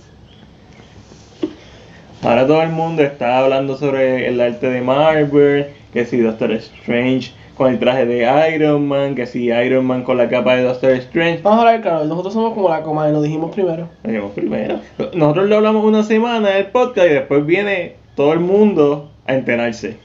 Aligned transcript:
Ahora 2.23 2.47
todo 2.47 2.63
el 2.63 2.71
mundo 2.71 3.03
está 3.03 3.39
hablando 3.39 3.77
sobre 3.77 4.29
el 4.29 4.41
arte 4.41 4.69
de 4.69 4.81
Marvel, 4.81 5.69
que 5.93 6.05
si 6.05 6.19
Doctor 6.19 6.53
Strange 6.53 7.33
con 7.59 7.73
el 7.73 7.79
traje 7.79 8.07
de 8.07 8.55
Iron 8.55 8.87
Man, 8.87 9.15
que 9.17 9.27
si 9.27 9.47
Iron 9.47 9.85
Man 9.85 10.05
con 10.05 10.17
la 10.17 10.29
capa 10.29 10.55
de 10.55 10.63
Doctor 10.63 10.93
Strange. 10.93 11.41
Vamos 11.43 11.59
a 11.59 11.63
hablar 11.63 11.83
claro, 11.83 12.05
nosotros 12.05 12.33
somos 12.33 12.55
como 12.55 12.69
la 12.69 12.83
coma 12.83 13.09
y 13.09 13.13
lo 13.13 13.21
dijimos 13.21 13.51
primero. 13.51 13.89
Lo 14.05 14.11
dijimos 14.11 14.33
primero. 14.33 14.81
Nosotros 15.15 15.49
lo 15.49 15.57
hablamos 15.57 15.85
una 15.85 16.05
semana 16.05 16.51
del 16.51 16.67
podcast 16.67 17.09
y 17.09 17.15
después 17.15 17.45
viene 17.45 17.97
todo 18.15 18.33
el 18.33 18.41
mundo 18.41 19.11
a 19.27 19.35
enterarse. 19.35 19.97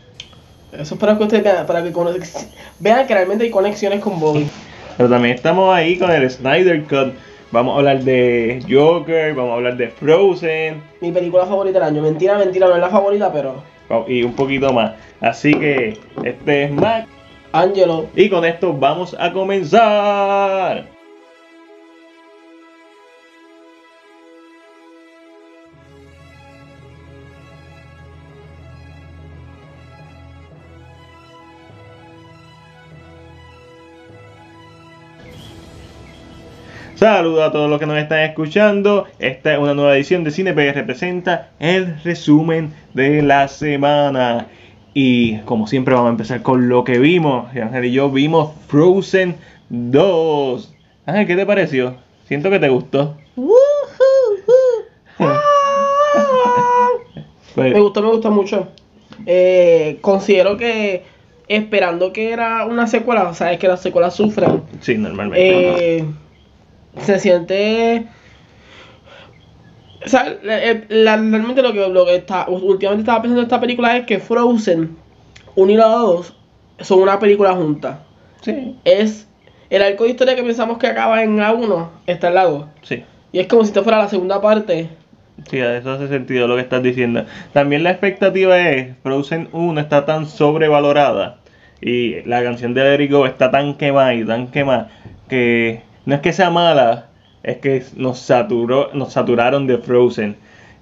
Eso 0.72 0.96
es 0.96 1.00
para 1.00 1.16
que 1.16 1.24
ustedes 1.24 1.44
vean, 1.44 1.68
para 1.68 1.84
que 1.84 1.92
vean 2.80 3.08
que 3.08 3.14
realmente 3.14 3.44
hay 3.44 3.52
conexiones 3.52 4.00
con 4.00 4.20
Bobby. 4.20 4.48
Pero 4.98 5.10
también 5.10 5.36
estamos 5.36 5.74
ahí 5.74 5.98
con 5.98 6.12
el 6.12 6.30
Snyder 6.30 6.84
Cut. 6.84 7.14
Vamos 7.54 7.76
a 7.76 7.78
hablar 7.78 8.04
de 8.04 8.66
Joker, 8.68 9.36
vamos 9.36 9.52
a 9.52 9.56
hablar 9.58 9.78
de 9.78 9.88
Frozen 9.88 10.82
Mi 11.02 11.12
película 11.12 11.46
favorita 11.46 11.78
del 11.78 11.88
año. 11.88 12.02
Mentira, 12.02 12.36
mentira, 12.36 12.68
no 12.68 12.74
es 12.74 12.82
la 12.82 12.90
favorita, 12.90 13.32
pero. 13.32 13.62
y 14.08 14.24
un 14.24 14.34
poquito 14.34 14.74
más. 14.74 14.94
Así 15.22 15.54
que 15.54 16.00
este 16.24 16.64
es 16.64 16.72
Mac 16.72 17.06
Angelo. 17.52 18.08
y 18.16 18.28
con 18.28 18.44
esto 18.44 18.74
vamos 18.74 19.16
a 19.20 19.32
comenzar. 19.32 20.93
Saludos 37.04 37.44
a 37.44 37.52
todos 37.52 37.70
los 37.70 37.80
que 37.80 37.86
nos 37.86 37.98
están 37.98 38.20
escuchando. 38.20 39.08
Esta 39.20 39.52
es 39.52 39.60
una 39.60 39.74
nueva 39.74 39.94
edición 39.94 40.24
de 40.24 40.32
Cine 40.32 40.54
PR 40.54 40.86
presenta 40.86 41.50
el 41.60 42.02
resumen 42.02 42.72
de 42.94 43.22
la 43.22 43.50
semana. 43.50 44.48
Y 44.94 45.40
como 45.40 45.68
siempre 45.68 45.96
vamos 45.96 46.08
a 46.08 46.12
empezar 46.12 46.42
con 46.42 46.70
lo 46.70 46.86
que 46.86 47.00
vimos. 47.00 47.54
Ángel 47.58 47.84
y 47.84 47.92
yo 47.92 48.10
vimos 48.10 48.54
Frozen 48.68 49.36
2. 49.68 50.74
Ángel, 51.06 51.28
¿qué 51.28 51.36
te 51.36 51.46
pareció? 51.46 51.96
Siento 52.24 52.50
que 52.50 52.60
te 52.60 52.70
gustó. 52.70 53.18
Pues, 57.54 57.74
Me 57.74 57.82
gustó, 57.82 58.02
me 58.02 58.08
gustó 58.12 58.32
mucho. 58.32 58.70
Eh, 59.26 59.98
considero 60.00 60.56
que 60.56 61.04
esperando 61.50 62.14
que 62.14 62.32
era 62.32 62.66
una 62.66 62.88
secuela, 62.88 63.34
sabes 63.34 63.60
que 63.60 63.68
las 63.68 63.82
secuelas 63.82 64.16
sufren. 64.16 64.64
sí, 64.80 64.98
normalmente. 64.98 65.98
Eh, 65.98 66.06
se 67.00 67.20
siente. 67.20 68.06
O 70.06 70.10
sea, 70.10 70.38
la- 70.44 70.62
el- 70.62 70.86
la- 70.90 71.16
realmente 71.18 71.62
lo 71.62 71.72
que, 71.72 71.88
lo 71.88 72.06
que 72.06 72.16
está, 72.16 72.48
últimamente 72.50 73.02
estaba 73.04 73.22
pensando 73.22 73.42
en 73.42 73.46
esta 73.46 73.60
película 73.60 73.96
es 73.98 74.06
que 74.06 74.20
Frozen 74.20 74.98
1 75.56 75.72
y 75.72 75.76
la 75.76 75.86
2 75.86 76.36
son 76.80 77.00
una 77.02 77.20
película 77.20 77.54
junta. 77.54 78.00
sí, 78.42 78.76
Es 78.84 79.28
el 79.70 79.82
arco 79.82 80.04
de 80.04 80.10
historia 80.12 80.36
que 80.36 80.44
pensamos 80.44 80.78
que 80.78 80.88
acaba 80.88 81.24
en 81.24 81.38
la 81.38 81.54
1, 81.54 81.90
está 82.06 82.28
en 82.28 82.36
la 82.36 82.44
2. 82.44 82.66
sí. 82.82 83.04
Y 83.32 83.40
es 83.40 83.48
como 83.48 83.64
si 83.64 83.70
esto 83.70 83.82
fuera 83.82 83.98
la 83.98 84.10
segunda 84.10 84.40
parte. 84.42 84.90
Sí, 85.50 85.58
eso 85.58 85.92
hace 85.94 86.08
sentido 86.08 86.48
lo 86.48 86.56
que 86.56 86.62
estás 86.62 86.84
diciendo. 86.84 87.26
También 87.52 87.82
la 87.82 87.90
expectativa 87.90 88.60
es, 88.60 88.96
Frozen 89.02 89.50
1 89.54 89.82
está 89.82 90.06
tan 90.06 90.28
sobrevalorada 90.28 91.38
y 91.82 92.22
la 92.26 92.44
canción 92.44 92.74
de 92.76 92.84
Let 92.98 93.04
It 93.06 93.12
Go 93.12 93.26
está 93.26 93.50
tan 93.50 93.74
quemada 93.76 94.14
y 94.14 94.24
tan 94.24 94.48
quemada 94.52 94.90
que 95.30 95.82
no 96.06 96.16
es 96.16 96.22
que 96.22 96.34
sea 96.34 96.50
mala, 96.50 97.08
es 97.44 97.58
que 97.58 97.84
nos 97.96 98.20
saturó, 98.20 98.90
nos 98.94 99.14
saturaron 99.14 99.68
de 99.68 99.78
Frozen, 99.78 100.36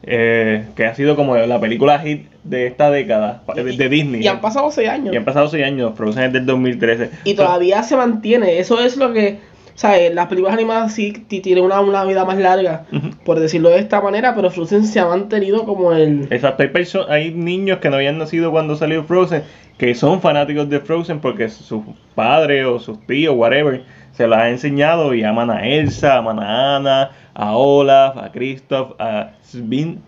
eh, 0.03 0.65
que 0.75 0.85
ha 0.85 0.95
sido 0.95 1.15
como 1.15 1.35
la 1.37 1.59
película 1.59 1.99
hit 1.99 2.25
de 2.43 2.65
esta 2.67 2.89
década, 2.89 3.43
de, 3.55 3.63
de 3.63 3.89
Disney. 3.89 4.23
Y 4.23 4.27
han 4.27 4.41
pasado 4.41 4.71
6 4.71 4.89
años. 4.89 5.13
Y 5.13 5.17
han 5.17 5.25
pasado 5.25 5.47
6 5.47 5.63
años, 5.63 5.93
Frozen 5.95 6.23
es 6.23 6.33
del 6.33 6.45
2013. 6.47 7.11
Y 7.23 7.35
todavía 7.35 7.83
se 7.83 7.95
mantiene. 7.95 8.57
Eso 8.59 8.79
es 8.79 8.97
lo 8.97 9.13
que, 9.13 9.37
¿sabes? 9.75 10.13
Las 10.13 10.25
películas 10.27 10.55
animadas 10.55 10.93
sí 10.95 11.11
ti- 11.27 11.39
tienen 11.41 11.63
una, 11.63 11.81
una 11.81 12.03
vida 12.03 12.25
más 12.25 12.37
larga, 12.39 12.85
Ujú. 12.91 13.10
Por 13.31 13.39
decirlo 13.39 13.69
de 13.69 13.79
esta 13.79 14.01
manera, 14.01 14.35
pero 14.35 14.51
Frozen 14.51 14.83
se 14.85 14.99
ha 14.99 15.05
mantenido 15.05 15.63
como 15.63 15.93
el... 15.93 16.27
Exacto, 16.31 16.63
hay, 16.63 16.69
perso- 16.69 17.07
hay 17.07 17.31
niños 17.33 17.77
que 17.79 17.89
no 17.89 17.95
habían 17.95 18.17
nacido 18.17 18.51
cuando 18.51 18.75
salió 18.75 19.05
Frozen, 19.05 19.43
que 19.77 19.95
son 19.95 20.19
fanáticos 20.19 20.69
de 20.69 20.81
Frozen 20.81 21.21
porque 21.21 21.47
sus 21.47 21.81
padres 22.13 22.65
o 22.65 22.77
sus 22.77 22.99
tíos, 23.07 23.33
whatever, 23.37 23.83
se 24.11 24.27
los 24.27 24.37
ha 24.37 24.49
enseñado 24.49 25.13
y 25.13 25.23
aman 25.23 25.49
a 25.49 25.65
Elsa, 25.65 26.17
aman 26.17 26.39
a 26.39 26.75
Anna, 26.75 27.11
a 27.33 27.55
Olaf, 27.55 28.17
a 28.17 28.33
Kristoff, 28.33 28.99
a 28.99 29.29
Sven, 29.43 29.99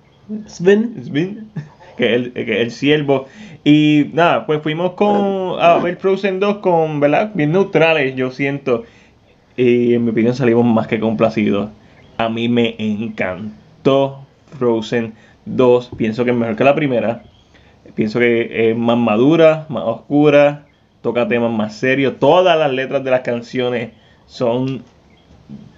Sven. 0.45 1.01
Sven, 1.05 1.47
que 1.97 2.07
es 2.07 2.11
el, 2.15 2.33
que 2.33 2.41
es 2.41 2.59
el 2.59 2.71
siervo. 2.71 3.27
Y 3.63 4.07
nada, 4.11 4.45
pues 4.45 4.61
fuimos 4.61 4.95
con 4.95 5.57
a 5.61 5.77
ver 5.77 5.95
Frozen 5.95 6.41
2 6.41 6.57
con, 6.57 6.99
¿verdad? 6.99 7.31
Bien 7.33 7.53
neutrales, 7.53 8.17
yo 8.17 8.31
siento. 8.31 8.83
Y 9.55 9.93
en 9.93 10.03
mi 10.03 10.11
opinión 10.11 10.35
salimos 10.35 10.65
más 10.65 10.87
que 10.87 10.99
complacidos. 10.99 11.69
A 12.17 12.29
mí 12.29 12.47
me 12.47 12.75
encantó 12.77 14.25
Frozen 14.57 15.13
2. 15.45 15.91
Pienso 15.97 16.25
que 16.25 16.31
es 16.31 16.37
mejor 16.37 16.55
que 16.55 16.63
la 16.63 16.75
primera. 16.75 17.23
Pienso 17.95 18.19
que 18.19 18.69
es 18.69 18.77
más 18.77 18.97
madura, 18.97 19.65
más 19.69 19.83
oscura, 19.83 20.65
toca 21.01 21.27
temas 21.27 21.51
más 21.51 21.75
serios. 21.75 22.17
Todas 22.19 22.57
las 22.57 22.71
letras 22.71 23.03
de 23.03 23.11
las 23.11 23.21
canciones 23.21 23.91
son 24.25 24.83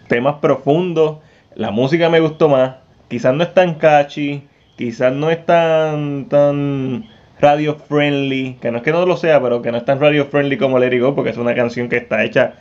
temas 0.07 0.35
profundos. 0.35 1.18
La 1.56 1.72
música 1.72 2.09
me 2.09 2.19
gustó 2.19 2.50
más. 2.50 2.75
Quizás 3.07 3.34
no 3.34 3.44
es 3.44 3.53
tan 3.53 3.75
catchy, 3.75 4.44
quizás 4.78 5.13
no 5.13 5.29
es 5.29 5.45
tan, 5.45 6.25
tan 6.25 7.06
radio 7.40 7.75
friendly, 7.75 8.57
que 8.62 8.72
no 8.72 8.78
es 8.78 8.84
que 8.84 8.91
no 8.91 9.06
lo 9.06 9.18
sea, 9.18 9.41
pero 9.41 9.62
que 9.62 9.72
no 9.72 9.78
es 9.78 9.85
tan 9.85 10.00
radio 10.00 10.25
friendly 10.25 10.57
como 10.57 10.79
Let 10.79 11.00
Go, 11.00 11.16
porque 11.16 11.29
es 11.29 11.38
una 11.38 11.53
canción 11.56 11.90
que 11.90 11.97
está 11.97 12.24
hecha, 12.24 12.56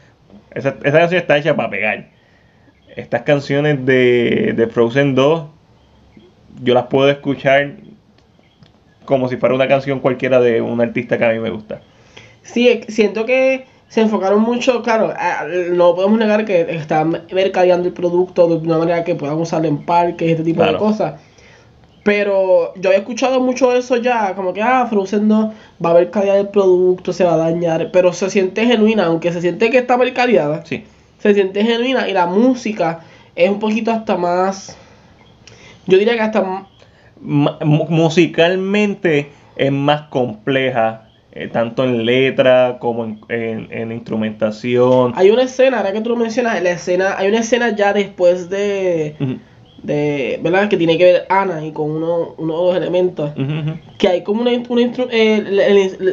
esa, 0.52 0.76
esa 0.82 0.98
canción 0.98 1.20
está 1.20 1.38
hecha 1.38 1.56
para 1.56 1.70
pegar. 1.70 2.13
Estas 2.96 3.22
canciones 3.22 3.84
de, 3.84 4.54
de 4.56 4.66
Frozen 4.68 5.14
2, 5.14 5.44
yo 6.62 6.74
las 6.74 6.84
puedo 6.86 7.10
escuchar 7.10 7.74
como 9.04 9.28
si 9.28 9.36
fuera 9.36 9.54
una 9.54 9.68
canción 9.68 10.00
cualquiera 10.00 10.40
de 10.40 10.60
un 10.60 10.80
artista 10.80 11.18
que 11.18 11.24
a 11.24 11.32
mí 11.32 11.38
me 11.38 11.50
gusta. 11.50 11.80
Sí, 12.42 12.80
siento 12.88 13.24
que 13.26 13.66
se 13.88 14.00
enfocaron 14.00 14.42
mucho, 14.42 14.82
claro, 14.82 15.12
no 15.72 15.94
podemos 15.94 16.18
negar 16.18 16.44
que 16.44 16.62
están 16.74 17.22
mercadeando 17.32 17.88
el 17.88 17.94
producto 17.94 18.48
de 18.48 18.56
una 18.56 18.78
manera 18.78 19.04
que 19.04 19.14
puedan 19.14 19.36
usarlo 19.36 19.68
en 19.68 19.84
parques 19.84 20.30
este 20.30 20.42
tipo 20.42 20.62
de 20.64 20.76
cosas. 20.76 21.20
Pero 22.02 22.74
yo 22.74 22.90
había 22.90 22.98
escuchado 22.98 23.40
mucho 23.40 23.72
eso 23.72 23.96
ya, 23.96 24.34
como 24.34 24.52
que, 24.52 24.60
ah, 24.60 24.86
Frozen 24.90 25.26
2 25.26 25.46
va 25.82 25.90
a 25.90 25.94
mercadear 25.94 26.36
el 26.36 26.48
producto, 26.48 27.14
se 27.14 27.24
va 27.24 27.34
a 27.34 27.36
dañar, 27.38 27.90
pero 27.92 28.12
se 28.12 28.28
siente 28.28 28.66
genuina, 28.66 29.06
aunque 29.06 29.32
se 29.32 29.40
siente 29.40 29.70
que 29.70 29.78
está 29.78 29.96
mercadeada, 29.96 30.66
Sí, 30.66 30.84
se 31.24 31.32
siente 31.34 31.64
genuina 31.64 32.06
y 32.06 32.12
la 32.12 32.26
música 32.26 33.00
es 33.34 33.48
un 33.50 33.58
poquito 33.58 33.90
hasta 33.90 34.16
más, 34.18 34.76
yo 35.86 35.96
diría 35.96 36.14
que 36.16 36.20
hasta 36.20 36.66
m- 37.20 37.50
musicalmente 37.88 39.30
es 39.56 39.72
más 39.72 40.02
compleja, 40.08 41.08
eh, 41.32 41.48
tanto 41.48 41.82
en 41.84 42.04
letra 42.04 42.76
como 42.78 43.04
en, 43.04 43.20
en- 43.30 43.68
en 43.72 43.90
instrumentación. 43.92 45.12
Hay 45.16 45.30
una 45.30 45.44
escena, 45.44 45.78
ahora 45.78 45.92
que 45.94 46.02
tú 46.02 46.10
lo 46.10 46.16
mencionas, 46.16 46.62
la 46.62 46.72
escena, 46.72 47.14
hay 47.16 47.28
una 47.28 47.38
escena 47.38 47.74
ya 47.74 47.94
después 47.94 48.50
de, 48.50 49.16
de 49.82 50.38
¿verdad? 50.42 50.68
Que 50.68 50.76
tiene 50.76 50.98
que 50.98 51.04
ver 51.04 51.26
Ana 51.30 51.64
y 51.64 51.72
con 51.72 51.90
uno, 51.90 52.34
uno 52.36 52.58
de 52.58 52.64
los 52.66 52.76
elementos. 52.76 53.30
Que 53.96 54.08
hay 54.08 54.22
como 54.22 54.42
una, 54.42 54.50
una 54.68 54.82
el- 55.10 55.58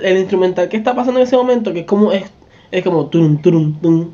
el 0.06 0.18
instrumental 0.18 0.70
que 0.70 0.78
está 0.78 0.96
pasando 0.96 1.20
en 1.20 1.28
ese 1.28 1.36
momento, 1.36 1.74
que 1.74 1.82
es 1.82 1.86
como, 1.86 2.12
es, 2.14 2.32
es 2.72 2.84
como 2.84 3.08
tum, 3.08 3.42
tum, 3.42 3.80
tum. 3.82 4.12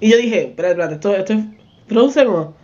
Y, 0.00 0.06
y 0.06 0.10
yo 0.10 0.16
dije, 0.18 0.40
espérate, 0.48 0.72
espérate, 0.72 0.94
esto, 0.94 1.16
esto 1.16 1.32
es 1.34 1.40
Frozen 1.88 2.26
o... 2.28 2.54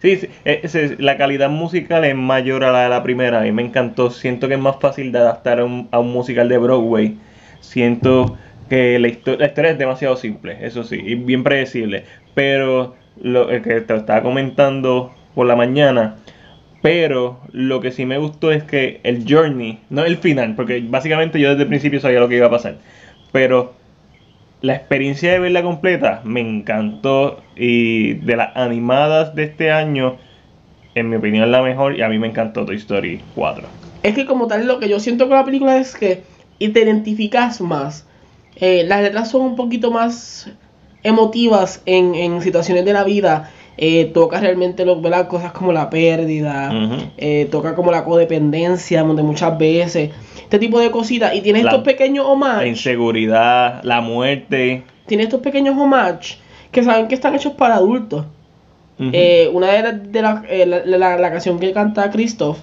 Sí, 0.00 0.16
sí, 0.16 0.28
eh, 0.44 0.60
ese- 0.64 0.96
la 0.98 1.16
calidad 1.16 1.48
musical 1.50 2.04
es 2.04 2.14
mayor 2.16 2.64
a 2.64 2.72
la 2.72 2.82
de 2.84 2.88
la 2.88 3.02
primera. 3.02 3.38
A 3.40 3.42
mí 3.42 3.52
me 3.52 3.62
encantó. 3.62 4.10
Siento 4.10 4.48
que 4.48 4.54
es 4.54 4.60
más 4.60 4.76
fácil 4.80 5.12
de 5.12 5.18
adaptar 5.20 5.60
a 5.60 5.64
un, 5.64 5.88
a 5.92 6.00
un 6.00 6.12
musical 6.12 6.48
de 6.48 6.58
Broadway. 6.58 7.16
Siento 7.60 8.36
que 8.68 8.98
la, 8.98 9.08
histo- 9.08 9.36
la 9.38 9.46
historia 9.46 9.70
es 9.72 9.78
demasiado 9.78 10.16
simple, 10.16 10.58
eso 10.62 10.82
sí, 10.82 10.96
y 11.04 11.14
bien 11.14 11.44
predecible. 11.44 12.04
Pero 12.34 12.96
lo 13.20 13.50
el 13.50 13.62
que 13.62 13.80
te 13.80 13.94
estaba 13.94 14.22
comentando 14.22 15.12
por 15.34 15.46
la 15.46 15.54
mañana. 15.56 16.16
Pero 16.80 17.40
lo 17.52 17.80
que 17.80 17.92
sí 17.92 18.06
me 18.06 18.18
gustó 18.18 18.50
es 18.50 18.64
que 18.64 19.00
el 19.04 19.24
journey, 19.28 19.78
no 19.88 20.04
el 20.04 20.16
final, 20.16 20.56
porque 20.56 20.82
básicamente 20.84 21.38
yo 21.38 21.50
desde 21.50 21.62
el 21.62 21.68
principio 21.68 22.00
sabía 22.00 22.18
lo 22.18 22.28
que 22.28 22.36
iba 22.36 22.48
a 22.48 22.50
pasar. 22.50 22.78
Pero 23.30 23.74
la 24.62 24.74
experiencia 24.74 25.32
de 25.32 25.38
verla 25.40 25.62
completa 25.62 26.22
me 26.24 26.40
encantó 26.40 27.42
y 27.56 28.14
de 28.14 28.36
las 28.36 28.56
animadas 28.56 29.34
de 29.34 29.44
este 29.44 29.70
año, 29.72 30.18
en 30.94 31.10
mi 31.10 31.16
opinión 31.16 31.50
la 31.50 31.62
mejor 31.62 31.96
y 31.98 32.02
a 32.02 32.08
mí 32.08 32.18
me 32.18 32.28
encantó 32.28 32.64
Toy 32.64 32.76
Story 32.76 33.24
4. 33.34 33.68
Es 34.02 34.14
que 34.14 34.24
como 34.26 34.46
tal 34.46 34.66
lo 34.66 34.78
que 34.78 34.88
yo 34.88 35.00
siento 35.00 35.28
con 35.28 35.36
la 35.36 35.44
película 35.44 35.76
es 35.78 35.94
que 35.94 36.24
y 36.58 36.68
te 36.68 36.80
identificas 36.82 37.60
más. 37.60 38.06
Eh, 38.56 38.84
las 38.86 39.02
letras 39.02 39.30
son 39.30 39.42
un 39.42 39.56
poquito 39.56 39.90
más 39.90 40.48
emotivas 41.02 41.82
en, 41.86 42.14
en 42.14 42.40
situaciones 42.42 42.84
de 42.84 42.92
la 42.92 43.04
vida. 43.04 43.50
eh, 43.78 44.04
toca 44.12 44.38
realmente 44.38 44.84
lo, 44.84 45.00
¿verdad? 45.00 45.28
cosas 45.28 45.52
como 45.52 45.72
la 45.72 45.88
pérdida, 45.88 46.70
Ujú. 46.70 47.04
eh, 47.16 47.48
toca 47.50 47.74
como 47.74 47.90
la 47.90 48.04
codependencia 48.04 49.02
donde 49.02 49.22
muchas 49.22 49.56
veces, 49.56 50.10
este 50.52 50.58
tipo 50.66 50.78
de 50.80 50.90
cositas. 50.90 51.34
Y 51.34 51.40
tiene 51.40 51.62
La- 51.62 51.70
estos 51.70 51.82
pequeños 51.84 52.26
La 52.26 52.30
homages, 52.32 52.68
inseguridad, 52.68 53.82
la 53.84 54.02
muerte. 54.02 54.82
tiene 55.06 55.22
estos 55.24 55.40
pequeños 55.40 55.76
homages 55.78 56.38
que 56.70 56.82
saben 56.82 57.08
que 57.08 57.14
están 57.14 57.34
hechos 57.34 57.54
para 57.54 57.76
adultos. 57.76 58.26
Eh, 58.98 59.48
una 59.52 59.72
de 59.72 59.82
las 59.82 60.12
de 60.12 60.22
la, 60.22 60.42
eh, 60.48 60.64
la, 60.66 60.84
la- 60.84 61.16
la 61.16 61.30
canción 61.30 61.58
que 61.58 61.72
canta 61.72 62.08
Christoph, 62.10 62.58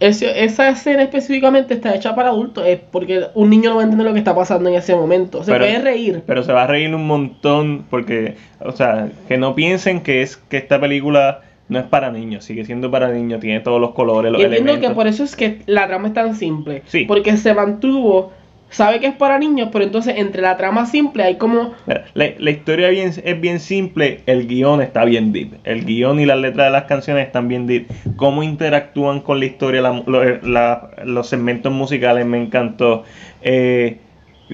esa 0.00 0.68
escena 0.70 1.02
específicamente 1.04 1.74
está 1.74 1.94
hecha 1.94 2.14
para 2.14 2.30
adultos, 2.30 2.66
es 2.66 2.80
porque 2.90 3.26
un 3.34 3.48
niño 3.50 3.70
no 3.70 3.76
va 3.76 3.82
a 3.82 3.84
entender 3.84 4.06
lo 4.06 4.12
que 4.12 4.18
está 4.18 4.34
pasando 4.34 4.68
en 4.68 4.74
ese 4.74 4.94
momento. 4.94 5.44
Se 5.44 5.52
Pero- 5.52 5.64
puede 5.64 5.78
reír. 5.78 6.22
Pero 6.26 6.42
se 6.42 6.52
va 6.52 6.64
a 6.64 6.66
reír 6.66 6.94
un 6.94 7.06
montón 7.06 7.84
porque, 7.88 8.34
o 8.60 8.72
sea, 8.72 9.08
que 9.28 9.38
no 9.38 9.54
piensen 9.54 10.00
que 10.02 10.22
es 10.22 10.36
que 10.36 10.56
esta 10.56 10.80
película 10.80 11.42
no 11.70 11.78
es 11.78 11.86
para 11.86 12.10
niños, 12.10 12.44
sigue 12.44 12.64
siendo 12.66 12.90
para 12.90 13.10
niños, 13.10 13.40
tiene 13.40 13.60
todos 13.60 13.80
los 13.80 13.92
colores, 13.92 14.30
los 14.32 14.40
Y 14.40 14.44
entiendo 14.44 14.72
elementos. 14.72 14.90
que 14.90 14.94
por 14.94 15.06
eso 15.06 15.24
es 15.24 15.34
que 15.36 15.60
la 15.66 15.86
trama 15.86 16.08
es 16.08 16.14
tan 16.14 16.34
simple. 16.34 16.82
Sí. 16.86 17.04
Porque 17.06 17.36
se 17.36 17.54
mantuvo, 17.54 18.32
sabe 18.70 19.00
que 19.00 19.06
es 19.06 19.14
para 19.14 19.38
niños, 19.38 19.68
pero 19.72 19.84
entonces 19.84 20.14
entre 20.18 20.42
la 20.42 20.56
trama 20.56 20.86
simple 20.86 21.22
hay 21.22 21.36
como... 21.36 21.72
Mira, 21.86 22.04
La, 22.14 22.26
la 22.38 22.50
historia 22.50 22.88
bien, 22.90 23.12
es 23.24 23.40
bien 23.40 23.58
simple, 23.60 24.20
el 24.26 24.46
guion 24.46 24.82
está 24.82 25.04
bien 25.04 25.32
deep. 25.32 25.54
El 25.64 25.84
guion 25.84 26.20
y 26.20 26.26
las 26.26 26.38
letras 26.38 26.66
de 26.66 26.70
las 26.72 26.84
canciones 26.84 27.26
están 27.26 27.48
bien 27.48 27.66
deep. 27.66 27.86
Cómo 28.16 28.42
interactúan 28.42 29.20
con 29.20 29.38
la 29.40 29.46
historia, 29.46 29.80
la- 29.80 30.02
la- 30.42 30.90
los 31.04 31.28
segmentos 31.28 31.72
musicales 31.72 32.26
me 32.26 32.40
encantó. 32.42 33.04
Eh, 33.42 33.98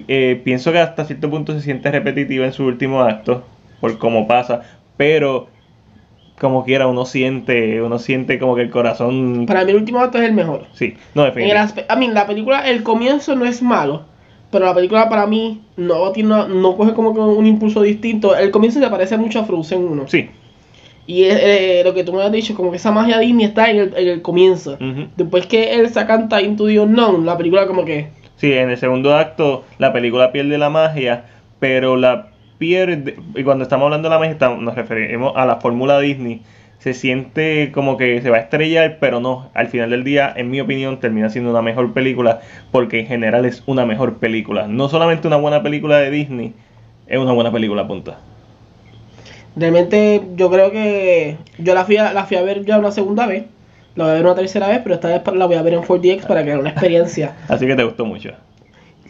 eh, 0.09 0.41
pienso 0.45 0.73
que 0.73 0.79
hasta 0.79 1.05
cierto 1.07 1.31
punto 1.31 1.53
se 1.55 1.63
siente 1.63 1.91
repetitiva 1.91 2.45
en 2.45 2.53
su 2.53 2.65
último 2.67 3.01
acto, 3.03 3.45
por 3.81 3.97
cómo 3.99 4.27
pasa, 4.29 4.61
pero 4.99 5.49
como 6.41 6.65
quiera 6.65 6.87
uno 6.87 7.05
siente, 7.07 7.81
uno 7.83 7.99
siente 7.99 8.39
como 8.39 8.55
que 8.57 8.63
el 8.63 8.71
corazón... 8.71 9.47
Para 9.47 9.65
mí 9.65 9.71
el 9.71 9.77
último 9.79 10.01
acto 10.01 10.19
es 10.19 10.25
el 10.25 10.33
mejor. 10.35 10.67
Sí, 10.73 10.95
no, 11.15 11.25
definitivamente. 11.25 11.87
a 11.89 11.97
mí, 11.97 12.09
la 12.09 12.27
película, 12.27 12.69
el 12.69 12.83
comienzo 12.83 13.35
no 13.37 13.45
es 13.47 13.63
malo, 13.63 14.05
pero 14.51 14.67
la 14.67 14.75
película 14.75 15.09
para 15.09 15.27
mí 15.27 15.63
no 15.77 16.11
tiene 16.13 16.29
una- 16.35 16.47
no 16.49 16.77
coge 16.77 16.93
como 16.93 17.15
que 17.15 17.21
un 17.21 17.47
impulso 17.47 17.81
distinto. 17.83 18.37
El 18.37 18.51
comienzo 18.51 18.81
se 18.81 18.89
parece 18.89 19.17
mucho 19.17 19.41
a 19.41 19.45
Frozen 19.45 19.83
1. 19.85 20.09
Sí. 20.09 20.29
Y 21.09 21.25
es, 21.25 21.39
eh, 21.41 21.83
lo 21.85 21.95
que 21.95 22.03
tú 22.05 22.13
me 22.13 22.23
has 22.23 22.33
dicho, 22.33 22.55
como 22.55 22.71
que 22.71 22.77
esa 22.79 22.91
magia 22.91 23.19
Disney 23.19 23.47
está 23.47 23.71
en 23.71 23.77
el, 23.79 23.95
en 23.97 24.09
el 24.09 24.23
comienzo. 24.23 24.77
Después 25.17 25.47
que 25.47 25.75
él 25.75 25.89
se 25.89 26.05
canta 26.05 26.43
Into 26.43 26.67
the 26.67 26.81
Unknown, 26.81 27.25
la 27.25 27.37
película 27.37 27.67
como 27.67 27.85
que... 27.85 28.09
Sí, 28.37 28.53
en 28.53 28.69
el 28.71 28.77
segundo 28.77 29.15
acto 29.17 29.65
la 29.79 29.93
película 29.93 30.33
pierde 30.33 30.59
la 30.59 30.69
magia, 30.69 31.25
pero 31.61 31.97
la 31.97 32.29
pierde, 32.59 33.17
y 33.35 33.43
cuando 33.43 33.65
estamos 33.65 33.85
hablando 33.87 34.09
de 34.09 34.15
la 34.15 34.19
magia 34.19 34.57
nos 34.59 34.75
referimos 34.75 35.33
a 35.37 35.47
la 35.47 35.57
fórmula 35.57 36.01
Disney, 36.01 36.43
se 36.79 36.95
siente 36.95 37.73
como 37.73 37.97
que 37.97 38.21
se 38.23 38.31
va 38.31 38.37
a 38.37 38.41
estrellar, 38.41 38.99
pero 39.01 39.21
no, 39.21 39.51
al 39.55 39.69
final 39.69 39.91
del 39.91 40.05
día, 40.05 40.33
en 40.37 40.51
mi 40.51 40.61
opinión, 40.61 41.01
termina 41.01 41.31
siendo 41.31 41.51
una 41.51 41.63
mejor 41.63 41.93
película, 41.93 42.41
porque 42.71 43.01
en 43.01 43.07
general 43.07 43.45
es 43.45 43.63
una 43.67 43.87
mejor 43.87 44.19
película. 44.19 44.69
No 44.69 44.89
solamente 44.89 45.27
una 45.27 45.37
buena 45.37 45.63
película 45.63 45.99
de 45.99 46.11
Disney, 46.11 46.53
es 47.07 47.19
una 47.19 47.33
buena 47.33 47.51
película, 47.51 47.89
punta. 47.89 48.19
Realmente 49.57 50.23
yo 50.37 50.51
creo 50.51 50.71
que 50.71 51.39
yo 51.59 51.75
la 51.75 51.85
fui 51.85 51.97
a, 51.97 52.13
la 52.13 52.27
fui 52.27 52.37
a 52.37 52.43
ver 52.43 52.65
ya 52.65 52.79
una 52.79 52.93
segunda 52.93 53.27
vez, 53.27 53.47
la 53.95 54.05
voy 54.05 54.11
a 54.13 54.15
ver 54.15 54.25
una 54.25 54.35
tercera 54.35 54.69
vez, 54.69 54.81
pero 54.83 54.95
esta 54.95 55.09
vez 55.09 55.23
la 55.35 55.47
voy 55.47 55.57
a 55.57 55.63
ver 55.63 55.75
en 55.75 55.81
4DX 55.81 56.27
para 56.27 56.43
crear 56.43 56.59
una 56.59 56.71
experiencia. 56.71 57.35
Así 57.49 57.67
que 57.67 57.75
te 57.75 57.83
gustó 57.83 58.05
mucho. 58.05 58.33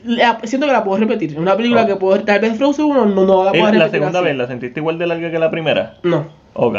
La- 0.06 0.38
siento 0.44 0.66
que 0.66 0.72
la 0.72 0.84
puedo 0.84 0.98
repetir, 0.98 1.32
es 1.32 1.36
una 1.38 1.56
película 1.56 1.82
Oh. 1.82 1.86
que 1.86 1.96
puedo, 1.96 2.20
tal 2.24 2.40
vez 2.40 2.56
Frozen 2.56 2.84
1 2.86 3.06
no, 3.06 3.24
no 3.26 3.44
la 3.44 3.50
puedo 3.50 3.64
repetir 3.64 3.78
la 3.80 3.88
segunda 3.90 4.18
así. 4.20 4.28
vez, 4.28 4.36
¿la 4.36 4.46
sentiste 4.46 4.80
igual 4.80 4.98
de 4.98 5.06
larga 5.06 5.30
que 5.30 5.38
la 5.38 5.50
primera? 5.50 5.94
No, 6.02 6.26
Ok. 6.54 6.76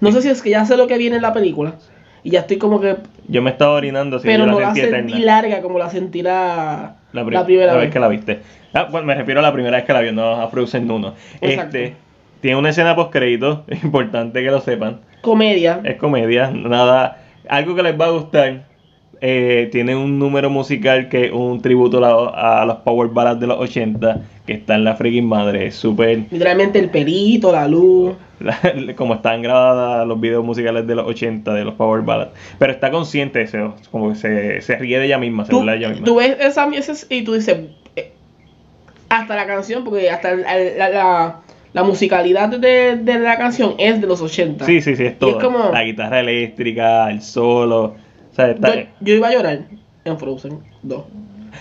no 0.00 0.12
sé 0.12 0.22
si 0.22 0.28
es 0.28 0.42
que 0.42 0.50
ya 0.50 0.64
sé 0.64 0.76
lo 0.76 0.86
que 0.86 0.98
viene 0.98 1.16
en 1.16 1.22
la 1.22 1.32
película 1.32 1.74
y 2.22 2.30
ya 2.30 2.40
estoy 2.40 2.58
como 2.58 2.80
que, 2.80 2.96
Yo 3.28 3.42
me 3.42 3.50
estaba 3.50 3.72
orinando, 3.72 4.16
así 4.18 4.26
pero 4.26 4.44
yo 4.44 4.50
no 4.52 4.60
la 4.60 4.68
la 4.68 4.74
sentí 4.74 4.90
sentí 4.90 5.12
eterna. 5.14 5.26
larga 5.26 5.62
como 5.62 5.78
la 5.78 5.90
sentí 5.90 6.22
la, 6.22 6.96
La, 7.12 7.24
pri- 7.24 7.34
la 7.34 7.44
primera 7.44 7.66
la 7.68 7.72
vez. 7.74 7.82
vez 7.84 7.92
que 7.92 8.00
la 8.00 8.08
viste. 8.08 8.40
Ah, 8.74 8.86
bueno, 8.90 9.06
me 9.06 9.14
refiero 9.14 9.40
a 9.40 9.42
la 9.42 9.52
primera 9.52 9.76
vez 9.78 9.86
que 9.86 9.92
la 9.92 10.00
vio, 10.00 10.12
no 10.12 10.32
a 10.42 10.48
Frozen 10.48 10.90
1. 10.90 11.14
Exacto. 11.40 11.76
Este, 11.78 11.96
tiene 12.42 12.56
una 12.58 12.68
escena 12.68 12.94
post 12.94 13.10
crédito, 13.12 13.64
importante 13.82 14.42
que 14.42 14.50
lo 14.50 14.60
sepan. 14.60 15.00
Comedia, 15.22 15.80
Es 15.84 15.96
comedia, 15.96 16.50
nada, 16.52 17.18
algo 17.48 17.74
que 17.74 17.82
les 17.82 17.98
va 17.98 18.06
a 18.06 18.10
gustar. 18.10 18.67
Eh, 19.20 19.68
tiene 19.72 19.94
un 19.96 20.18
número 20.18 20.50
musical 20.50 21.08
que 21.08 21.26
es 21.26 21.32
un 21.32 21.60
tributo 21.60 22.04
a, 22.04 22.62
a 22.62 22.64
los 22.66 22.76
power 22.78 23.08
ballads 23.08 23.40
de 23.40 23.46
los 23.46 23.58
80 23.58 24.20
que 24.46 24.54
está 24.54 24.74
en 24.76 24.84
la 24.84 24.94
freaking 24.96 25.26
madre. 25.26 25.66
Es 25.66 25.74
súper 25.76 26.24
literalmente 26.30 26.78
el 26.78 26.90
pelito, 26.90 27.52
la 27.52 27.66
luz. 27.68 28.14
la- 28.40 28.58
como 28.96 29.14
están 29.14 29.42
grabadas 29.42 30.06
los 30.06 30.20
videos 30.20 30.44
musicales 30.44 30.86
de 30.86 30.94
los 30.94 31.06
80 31.06 31.52
de 31.54 31.64
los 31.64 31.74
power 31.74 32.02
ballads. 32.02 32.30
Pero 32.58 32.72
está 32.72 32.90
consciente 32.90 33.40
de 33.40 33.44
eso, 33.46 33.74
como 33.90 34.10
que 34.10 34.14
se, 34.16 34.60
se 34.62 34.76
ríe 34.76 34.98
de 34.98 35.06
ella 35.06 35.18
misma, 35.18 35.44
se 35.44 35.50
Tú, 35.50 35.58
burla 35.58 35.72
de 35.72 35.78
ella 35.78 35.88
misma. 35.90 36.04
tú 36.04 36.16
ves 36.16 36.36
esa, 36.40 36.66
esa- 36.74 37.06
y 37.14 37.22
tú 37.22 37.34
dices, 37.34 37.58
eh, 37.96 38.12
hasta 39.08 39.34
la 39.36 39.46
canción, 39.46 39.84
porque 39.84 40.08
hasta 40.10 40.34
la, 40.34 40.88
la- 40.88 41.36
la 41.74 41.82
musicalidad 41.82 42.48
de, 42.48 42.96
de 42.96 43.18
la 43.18 43.36
canción 43.36 43.74
es 43.78 44.00
de 44.00 44.06
los 44.06 44.22
80. 44.22 44.64
Sí, 44.64 44.80
sí, 44.80 44.96
sí, 44.96 45.04
es 45.04 45.18
todo. 45.18 45.38
es 45.38 45.44
como- 45.44 45.70
La 45.70 45.82
guitarra 45.84 46.20
eléctrica, 46.20 47.10
el 47.10 47.20
solo. 47.20 47.94
O 48.30 48.34
sea, 48.34 48.50
está- 48.50 48.74
Yo, 48.74 48.82
yo 49.00 49.14
iba 49.14 49.28
a 49.28 49.32
llorar 49.32 49.60
en 50.04 50.18
Frozen 50.18 50.58
2. 50.82 51.04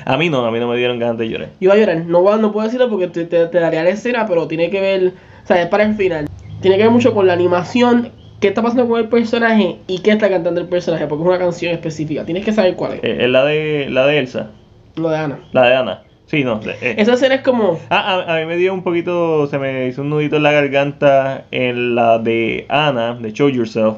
A 0.05 0.17
mí 0.17 0.29
no, 0.29 0.45
a 0.45 0.51
mí 0.51 0.59
no 0.59 0.67
me 0.67 0.77
dieron 0.77 0.99
ganas 0.99 1.17
de 1.17 1.29
llorar. 1.29 1.49
Yo 1.59 1.65
iba 1.67 1.73
a 1.73 1.77
llorar. 1.77 2.05
No, 2.05 2.37
no 2.37 2.51
puedo 2.51 2.65
decirlo 2.65 2.89
porque 2.89 3.07
te, 3.07 3.25
te- 3.25 3.47
te 3.47 3.59
daría 3.59 3.83
la 3.83 3.89
escena, 3.89 4.25
pero 4.27 4.47
tiene 4.47 4.69
que 4.69 4.79
ver, 4.81 5.13
o 5.43 5.47
sea, 5.47 5.61
es 5.61 5.67
para 5.69 5.83
el 5.83 5.95
final. 5.95 6.27
Tiene 6.61 6.77
que 6.77 6.83
ver 6.83 6.91
mucho 6.91 7.13
con 7.13 7.25
la 7.27 7.33
animación, 7.33 8.11
qué 8.39 8.49
está 8.49 8.61
pasando 8.61 8.87
con 8.87 8.99
el 8.99 9.07
personaje 9.09 9.77
y 9.87 9.99
qué 9.99 10.11
está 10.11 10.29
cantando 10.29 10.59
el 10.61 10.67
personaje, 10.67 11.07
porque 11.07 11.23
es 11.23 11.27
una 11.29 11.39
canción 11.39 11.71
específica. 11.73 12.25
Tienes 12.25 12.43
que 12.45 12.51
saber 12.51 12.75
cuál 12.75 12.93
es. 12.93 13.03
Eh, 13.03 13.17
es 13.21 13.29
la 13.29 13.43
de, 13.45 13.87
la 13.89 14.05
de 14.05 14.19
Elsa, 14.19 14.51
Lo 14.95 15.09
de 15.09 15.17
Ana. 15.17 15.39
la 15.53 15.67
de 15.67 15.75
Ana. 15.75 16.03
Sí, 16.25 16.43
no. 16.43 16.59
de- 16.59 16.71
eh. 16.81 16.95
Esa 16.97 17.13
escena 17.13 17.35
es 17.35 17.41
como, 17.41 17.79
Ah, 17.89 18.23
a, 18.27 18.35
a 18.35 18.39
mí 18.41 18.45
me 18.45 18.57
dio 18.57 18.73
un 18.73 18.83
poquito, 18.83 19.47
se 19.47 19.57
me 19.57 19.87
hizo 19.87 20.01
un 20.01 20.09
nudito 20.09 20.35
en 20.35 20.43
la 20.43 20.51
garganta 20.51 21.45
en 21.51 21.95
la 21.95 22.19
de 22.19 22.65
Ana, 22.69 23.13
de 23.15 23.31
Show 23.31 23.49
Yourself. 23.49 23.97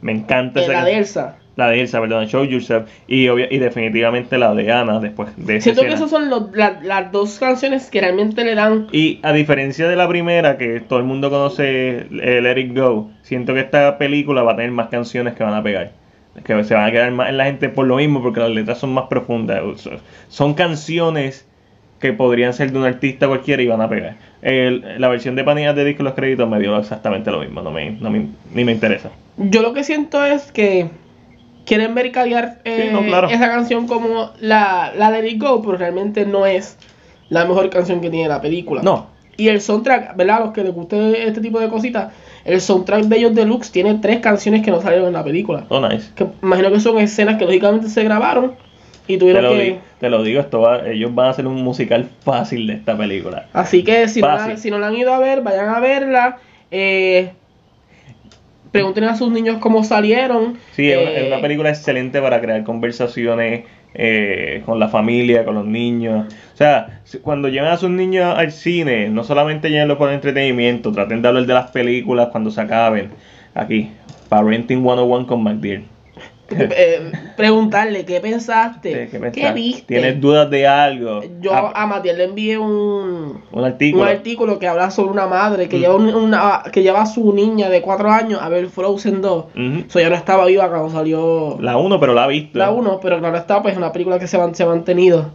Me 0.00 0.12
encanta 0.12 0.60
eh, 0.60 0.62
esa 0.64 0.72
la 0.72 0.78
can- 0.78 0.86
de 0.86 0.96
Elsa. 0.96 1.36
La 1.56 1.68
de 1.70 1.80
Elsa, 1.80 2.00
perdón, 2.00 2.26
Show 2.26 2.44
Yourself. 2.44 2.88
Y, 3.08 3.28
y 3.28 3.58
definitivamente 3.58 4.36
la 4.38 4.54
de 4.54 4.70
Ana 4.70 5.00
después 5.00 5.30
de 5.36 5.60
Siento 5.60 5.82
que 5.82 5.88
esas 5.94 6.10
son 6.10 6.28
los- 6.30 6.54
la- 6.54 6.78
las 6.82 7.10
dos 7.12 7.38
canciones 7.38 7.90
que 7.90 8.00
realmente 8.00 8.44
le 8.44 8.54
dan 8.54 8.86
Y 8.92 9.18
a 9.22 9.32
diferencia 9.32 9.88
de 9.88 9.96
la 9.96 10.06
primera, 10.08 10.58
que 10.58 10.80
todo 10.80 10.98
el 10.98 11.04
mundo 11.06 11.30
conoce 11.30 12.06
eh, 12.10 12.40
Let 12.42 12.60
It 12.60 12.76
Go, 12.78 13.10
siento 13.22 13.54
que 13.54 13.60
esta 13.60 13.96
película 13.98 14.42
va 14.42 14.52
a 14.52 14.56
tener 14.56 14.70
más 14.70 14.88
canciones 14.88 15.34
que 15.34 15.42
van 15.44 15.54
a 15.54 15.62
pegar. 15.62 15.92
Que 16.44 16.62
se 16.64 16.74
van 16.74 16.84
a 16.84 16.92
quedar 16.92 17.10
más 17.12 17.30
en 17.30 17.38
la 17.38 17.46
gente 17.46 17.70
por 17.70 17.86
lo 17.86 17.96
mismo, 17.96 18.22
porque 18.22 18.40
las 18.40 18.50
letras 18.50 18.76
son 18.76 18.92
más 18.92 19.06
profundas. 19.08 19.62
Son- 20.28 20.52
canciones 20.52 21.46
que 22.00 22.12
podrían 22.12 22.52
ser 22.52 22.72
de 22.72 22.78
un 22.78 22.84
artista 22.84 23.26
cualquiera 23.26 23.62
y 23.62 23.66
van 23.66 23.80
a 23.80 23.88
pegar. 23.88 24.16
El- 24.42 24.84
la 25.00 25.08
versión 25.08 25.34
de 25.34 25.44
Panillas 25.44 25.74
de 25.74 25.86
disco 25.86 26.02
los 26.02 26.12
créditos 26.12 26.46
me 26.46 26.58
dio 26.60 26.76
exactamente 26.76 27.30
lo 27.30 27.40
mismo, 27.40 27.62
no 27.62 27.70
me, 27.70 27.92
no 27.92 28.10
me- 28.10 28.26
ni 28.52 28.64
me 28.64 28.72
interesa. 28.72 29.10
Yo 29.38 29.62
lo 29.62 29.72
que 29.72 29.82
siento 29.82 30.22
es 30.26 30.52
que 30.52 30.88
quieren 31.66 31.92
mercadear 31.92 32.58
eh, 32.64 32.84
Sí, 32.86 32.92
no, 32.94 33.02
claro. 33.04 33.28
esa 33.28 33.48
canción 33.48 33.86
como 33.86 34.30
la, 34.40 34.92
la 34.96 35.10
de 35.10 35.22
Let 35.22 35.28
It 35.32 35.42
Go, 35.42 35.60
pero 35.62 35.76
realmente 35.76 36.24
no 36.24 36.46
es 36.46 36.78
la 37.28 37.44
mejor 37.44 37.68
canción 37.70 38.00
que 38.00 38.08
tiene 38.08 38.28
la 38.28 38.40
película. 38.40 38.82
No, 38.82 39.08
Y 39.36 39.48
el 39.48 39.60
soundtrack, 39.60 40.16
¿verdad? 40.16 40.40
Los 40.44 40.52
que 40.52 40.62
les 40.62 40.72
guste 40.72 41.26
este 41.28 41.40
tipo 41.40 41.58
de 41.60 41.68
cositas, 41.68 42.12
el 42.44 42.60
soundtrack 42.60 43.02
de 43.04 43.16
ellos 43.18 43.34
deluxe 43.34 43.70
tiene 43.72 43.94
tres 43.96 44.20
canciones 44.20 44.62
que 44.62 44.70
no 44.70 44.80
salieron 44.80 45.08
en 45.08 45.12
la 45.14 45.24
película. 45.24 45.64
oh 45.68 45.80
nice. 45.86 46.10
Que 46.14 46.26
imagino 46.42 46.70
que 46.70 46.80
son 46.80 46.98
escenas 46.98 47.36
que 47.36 47.44
lógicamente 47.44 47.88
se 47.88 48.02
grabaron 48.04 48.54
y 49.08 49.14
Te 49.14 49.18
tuvieron 49.18 49.42
lo, 49.44 49.50
que... 49.50 49.62
digo, 49.62 49.78
te 50.00 50.10
lo 50.10 50.22
digo, 50.22 50.40
esto 50.40 50.60
va- 50.60 50.88
ellos 50.88 51.14
van 51.14 51.26
a 51.26 51.30
hacer 51.30 51.46
un 51.46 51.62
musical 51.62 52.08
fácil 52.24 52.66
de 52.68 52.74
esta 52.74 52.96
película. 52.96 53.46
Así 53.52 53.82
que 53.84 54.08
si 54.08 54.20
no, 54.20 54.28
la, 54.28 54.56
si 54.56 54.70
no 54.70 54.78
la 54.78 54.86
han 54.88 54.96
ido 54.96 55.12
a 55.12 55.18
ver, 55.18 55.42
vayan 55.42 55.68
a 55.68 55.80
verla. 55.80 56.38
Eh, 56.70 57.32
pregunten 58.70 59.04
a 59.04 59.16
sus 59.16 59.30
niños 59.30 59.58
cómo 59.58 59.84
salieron. 59.84 60.58
Sí, 60.72 60.90
es 60.90 60.98
una, 60.98 61.10
Eh, 61.10 61.20
es 61.22 61.26
una 61.32 61.40
película 61.40 61.70
excelente 61.70 62.20
para 62.20 62.40
crear 62.40 62.62
conversaciones 62.64 63.64
eh, 63.94 64.62
con 64.66 64.78
la 64.78 64.88
familia, 64.88 65.44
con 65.44 65.54
los 65.54 65.64
niños. 65.64 66.26
O 66.52 66.56
sea, 66.56 67.00
cuando 67.22 67.48
lleven 67.48 67.70
a 67.70 67.76
sus 67.76 67.90
niños 67.90 68.36
al 68.36 68.52
cine, 68.52 69.08
no 69.08 69.24
solamente 69.24 69.70
llévenlos 69.70 69.96
por 69.96 70.10
entretenimiento, 70.12 70.92
traten 70.92 71.22
de 71.22 71.28
hablar 71.28 71.46
de 71.46 71.54
las 71.54 71.70
películas 71.70 72.28
cuando 72.30 72.50
se 72.50 72.60
acaben. 72.60 73.10
Aquí, 73.54 73.90
Parenting 74.28 74.82
101 74.82 75.26
con 75.26 75.42
McDear. 75.42 75.95
Eh, 76.50 77.12
preguntarle 77.36 78.04
qué 78.04 78.20
pensaste, 78.20 79.08
¿Qué, 79.32 79.52
viste. 79.52 79.94
¿Tienes 79.94 80.20
dudas 80.20 80.48
de 80.50 80.66
algo? 80.66 81.20
Yo 81.40 81.52
Ah, 81.52 81.72
a 81.74 81.86
Matías 81.86 82.16
le 82.16 82.24
envié 82.24 82.56
un, 82.58 83.40
un 83.50 83.64
artículo. 83.64 84.02
un 84.04 84.08
artículo 84.08 84.58
que 84.58 84.68
habla 84.68 84.90
sobre 84.90 85.10
una 85.10 85.26
madre 85.26 85.68
que 85.68 85.76
Mm. 85.76 85.80
lleva 85.80 85.94
un- 85.96 86.14
una, 86.14 86.62
que 86.72 86.82
lleva 86.82 87.02
a 87.02 87.06
su 87.06 87.32
niña 87.32 87.68
de 87.68 87.82
4 87.82 88.10
años 88.10 88.40
a 88.40 88.48
ver 88.48 88.68
Frozen 88.68 89.20
2. 89.22 89.44
Ujú. 89.54 89.84
So, 89.88 89.98
ya 90.00 90.08
no 90.08 90.14
estaba 90.14 90.46
viva 90.46 90.68
cuando 90.68 90.90
salió 90.90 91.58
La 91.60 91.76
1, 91.76 91.98
pero 91.98 92.14
la 92.14 92.24
ha 92.24 92.28
visto. 92.28 92.58
la 92.58 92.70
1, 92.70 93.00
pero 93.00 93.18
claro 93.18 93.36
está, 93.36 93.60
pues 93.62 93.72
es 93.72 93.78
una 93.78 93.92
película 93.92 94.18
que 94.18 94.26
se, 94.26 94.36
ha 94.36 94.66
mantenido. 94.66 95.30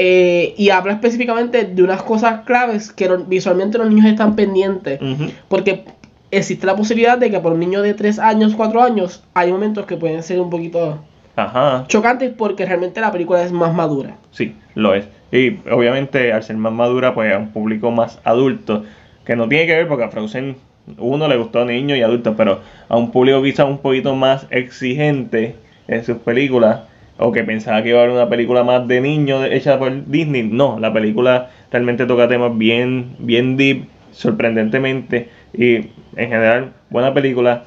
Eh, 0.00 0.54
y 0.56 0.70
habla 0.70 0.92
específicamente 0.92 1.64
de 1.64 1.82
unas 1.82 2.02
cosas 2.02 2.42
claves 2.44 2.92
que 2.92 3.08
visualmente 3.26 3.78
los 3.78 3.88
niños 3.88 4.06
están 4.06 4.36
pendientes. 4.36 5.00
Porque 5.48 5.84
existe 6.30 6.66
la 6.66 6.76
posibilidad 6.76 7.18
de 7.18 7.30
que 7.30 7.40
por 7.40 7.52
un 7.52 7.60
niño 7.60 7.82
de 7.82 7.94
3 7.94 8.18
años, 8.18 8.54
4 8.54 8.82
años, 8.82 9.24
hay 9.34 9.50
momentos 9.52 9.86
que 9.86 9.96
pueden 9.96 10.22
ser 10.22 10.40
un 10.40 10.50
poquito 10.50 10.98
Ajá. 11.36 11.84
chocantes 11.88 12.32
porque 12.36 12.66
realmente 12.66 13.00
la 13.00 13.12
película 13.12 13.42
es 13.42 13.52
más 13.52 13.72
madura. 13.74 14.16
Sí, 14.30 14.54
lo 14.74 14.94
es. 14.94 15.06
Y 15.30 15.58
obviamente 15.70 16.32
al 16.32 16.42
ser 16.42 16.56
más 16.56 16.72
madura, 16.72 17.14
pues 17.14 17.32
a 17.34 17.38
un 17.38 17.52
público 17.52 17.90
más 17.90 18.18
adulto, 18.24 18.84
que 19.24 19.36
no 19.36 19.48
tiene 19.48 19.66
que 19.66 19.74
ver 19.74 19.88
porque 19.88 20.04
a 20.04 20.08
Frozen 20.10 20.56
uno 20.96 21.28
le 21.28 21.36
gustó 21.36 21.60
a 21.60 21.64
niños 21.64 21.98
y 21.98 22.02
adultos, 22.02 22.34
pero 22.36 22.60
a 22.88 22.96
un 22.96 23.10
público 23.10 23.42
quizás 23.42 23.66
un 23.66 23.78
poquito 23.78 24.14
más 24.14 24.46
exigente 24.50 25.54
en 25.86 26.04
sus 26.04 26.16
películas, 26.18 26.80
o 27.18 27.32
que 27.32 27.44
pensaba 27.44 27.82
que 27.82 27.90
iba 27.90 27.98
a 27.98 28.04
haber 28.04 28.14
una 28.14 28.28
película 28.28 28.64
más 28.64 28.86
de 28.88 29.00
niños 29.00 29.46
hecha 29.50 29.78
por 29.78 30.06
Disney, 30.06 30.44
no, 30.44 30.78
la 30.78 30.92
película 30.92 31.50
realmente 31.70 32.06
toca 32.06 32.28
temas 32.28 32.56
bien, 32.56 33.16
bien 33.18 33.56
deep, 33.56 33.84
sorprendentemente, 34.12 35.28
y 35.58 35.74
en 35.74 36.28
general, 36.30 36.72
buena 36.88 37.12
película. 37.12 37.64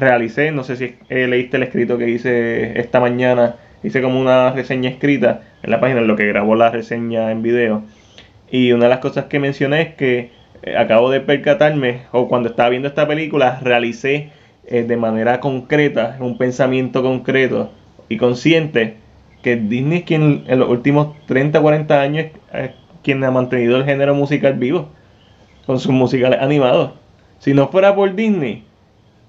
Realicé, 0.00 0.50
no 0.50 0.64
sé 0.64 0.76
si 0.76 0.96
leíste 1.10 1.58
el 1.58 1.62
escrito 1.62 1.98
que 1.98 2.08
hice 2.08 2.80
esta 2.80 2.98
mañana, 2.98 3.56
hice 3.84 4.00
como 4.02 4.18
una 4.18 4.50
reseña 4.52 4.88
escrita 4.88 5.42
en 5.62 5.70
la 5.70 5.78
página, 5.78 6.00
en 6.00 6.08
lo 6.08 6.16
que 6.16 6.26
grabó 6.26 6.56
la 6.56 6.70
reseña 6.70 7.30
en 7.30 7.42
video. 7.42 7.82
Y 8.50 8.72
una 8.72 8.84
de 8.84 8.90
las 8.90 9.00
cosas 9.00 9.26
que 9.26 9.38
mencioné 9.38 9.82
es 9.82 9.94
que 9.96 10.30
eh, 10.62 10.76
acabo 10.78 11.10
de 11.10 11.20
percatarme, 11.20 12.02
o 12.10 12.26
cuando 12.26 12.48
estaba 12.48 12.70
viendo 12.70 12.88
esta 12.88 13.06
película, 13.06 13.60
realicé 13.62 14.30
eh, 14.66 14.84
de 14.84 14.96
manera 14.96 15.38
concreta, 15.38 16.16
un 16.18 16.38
pensamiento 16.38 17.02
concreto 17.02 17.70
y 18.08 18.16
consciente, 18.16 18.96
que 19.42 19.56
Disney 19.56 19.98
es 19.98 20.04
quien 20.04 20.44
en 20.48 20.58
los 20.58 20.70
últimos 20.70 21.14
30, 21.26 21.60
40 21.60 22.00
años 22.00 22.26
es 22.54 22.70
quien 23.04 23.22
ha 23.24 23.30
mantenido 23.30 23.76
el 23.76 23.84
género 23.84 24.14
musical 24.14 24.54
vivo, 24.54 24.88
con 25.66 25.78
sus 25.78 25.92
musicales 25.92 26.40
animados. 26.40 26.92
Si 27.38 27.54
no 27.54 27.68
fuera 27.68 27.94
por 27.94 28.14
Disney, 28.14 28.64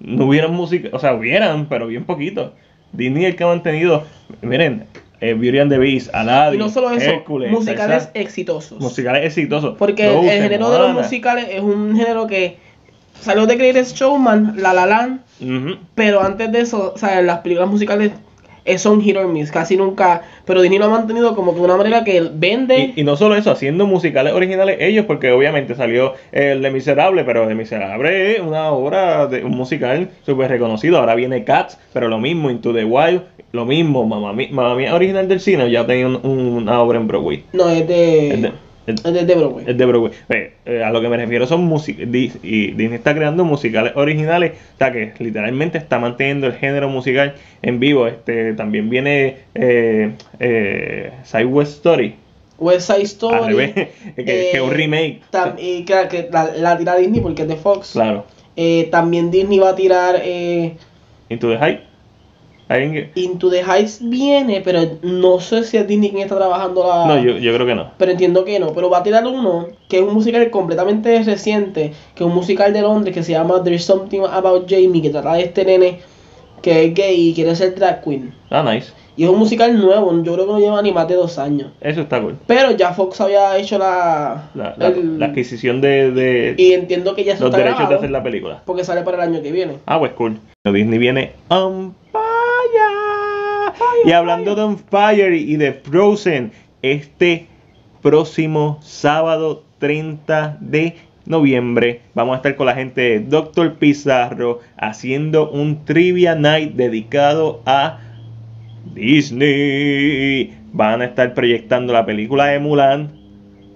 no 0.00 0.26
hubieran 0.26 0.52
música, 0.54 0.88
o 0.92 0.98
sea, 0.98 1.14
hubieran, 1.14 1.66
pero 1.68 1.86
bien 1.86 2.04
poquito. 2.04 2.54
Disney 2.92 3.24
es 3.24 3.30
el 3.32 3.36
que 3.36 3.44
ha 3.44 3.48
mantenido, 3.48 4.04
miren, 4.42 4.84
eh, 5.20 5.34
Beauty 5.34 5.58
and 5.58 5.70
the 5.72 5.78
Beast, 5.78 6.14
Aladdin, 6.14 6.60
Y 6.60 6.62
no 6.62 6.68
solo 6.70 6.90
eso, 6.92 7.10
Hércules, 7.10 7.50
musicales 7.50 8.08
exitosos. 8.14 8.80
musicales 8.80 9.24
exitosos. 9.26 9.76
Porque 9.76 10.06
el- 10.08 10.42
género 10.42 10.70
de 10.70 10.78
los 10.78 10.92
musicales 10.94 11.48
es 11.50 11.60
un 11.60 11.96
género 11.96 12.26
que 12.26 12.56
salió 13.20 13.46
de 13.46 13.56
Greatest 13.56 13.96
Showman, 13.96 14.54
La 14.62 14.72
La 14.72 14.86
Land, 14.86 15.20
pero 15.94 16.22
antes 16.22 16.50
de 16.52 16.60
eso, 16.60 16.92
o 16.94 16.98
sea, 16.98 17.20
las 17.22 17.38
películas 17.40 17.68
musicales 17.68 18.12
eh, 18.68 18.78
son 18.78 19.00
hit 19.00 19.16
or 19.16 19.26
miss, 19.28 19.50
casi 19.50 19.76
nunca, 19.76 20.22
pero 20.44 20.60
Disney 20.62 20.78
lo 20.78 20.84
ha 20.86 20.88
mantenido 20.90 21.34
como 21.34 21.52
que 21.52 21.58
de 21.58 21.64
una 21.64 21.76
manera 21.76 22.04
que 22.04 22.22
vende 22.32 22.92
Y, 22.96 23.00
y 23.00 23.04
no 23.04 23.16
solo 23.16 23.34
eso, 23.36 23.50
haciendo 23.50 23.86
musicales 23.86 24.32
originales 24.32 24.76
ellos, 24.80 25.06
porque 25.06 25.32
obviamente 25.32 25.74
salió 25.74 26.14
el 26.32 26.62
de 26.62 26.70
Miserable, 26.70 27.24
pero 27.24 27.46
de 27.46 27.54
Miserable 27.54 28.32
es 28.36 28.40
una 28.40 28.70
obra 28.70 29.26
de 29.26 29.44
un 29.44 29.52
musical 29.56 30.10
súper 30.24 30.50
reconocido. 30.50 30.98
Ahora 30.98 31.14
viene 31.14 31.44
Cats, 31.44 31.78
pero 31.92 32.08
lo 32.08 32.18
mismo, 32.18 32.50
Into 32.50 32.72
the 32.72 32.84
Wild, 32.84 33.22
lo 33.52 33.64
mismo, 33.64 34.04
Mamma 34.06 34.32
Mía, 34.74 34.94
original 34.94 35.26
del 35.28 35.40
cine, 35.40 35.70
ya 35.70 35.86
tenía 35.86 36.06
un- 36.06 36.20
un- 36.22 36.38
una 36.62 36.80
obra 36.80 36.98
en 36.98 37.06
Broadway. 37.08 37.44
no 37.52 37.68
es 37.70 37.86
de 37.88 38.28
Es 38.34 38.42
de, 38.42 38.52
es- 38.88 39.04
es 39.04 39.26
de, 39.26 39.34
Broadway. 39.34 39.64
es 39.68 39.76
de 39.78 39.86
Broadway. 39.86 40.12
Eh, 40.28 40.52
eh, 40.66 40.82
a 40.84 40.90
lo 40.90 41.00
que 41.00 41.08
me 41.08 41.16
refiero 41.16 41.46
son 41.46 41.64
músicas. 41.64 42.06
Y 42.06 42.28
Disney 42.72 42.94
está 42.94 43.14
creando 43.14 43.44
musicales 43.44 43.92
originales. 43.96 44.52
O 44.74 44.78
sea 44.78 44.92
que 44.92 45.12
literalmente 45.18 45.78
está 45.78 45.98
manteniendo 45.98 46.46
el 46.46 46.54
género 46.54 46.88
musical 46.88 47.34
en 47.62 47.80
vivo. 47.80 48.06
Este 48.06 48.54
También 48.54 48.90
viene 48.90 49.36
eh, 49.54 50.12
eh, 50.40 51.10
Side 51.24 51.44
West 51.46 51.72
Story. 51.76 52.14
West 52.58 52.90
Side 52.90 53.02
Story. 53.02 53.36
Al 53.36 53.46
revés, 53.46 53.72
que, 54.16 54.50
es 54.52 54.60
un 54.60 54.70
remake. 54.72 55.20
tam- 55.30 55.54
y 55.58 55.84
que, 55.84 55.94
que 56.10 56.28
la, 56.32 56.50
la 56.56 56.76
tira 56.78 56.96
Disney 56.96 57.20
porque 57.20 57.42
es 57.42 57.48
de 57.48 57.56
Fox. 57.56 57.90
Claro. 57.92 58.24
Eh, 58.56 58.88
también 58.90 59.30
Disney 59.30 59.58
va 59.60 59.70
a 59.70 59.76
tirar 59.76 60.20
eh, 60.24 60.72
Into 61.28 61.48
the 61.50 61.56
Hype. 61.58 61.82
¿Alguien 62.68 62.92
que- 62.92 63.20
Into 63.20 63.48
the 63.50 63.62
Heights 63.62 64.00
viene, 64.02 64.60
pero 64.62 64.80
no 65.02 65.40
sé 65.40 65.64
si 65.64 65.76
es 65.78 65.86
Disney 65.88 66.10
quien 66.10 66.22
está 66.22 66.36
trabajando 66.36 66.86
la. 66.86 67.06
No, 67.06 67.18
yo, 67.22 67.38
yo 67.38 67.54
creo 67.54 67.66
que 67.66 67.74
no. 67.74 67.92
Pero 67.96 68.12
entiendo 68.12 68.44
que 68.44 68.58
no. 68.58 68.72
Pero 68.74 68.90
va 68.90 68.98
a 68.98 69.02
tirar 69.02 69.26
uno 69.26 69.68
que 69.88 69.96
es 69.98 70.02
un 70.02 70.12
musical 70.14 70.50
completamente 70.50 71.22
reciente, 71.22 71.92
que 72.14 72.24
es 72.24 72.28
un 72.28 72.34
musical 72.34 72.72
de 72.72 72.82
Londres 72.82 73.14
que 73.14 73.22
se 73.22 73.32
llama 73.32 73.62
There's 73.62 73.84
Something 73.84 74.20
About 74.30 74.66
Jamie, 74.68 75.00
que 75.00 75.10
trata 75.10 75.34
de 75.34 75.42
este 75.44 75.64
nene 75.64 76.00
que 76.62 76.84
es 76.86 76.94
gay 76.94 77.28
y 77.30 77.34
quiere 77.34 77.54
ser 77.56 77.74
drag 77.76 78.02
queen. 78.02 78.34
Ah, 78.50 78.62
nice. 78.62 78.92
Y 79.16 79.24
es 79.24 79.30
un 79.30 79.38
musical 79.38 79.76
nuevo, 79.80 80.12
yo 80.22 80.34
creo 80.34 80.46
que 80.46 80.52
no 80.52 80.58
lleva 80.60 80.80
ni 80.82 80.92
más 80.92 81.08
de 81.08 81.14
dos 81.16 81.38
años. 81.38 81.72
Eso 81.80 82.02
está 82.02 82.20
cool. 82.20 82.36
Pero 82.46 82.70
ya 82.72 82.92
Fox 82.92 83.20
había 83.20 83.56
hecho 83.56 83.78
la. 83.78 84.50
La, 84.54 84.74
la- 84.76 84.88
el- 84.88 85.18
la 85.18 85.26
adquisición 85.26 85.80
de, 85.80 86.10
de 86.12 86.54
y 86.58 86.72
entiendo 86.72 87.14
que 87.14 87.24
ya 87.24 87.36
se 87.36 87.42
los 87.42 87.50
está 87.50 87.64
derechos 87.64 87.88
de 87.88 87.94
hacer 87.96 88.10
la 88.10 88.22
película. 88.22 88.62
porque 88.64 88.84
sale 88.84 89.02
para 89.02 89.16
el 89.24 89.30
año 89.32 89.42
que 89.42 89.50
viene. 89.52 89.78
Ah, 89.86 89.98
pues 89.98 90.12
cool. 90.12 90.38
Disney 90.64 90.98
viene 90.98 91.32
fire. 91.48 91.92
Y 94.04 94.12
hablando 94.12 94.54
de 94.54 94.62
on 94.62 94.78
fire 94.78 95.34
y 95.34 95.56
de 95.56 95.72
Frozen, 95.72 96.52
este 96.82 97.46
próximo 98.02 98.78
sábado 98.82 99.64
30 99.78 100.58
de 100.60 100.96
noviembre 101.26 102.00
vamos 102.14 102.34
a 102.34 102.36
estar 102.36 102.56
con 102.56 102.66
la 102.66 102.74
gente 102.74 103.00
de 103.00 103.20
Doctor 103.20 103.74
Pizarro 103.74 104.60
haciendo 104.76 105.50
un 105.50 105.84
trivia 105.84 106.34
night 106.34 106.74
dedicado 106.74 107.62
a 107.66 108.00
Disney. 108.94 110.54
Van 110.72 111.02
a 111.02 111.06
estar 111.06 111.34
proyectando 111.34 111.92
la 111.92 112.06
película 112.06 112.46
de 112.46 112.58
Mulan, 112.60 113.12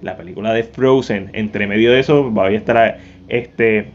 la 0.02 0.16
película 0.16 0.52
de 0.52 0.62
Frozen. 0.62 1.30
Entre 1.32 1.66
medio 1.66 1.92
de 1.92 2.00
eso 2.00 2.32
va 2.32 2.46
a 2.46 2.50
estar 2.50 2.98
este 3.28 3.88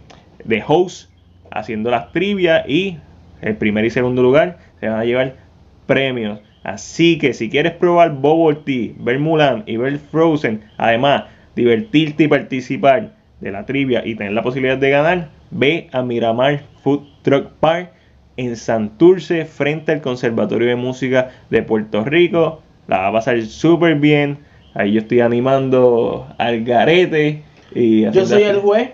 de 0.43 0.63
host 0.65 1.10
haciendo 1.51 1.89
las 1.89 2.12
trivias 2.12 2.67
y 2.67 2.98
el 3.41 3.55
primer 3.55 3.86
y 3.86 3.89
segundo 3.89 4.22
lugar 4.22 4.60
se 4.79 4.89
van 4.89 5.00
a 5.00 5.05
llevar 5.05 5.47
premios. 5.88 6.39
Así 6.63 7.17
que 7.17 7.34
si 7.34 7.50
quieres 7.50 7.74
probar 7.74 8.13
Bubble 8.13 8.60
Tea, 8.65 8.94
ver 9.00 9.20
Mulan 9.20 9.63
y 9.65 9.77
ver 9.77 9.98
Frozen, 9.98 10.62
además 10.77 11.24
divertirte 11.56 12.25
y 12.25 12.27
participar 12.27 13.13
de 13.39 13.51
la 13.51 13.65
trivia 13.65 14.06
y 14.06 14.15
tener 14.15 14.34
la 14.34 14.44
posibilidad 14.44 14.77
de 14.77 14.89
ganar, 14.89 15.29
ve 15.50 15.88
a 15.91 16.03
Miramar 16.03 16.62
Food 16.84 17.01
Truck 17.24 17.51
Park 17.60 17.91
en 18.38 18.56
Santurce 18.56 19.46
frente 19.46 19.91
al 19.91 20.01
Conservatorio 20.01 20.67
de 20.67 20.75
Música 20.75 21.29
de 21.50 21.63
Puerto 21.63 22.03
Rico. 22.03 22.62
La 22.88 23.00
va 23.00 23.08
a 23.08 23.12
pasar 23.13 23.41
súper 23.44 23.96
bien. 23.96 24.38
Ahí 24.74 24.94
yo 24.94 25.00
estoy 25.00 25.22
animando 25.22 26.27
al 26.38 26.63
garete. 26.63 27.41
Y 27.74 28.10
Yo 28.12 28.25
soy 28.25 28.44
el 28.44 28.58
juez. 28.58 28.91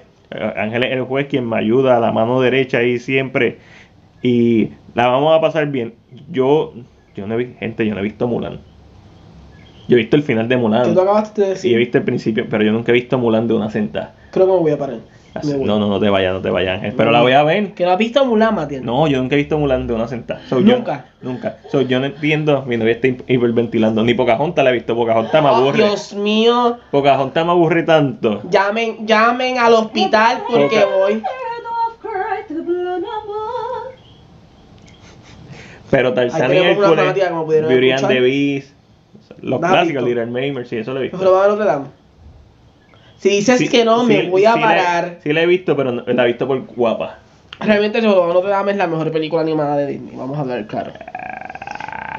Ángel 0.56 0.84
es 0.84 0.94
el 0.94 1.04
juez 1.04 1.28
quien 1.28 1.48
me 1.48 1.58
ayuda 1.58 1.98
a 1.98 2.00
la 2.00 2.12
mano 2.12 2.42
derecha 2.42 2.80
ahí 2.80 2.98
siempre. 2.98 3.58
Y 4.22 4.70
la 4.96 5.08
vamos 5.08 5.38
a 5.38 5.42
pasar 5.42 5.68
bien. 5.68 5.94
Yo, 6.32 6.74
yo 7.16 7.28
no 7.28 7.34
he 7.36 7.38
visto, 7.38 7.60
gente, 7.60 7.86
yo 7.86 7.94
no 7.94 8.00
he 8.00 8.04
visto 8.04 8.28
Mulan. 8.28 8.60
Yo 9.88 9.98
he 9.98 10.00
visto 10.00 10.16
el 10.16 10.24
final 10.24 10.48
de 10.48 10.56
Que 10.56 10.62
tú 10.62 10.68
Mulan. 10.68 10.92
acabaste 10.92 11.42
de 11.42 11.48
Y 11.48 11.50
he 11.52 11.54
decir. 11.56 11.78
visto 11.78 11.98
el 11.98 12.04
principio, 12.04 12.46
pero 12.50 12.64
yo 12.64 12.72
nunca 12.72 12.92
he 12.92 12.96
visto 12.96 13.18
Mulan 13.18 13.48
de 13.48 13.54
una 13.54 13.70
sentada. 13.70 14.14
Creo 14.32 14.46
que 14.46 14.52
me 14.54 14.58
voy 14.60 14.72
a 14.72 14.78
parar. 14.78 14.98
Así- 15.34 15.48
Me 15.52 15.58
voy. 15.58 15.66
no, 15.66 15.80
no, 15.80 15.88
no 15.90 16.00
te 16.00 16.10
vayas, 16.12 16.32
no 16.32 16.42
te 16.42 16.52
vayas, 16.52 16.76
Ángel. 16.76 16.94
Pero 16.96 17.10
la 17.12 17.22
voy 17.24 17.32
a 17.32 17.42
ver. 17.44 17.74
Que 17.74 17.86
no 17.86 17.92
has 17.92 17.98
visto 17.98 18.24
Mulan, 18.24 18.54
Matías. 18.54 18.84
No, 18.84 19.08
yo 19.08 19.18
nunca 19.20 19.34
he 19.34 19.40
visto 19.40 19.58
Mulan 19.58 19.88
de 19.88 19.94
una 19.96 20.08
sentada. 20.08 20.42
So, 20.48 20.60
yo- 20.60 20.76
Nunca. 20.78 21.06
nunca. 21.24 21.58
So, 21.72 21.82
yo 21.82 22.00
no 22.00 22.06
entiendo. 22.06 22.64
Mi 22.68 22.78
novia 22.78 22.94
está 22.94 23.08
hi- 23.08 23.18
hiperventilando. 23.28 24.04
Ni 24.04 24.14
Pocahontas 24.14 24.64
la 24.64 24.70
he 24.70 24.74
visto. 24.74 24.96
Pocahontas 24.96 25.42
me 25.44 25.50
Oh, 25.50 25.56
aburre. 25.56 25.78
Dios 25.80 26.14
mío. 26.14 26.78
Pocahontas 26.92 27.44
me 27.46 27.52
aburre 27.52 27.82
tanto. 27.82 28.42
Llamen, 28.50 29.08
llamen 29.08 29.58
al 29.58 29.74
hospital 29.74 30.44
porque 30.48 30.82
Poca- 30.82 30.96
voy. 30.98 31.24
Pero 35.94 36.12
Tarzán 36.14 36.52
y 36.52 36.58
Hércules, 36.58 36.90
Beauty 36.90 37.22
and 37.22 37.84
escuchar. 37.84 38.08
the 38.10 38.20
Beast, 38.20 38.70
los 39.42 39.62
¿La 39.62 39.68
has 39.68 39.74
clásicos, 39.74 40.04
visto? 40.06 40.20
Little 40.22 40.26
Mermaid, 40.26 40.66
sí, 40.66 40.78
eso 40.78 40.92
lo 40.92 41.00
he 41.00 41.04
visto. 41.04 41.20
Pero 41.20 41.34
va 41.34 41.46
a 41.46 41.48
Notre 41.50 41.66
Dame. 41.66 41.86
Si 43.18 43.30
dices 43.30 43.60
Sí, 43.60 43.70
que 43.70 43.86
no, 43.86 44.04
me 44.04 44.28
voy 44.28 44.44
a 44.46 44.54
sí 44.54 44.60
la- 44.60 44.66
parar. 44.66 45.18
sí 45.22 45.32
la 45.32 45.42
he 45.44 45.46
visto, 45.46 45.78
pero 45.78 45.92
no- 45.92 46.04
la 46.06 46.24
he 46.24 46.28
visto 46.28 46.48
por 46.48 46.66
guapa. 46.66 47.20
Realmente 47.60 48.02
Notre 48.02 48.50
Dame 48.50 48.72
es 48.72 48.78
la 48.78 48.88
mejor 48.88 49.12
película 49.12 49.44
animada 49.44 49.78
de 49.78 49.86
Disney. 49.88 50.16
Vamos 50.16 50.36
a 50.38 50.42
hablar 50.42 50.66
claro. 50.66 50.92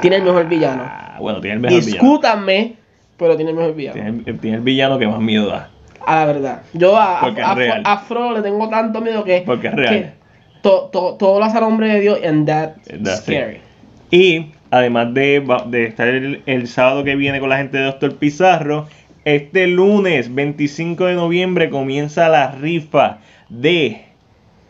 Tiene 0.01 0.17
el 0.17 0.23
mejor 0.23 0.49
villano. 0.49 0.85
Ah, 0.87 1.17
bueno, 1.19 1.41
tiene 1.41 1.55
el 1.57 1.61
mejor 1.61 1.81
villano. 1.81 1.93
Discútanme, 1.93 2.77
pero 3.17 3.35
tiene 3.37 3.51
el 3.51 3.57
mejor 3.57 3.75
villano. 3.75 3.95
Tiene, 3.95 4.23
el- 4.25 4.39
tiene 4.39 4.57
el 4.59 4.63
villano 4.63 4.99
que 4.99 5.07
más 5.09 5.21
miedo 5.21 5.49
da. 5.49 5.69
A 6.07 6.17
la 6.17 6.27
verdad. 6.27 6.63
Yo 6.75 6.97
a, 6.97 7.19
a, 7.19 7.21
Porque 7.23 7.41
es 7.41 7.47
a- 7.47 7.55
real. 7.55 7.83
a 7.85 7.99
Fro 7.99 8.33
le 8.33 8.43
tengo 8.43 8.69
tanto 8.69 9.01
miedo 9.01 9.25
que. 9.25 9.43
Porque 9.45 9.67
es 9.69 9.75
real. 9.75 9.95
que 9.95 10.24
to- 10.65 10.89
to- 10.93 11.15
todo 11.19 11.39
lo 11.39 11.45
hace 11.45 11.59
a 11.59 11.61
nombre 11.61 11.89
de 11.93 12.01
Dios 12.01 12.19
and 12.27 12.47
that's 12.47 12.81
That's 12.89 13.29
it. 13.29 13.35
scary. 13.35 13.59
Y 14.11 14.47
además 14.71 15.15
de, 15.15 15.45
de 15.67 15.85
estar 15.85 16.09
el, 16.09 16.43
el 16.47 16.67
sábado 16.67 17.05
que 17.05 17.15
viene 17.17 17.39
con 17.39 17.49
la 17.51 17.59
gente 17.59 17.79
de 17.79 17.85
Doctor 17.85 18.17
Pizarro, 18.17 18.89
este 19.25 19.67
lunes 19.67 20.35
25 20.35 21.07
de 21.07 21.15
noviembre 21.15 21.71
comienza 21.71 22.29
la 22.29 22.51
rifa 22.53 23.19
de 23.49 24.05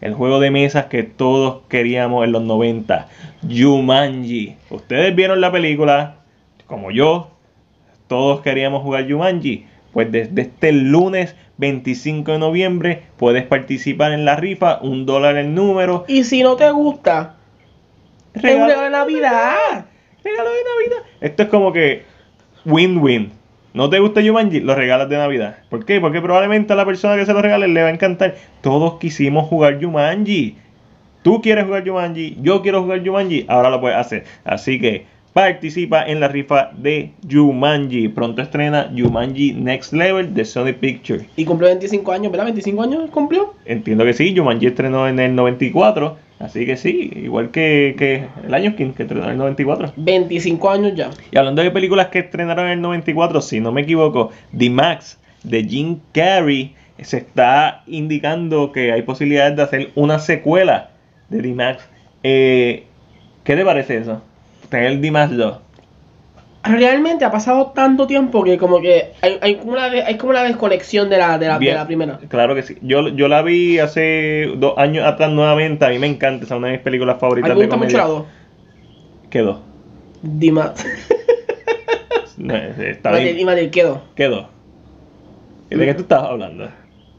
el 0.00 0.12
juego 0.14 0.38
de 0.40 0.50
mesas 0.50 0.86
que 0.86 1.02
todos 1.02 1.62
queríamos 1.68 2.24
en 2.24 2.32
los 2.32 2.42
90, 2.42 3.08
Jumanji. 3.48 4.54
Ustedes 4.70 5.14
vieron 5.16 5.40
la 5.40 5.50
película, 5.50 6.16
como 6.66 6.90
yo, 6.90 7.30
todos 8.06 8.40
queríamos 8.42 8.82
jugar 8.82 9.10
Jumanji. 9.10 9.64
Pues 9.94 10.12
desde 10.12 10.42
este 10.42 10.72
lunes 10.72 11.36
25 11.56 12.32
de 12.32 12.38
noviembre 12.38 13.02
puedes 13.16 13.44
participar 13.44 14.12
en 14.12 14.24
la 14.24 14.36
rifa, 14.36 14.80
un 14.82 15.06
dólar 15.06 15.36
el 15.36 15.54
número. 15.54 16.04
Y 16.08 16.24
si 16.24 16.42
no 16.42 16.56
te 16.56 16.70
gusta, 16.70 17.36
Regalo 18.34 18.66
regalo 18.66 18.82
de 18.82 18.90
Navidad. 18.90 19.86
Regalo 20.22 20.50
de 20.50 20.56
Navidad. 20.64 21.06
Esto 21.20 21.44
es 21.44 21.48
como 21.48 21.72
que 21.72 22.02
win-win. 22.64 23.32
¿No 23.72 23.88
te 23.88 23.98
gusta 23.98 24.20
Jumanji? 24.22 24.60
Lo 24.60 24.74
regalas 24.74 25.08
de 25.08 25.16
Navidad. 25.16 25.58
¿Por 25.68 25.84
qué? 25.84 26.00
Porque 26.00 26.20
probablemente 26.20 26.72
a 26.72 26.76
la 26.76 26.84
persona 26.84 27.16
que 27.16 27.26
se 27.26 27.32
lo 27.32 27.42
regale 27.42 27.68
le 27.68 27.82
va 27.82 27.88
a 27.88 27.92
encantar. 27.92 28.34
Todos 28.60 28.98
quisimos 28.98 29.46
jugar 29.48 29.82
Jumanji. 29.82 30.56
Tú 31.22 31.40
quieres 31.40 31.64
jugar 31.64 31.88
Jumanji, 31.88 32.36
yo 32.42 32.60
quiero 32.60 32.82
jugar 32.82 33.02
Jumanji, 33.04 33.46
ahora 33.48 33.70
lo 33.70 33.80
puedes 33.80 33.96
hacer. 33.96 34.24
Así 34.44 34.78
que 34.78 35.06
participa 35.34 36.06
en 36.06 36.20
la 36.20 36.28
rifa 36.28 36.70
de 36.78 37.10
Jumanji. 37.30 38.08
Pronto 38.08 38.40
estrena 38.40 38.90
Jumanji 38.96 39.52
Next 39.52 39.92
Level 39.92 40.32
de 40.32 40.44
Sony 40.44 40.72
Pictures. 40.72 41.26
Y 41.36 41.44
cumplió 41.44 41.68
25 41.68 42.12
años, 42.12 42.32
¿verdad? 42.32 42.54
¿25 42.54 42.82
años 42.82 43.10
cumplió? 43.10 43.52
Entiendo 43.66 44.04
que 44.04 44.14
sí, 44.14 44.32
Jumanji 44.34 44.68
estrenó 44.68 45.06
en 45.08 45.18
el 45.18 45.34
94. 45.34 46.16
Así 46.38 46.64
que 46.64 46.76
sí, 46.76 47.10
igual 47.16 47.50
que, 47.50 47.94
que 47.98 48.26
el 48.46 48.54
año 48.54 48.76
King, 48.76 48.92
que 48.92 49.02
estrenó 49.02 49.24
en 49.24 49.32
el 49.32 49.38
94. 49.38 49.92
25 49.96 50.70
años 50.70 50.94
ya. 50.94 51.10
Y 51.30 51.36
hablando 51.36 51.62
de 51.62 51.70
películas 51.70 52.08
que 52.08 52.20
estrenaron 52.20 52.66
en 52.66 52.72
el 52.72 52.80
94, 52.80 53.40
si 53.40 53.60
no 53.60 53.72
me 53.72 53.82
equivoco, 53.82 54.30
The 54.56 54.70
Max 54.70 55.18
de 55.42 55.64
Jim 55.64 55.98
Carrey 56.12 56.74
se 57.02 57.18
está 57.18 57.82
indicando 57.88 58.70
que 58.70 58.92
hay 58.92 59.02
posibilidades 59.02 59.56
de 59.56 59.62
hacer 59.62 59.90
una 59.96 60.20
secuela 60.20 60.90
de 61.28 61.42
The 61.42 61.54
Max. 61.54 61.88
Eh, 62.22 62.84
¿Qué 63.42 63.56
te 63.56 63.64
parece 63.64 63.96
eso? 63.96 64.22
Tener 64.68 65.00
The 65.00 65.10
Max 65.10 65.36
2. 65.36 65.58
Realmente 66.64 67.24
ha 67.26 67.30
pasado 67.30 67.72
tanto 67.74 68.06
tiempo 68.06 68.42
que 68.42 68.56
como 68.56 68.80
que 68.80 69.12
hay, 69.20 69.38
hay 69.42 69.56
como, 69.56 69.72
una, 69.72 69.84
hay 69.84 70.16
como 70.16 70.30
una 70.30 70.44
desconexión 70.44 71.10
de 71.10 71.18
la, 71.18 71.38
de 71.38 71.48
la, 71.48 71.54
de 71.54 71.58
Bien, 71.58 71.74
la 71.74 71.86
primera. 71.86 72.18
Claro 72.28 72.54
que 72.54 72.62
sí. 72.62 72.78
Yo, 72.80 73.08
yo 73.08 73.28
la 73.28 73.42
vi 73.42 73.78
hace 73.78 74.50
dos 74.56 74.78
años 74.78 75.06
atrás 75.06 75.30
nuevamente. 75.30 75.84
A 75.84 75.90
mí 75.90 75.98
me 75.98 76.06
encanta. 76.06 76.46
Es 76.46 76.50
una 76.50 76.68
de 76.68 76.74
mis 76.74 76.82
películas 76.82 77.16
A 77.16 77.20
favoritas 77.20 77.50
mí 77.50 77.54
me 77.56 77.60
de 77.60 77.66
gusta 77.66 77.84
mucho 77.84 77.96
la 77.98 78.04
2. 78.04 78.24
Quedó. 79.30 79.60
Dima. 80.22 80.72
No, 82.36 82.54
está 82.56 83.12
bien. 83.12 83.38
y 83.38 83.44
Matil, 83.44 83.70
quedó. 83.70 84.02
Quedó. 84.14 84.48
¿De 85.70 85.86
qué 85.86 85.94
tú 85.94 86.02
estabas 86.02 86.30
hablando? 86.30 86.68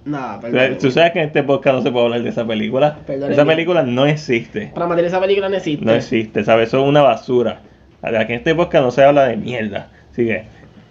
Nada, 0.06 0.40
perdón. 0.40 0.78
tú 0.80 0.92
sabes 0.92 1.12
que 1.14 1.20
en 1.20 1.26
este 1.28 1.42
podcast 1.44 1.78
no 1.78 1.82
se 1.82 1.92
puede 1.92 2.06
hablar 2.06 2.22
de 2.24 2.30
esa 2.30 2.46
película. 2.46 3.00
Perdóneme. 3.08 3.34
Esa 3.34 3.46
película 3.46 3.84
no 3.84 4.06
existe. 4.06 4.72
Para 4.74 4.86
Matil 4.88 5.06
esa 5.06 5.20
película 5.20 5.50
no 5.50 5.56
existe. 5.58 5.84
No 5.86 5.94
existe, 5.94 6.44
¿sabes? 6.44 6.68
Eso 6.68 6.82
es 6.84 6.88
una 6.88 7.02
basura. 7.02 7.62
Aquí 8.02 8.34
en 8.34 8.38
este 8.40 8.54
podcast 8.54 8.84
no 8.86 8.92
se 8.92 9.04
habla 9.04 9.26
de 9.26 9.36
mierda. 9.38 9.90
Así 10.12 10.26
que, 10.28 10.44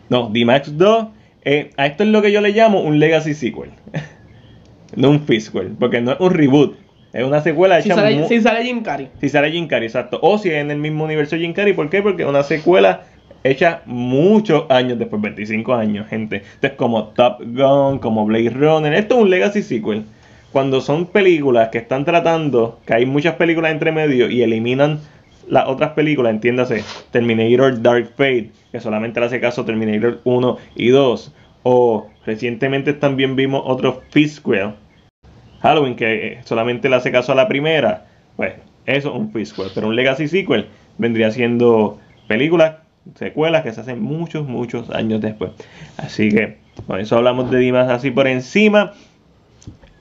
no, 0.08 0.28
D-Max 0.30 0.76
2, 0.76 1.06
eh, 1.44 1.70
a 1.76 1.86
esto 1.86 2.02
es 2.02 2.08
lo 2.08 2.20
que 2.22 2.32
yo 2.32 2.40
le 2.40 2.50
llamo 2.50 2.80
un 2.80 2.98
Legacy 2.98 3.34
Sequel. 3.34 3.70
no 4.96 5.10
un 5.10 5.20
Fisquel, 5.20 5.76
porque 5.78 6.00
no 6.00 6.12
es 6.12 6.20
un 6.20 6.30
reboot. 6.32 6.76
Es 7.12 7.22
una 7.24 7.40
secuela 7.40 7.80
Si 7.80 7.90
sale, 7.90 8.16
mu- 8.16 8.26
si 8.28 8.40
sale 8.40 8.64
Jim 8.64 8.82
Carrey. 8.82 9.08
si 9.20 9.28
sale 9.28 9.52
Jim 9.52 9.68
Carrey, 9.68 9.86
exacto. 9.86 10.18
O 10.22 10.36
si 10.38 10.48
es 10.48 10.56
en 10.56 10.72
el 10.72 10.78
mismo 10.78 11.04
universo 11.04 11.36
Jim 11.36 11.52
Carrey, 11.52 11.72
¿por 11.72 11.88
qué? 11.88 12.02
Porque 12.02 12.24
es 12.24 12.28
una 12.28 12.42
secuela 12.42 13.02
hecha 13.44 13.82
muchos 13.84 14.64
años 14.70 14.98
después, 14.98 15.22
25 15.22 15.74
años, 15.74 16.08
gente. 16.08 16.38
Esto 16.38 16.66
es 16.66 16.72
como 16.72 17.08
Top 17.08 17.40
Gun, 17.40 17.98
como 17.98 18.24
Blade 18.24 18.50
Runner. 18.50 18.92
Esto 18.94 19.16
es 19.16 19.22
un 19.22 19.30
legacy 19.30 19.62
sequel. 19.62 20.04
Cuando 20.50 20.80
son 20.80 21.06
películas 21.06 21.68
que 21.68 21.78
están 21.78 22.04
tratando, 22.04 22.80
que 22.86 22.94
hay 22.94 23.06
muchas 23.06 23.34
películas 23.34 23.72
entre 23.72 23.92
medio 23.92 24.30
y 24.30 24.42
eliminan 24.42 25.00
las 25.48 25.68
otras 25.68 25.90
películas, 25.90 26.32
entiéndase, 26.32 26.82
Terminator 27.10 27.82
Dark 27.82 28.10
Fate, 28.16 28.50
que 28.72 28.80
solamente 28.80 29.20
le 29.20 29.26
hace 29.26 29.40
caso 29.40 29.64
Terminator 29.64 30.20
1 30.24 30.58
y 30.76 30.88
2. 30.88 31.34
O 31.64 32.08
recientemente 32.24 32.92
también 32.92 33.36
vimos 33.36 33.62
otro 33.64 34.02
Fisquel, 34.10 34.72
Halloween, 35.60 35.96
que 35.96 36.26
eh, 36.26 36.40
solamente 36.44 36.88
le 36.88 36.96
hace 36.96 37.10
caso 37.10 37.32
a 37.32 37.34
la 37.34 37.48
primera, 37.48 38.06
pues 38.36 38.54
eso 38.86 39.08
es 39.08 39.14
un 39.14 39.32
prequel, 39.32 39.68
pero 39.74 39.88
un 39.88 39.96
legacy 39.96 40.28
sequel 40.28 40.66
vendría 40.98 41.30
siendo 41.30 41.98
películas, 42.28 42.76
secuelas 43.14 43.62
que 43.62 43.72
se 43.72 43.80
hacen 43.80 44.02
muchos, 44.02 44.46
muchos 44.46 44.90
años 44.90 45.20
después. 45.20 45.52
Así 45.96 46.30
que 46.30 46.58
con 46.86 47.00
eso 47.00 47.16
hablamos 47.16 47.50
de 47.50 47.58
Dimas 47.58 47.90
así 47.90 48.10
por 48.10 48.26
encima. 48.26 48.92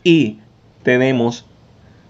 Y 0.03 0.39
tenemos 0.83 1.45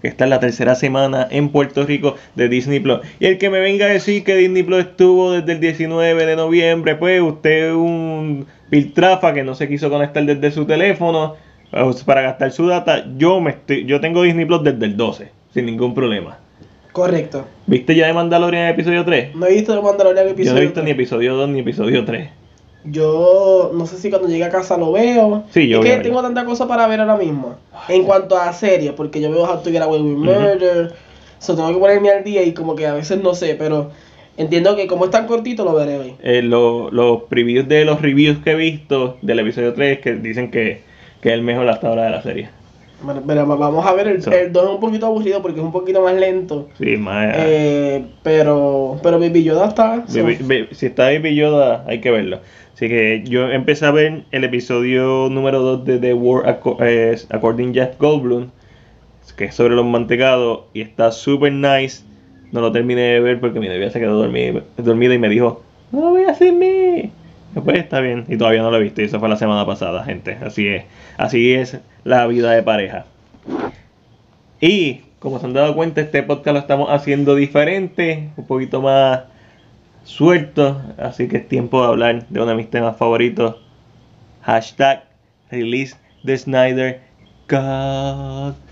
que 0.04 0.08
esta 0.08 0.24
es 0.24 0.30
la 0.30 0.38
tercera 0.38 0.74
semana 0.74 1.26
en 1.30 1.48
Puerto 1.48 1.86
Rico 1.86 2.16
de 2.34 2.48
Disney 2.48 2.78
Plus. 2.78 3.00
Y 3.20 3.26
el 3.26 3.38
que 3.38 3.48
me 3.48 3.60
venga 3.60 3.86
a 3.86 3.88
decir 3.88 4.22
que 4.22 4.36
Disney 4.36 4.62
Plus 4.62 4.80
estuvo 4.80 5.32
desde 5.32 5.52
el 5.52 5.60
19 5.60 6.26
de 6.26 6.36
noviembre, 6.36 6.94
pues 6.96 7.22
usted 7.22 7.72
un 7.72 8.46
piltrafa 8.68 9.32
que 9.32 9.44
no 9.44 9.54
se 9.54 9.66
quiso 9.66 9.88
conectar 9.88 10.22
desde 10.24 10.50
su 10.50 10.66
teléfono 10.66 11.36
eh, 11.72 11.90
para 12.04 12.20
gastar 12.20 12.52
su 12.52 12.66
data. 12.66 13.06
Yo 13.16 13.40
me 13.40 13.52
estoy, 13.52 13.86
yo 13.86 14.00
tengo 14.00 14.22
Disney 14.22 14.44
Plus 14.44 14.62
desde 14.62 14.84
el 14.84 14.96
12, 14.96 15.30
sin 15.54 15.64
ningún 15.64 15.94
problema. 15.94 16.38
Correcto. 16.94 17.44
¿Viste 17.66 17.96
ya 17.96 18.06
de 18.06 18.12
Mandalorian 18.12 18.68
episodio 18.68 19.04
3? 19.04 19.34
No 19.34 19.46
he 19.46 19.54
visto 19.54 19.74
de 19.74 19.82
Mandalorian 19.82 20.28
episodio. 20.28 20.44
Yo 20.46 20.52
no 20.54 20.58
he 20.58 20.62
visto 20.62 20.74
tres. 20.74 20.84
ni 20.84 20.90
episodio 20.92 21.34
2 21.34 21.48
ni 21.48 21.58
episodio 21.58 22.04
3. 22.04 22.28
Yo 22.84 23.72
no 23.74 23.84
sé 23.86 23.96
si 23.96 24.10
cuando 24.10 24.28
llegue 24.28 24.44
a 24.44 24.48
casa 24.50 24.76
lo 24.76 24.92
veo. 24.92 25.42
Sí, 25.50 25.66
yo 25.66 25.80
es 25.82 25.84
que 25.90 25.98
tengo 26.02 26.22
tanta 26.22 26.44
cosa 26.44 26.68
para 26.68 26.86
ver 26.86 27.00
ahora 27.00 27.16
mismo. 27.16 27.56
En 27.88 28.04
cuanto 28.04 28.36
a 28.38 28.52
series, 28.52 28.92
porque 28.92 29.20
yo 29.20 29.28
veo 29.32 29.42
How 29.42 29.60
to 29.64 29.70
Get 29.72 29.82
Away 29.82 30.00
with 30.02 30.16
Murder. 30.18 30.92
So 31.40 31.56
tengo 31.56 31.72
que 31.72 31.78
ponerme 31.78 32.10
al 32.10 32.22
día 32.22 32.44
y 32.44 32.52
como 32.54 32.76
que 32.76 32.86
a 32.86 32.94
veces 32.94 33.20
no 33.20 33.34
sé, 33.34 33.56
pero 33.58 33.90
entiendo 34.36 34.76
que 34.76 34.86
como 34.86 35.06
es 35.06 35.10
tan 35.10 35.26
cortito 35.26 35.64
lo 35.64 35.74
veré 35.74 35.98
hoy. 35.98 36.14
Eh, 36.22 36.42
lo- 36.42 36.92
los 36.92 37.22
previews 37.24 37.66
de 37.66 37.84
los 37.84 38.00
reviews 38.02 38.38
que 38.44 38.52
he 38.52 38.54
visto 38.54 39.16
del 39.20 39.40
episodio 39.40 39.74
3 39.74 39.98
que 39.98 40.12
dicen 40.14 40.52
que, 40.52 40.82
que 41.20 41.30
es 41.30 41.34
el 41.34 41.42
mejor 41.42 41.68
hasta 41.68 41.88
ahora 41.88 42.04
de 42.04 42.10
la 42.10 42.22
serie. 42.22 42.50
Bueno, 43.04 43.22
pero 43.26 43.46
vamos 43.46 43.86
a 43.86 43.92
ver, 43.92 44.08
el, 44.08 44.22
So. 44.22 44.32
el 44.32 44.52
2 44.52 44.64
es 44.64 44.70
un 44.70 44.80
poquito 44.80 45.06
aburrido 45.06 45.42
porque 45.42 45.60
es 45.60 45.64
un 45.64 45.72
poquito 45.72 46.00
más 46.02 46.14
lento. 46.14 46.68
Sí, 46.78 46.96
más. 46.96 47.34
Eh, 47.38 48.04
pero 48.22 48.98
pero 49.02 49.18
Baby 49.18 49.44
Yoda 49.44 49.68
está. 49.68 50.04
so- 50.06 50.22
Baby- 50.22 50.38
Baby- 50.40 50.68
si 50.72 50.86
está 50.86 51.04
Baby 51.04 51.34
Yoda, 51.34 51.84
hay 51.86 52.00
que 52.00 52.10
verlo. 52.10 52.38
Así 52.74 52.88
que 52.88 53.22
yo 53.24 53.48
empecé 53.50 53.86
a 53.86 53.90
ver 53.92 54.24
el 54.32 54.44
episodio 54.44 55.28
número 55.30 55.60
2 55.60 55.84
de 55.84 55.98
The 55.98 56.12
Aco- 56.14 56.78
eh, 56.80 57.16
According 57.30 57.72
Jeff 57.74 57.96
Goldblum, 58.00 58.48
que 59.36 59.44
es 59.46 59.54
sobre 59.54 59.74
los 59.74 59.84
mantecados, 59.84 60.62
y 60.72 60.80
está 60.80 61.12
super 61.12 61.52
nice. 61.52 62.02
No 62.52 62.60
lo 62.60 62.72
terminé 62.72 63.00
de 63.02 63.20
ver 63.20 63.40
porque 63.40 63.58
mi 63.60 63.68
novia 63.68 63.90
se 63.90 64.00
quedó 64.00 64.16
dormida, 64.16 64.62
dormida 64.76 65.14
y 65.14 65.18
me 65.18 65.28
dijo, 65.28 65.62
no 65.92 66.00
lo 66.00 66.10
voy 66.10 66.22
a 66.24 66.30
hacer 66.30 66.52
mí. 66.52 67.10
Pues 67.62 67.78
está 67.78 68.00
bien, 68.00 68.24
y 68.28 68.36
todavía 68.36 68.62
no 68.62 68.70
lo 68.70 68.78
he 68.78 68.82
visto, 68.82 69.00
y 69.00 69.04
eso 69.04 69.20
fue 69.20 69.28
la 69.28 69.36
semana 69.36 69.64
pasada, 69.64 70.04
gente. 70.04 70.36
Así 70.42 70.66
es, 70.66 70.84
así 71.16 71.54
es 71.54 71.78
la 72.02 72.26
vida 72.26 72.50
de 72.50 72.62
pareja. 72.62 73.06
Y 74.60 75.02
como 75.18 75.38
se 75.38 75.46
han 75.46 75.52
dado 75.52 75.74
cuenta, 75.74 76.00
este 76.00 76.22
podcast 76.22 76.54
lo 76.54 76.60
estamos 76.60 76.90
haciendo 76.90 77.34
diferente, 77.34 78.30
un 78.36 78.46
poquito 78.46 78.82
más 78.82 79.24
suelto, 80.04 80.80
así 80.98 81.28
que 81.28 81.38
es 81.38 81.48
tiempo 81.48 81.80
de 81.80 81.88
hablar 81.88 82.26
de 82.28 82.40
uno 82.40 82.50
de 82.50 82.56
mis 82.56 82.70
temas 82.70 82.96
favoritos. 82.96 83.56
Hashtag 84.42 85.04
release 85.50 85.96
the 86.24 86.36
Snyder. 86.36 87.00
Oh. 87.50 88.54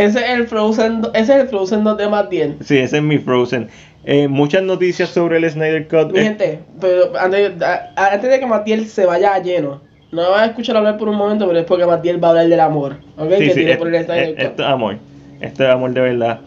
Ese 0.00 0.18
es 0.18 0.30
el 0.30 0.48
Frozen, 0.48 1.02
ese 1.12 1.34
es 1.34 1.42
el 1.42 1.48
Frozen 1.48 1.84
2 1.84 1.98
de 1.98 2.08
Matt 2.08 2.30
10. 2.30 2.56
Sí, 2.62 2.78
ese 2.78 2.96
es 2.96 3.02
mi 3.02 3.18
Frozen. 3.18 3.68
Eh, 4.04 4.28
muchas 4.28 4.62
noticias 4.62 5.10
sobre 5.10 5.36
el 5.38 5.50
Snyder 5.50 5.86
Cut. 5.88 6.12
Mi 6.12 6.20
Eh, 6.20 6.22
gente, 6.24 6.58
pero 6.80 7.12
antes, 7.18 7.52
antes 7.96 8.30
de 8.30 8.40
que 8.40 8.46
Matiel 8.46 8.86
se 8.86 9.04
vaya 9.06 9.34
a 9.34 9.38
lleno, 9.42 9.82
no 10.10 10.22
me 10.22 10.28
vas 10.28 10.42
a 10.42 10.46
escuchar 10.46 10.76
hablar 10.76 10.96
por 10.96 11.08
un 11.08 11.16
momento, 11.16 11.46
pero 11.46 11.58
es 11.58 11.66
porque 11.66 11.84
Matiel 11.86 12.22
va 12.22 12.28
a 12.28 12.30
hablar 12.30 12.48
del 12.48 12.60
amor, 12.60 12.96
¿ok? 13.18 13.30
sí, 13.32 13.38
que 13.38 13.48
sí, 13.50 13.54
tiene 13.56 13.72
es- 13.72 13.76
por 13.78 13.94
el 13.94 14.04
Snyder 14.04 14.24
es- 14.24 14.30
Cut. 14.34 14.38
esto 14.42 14.62
es 14.62 14.68
amor. 14.68 14.96
Esto 15.40 15.64
es 15.64 15.70
amor 15.70 15.92
de 15.92 16.00
verdad. 16.00 16.40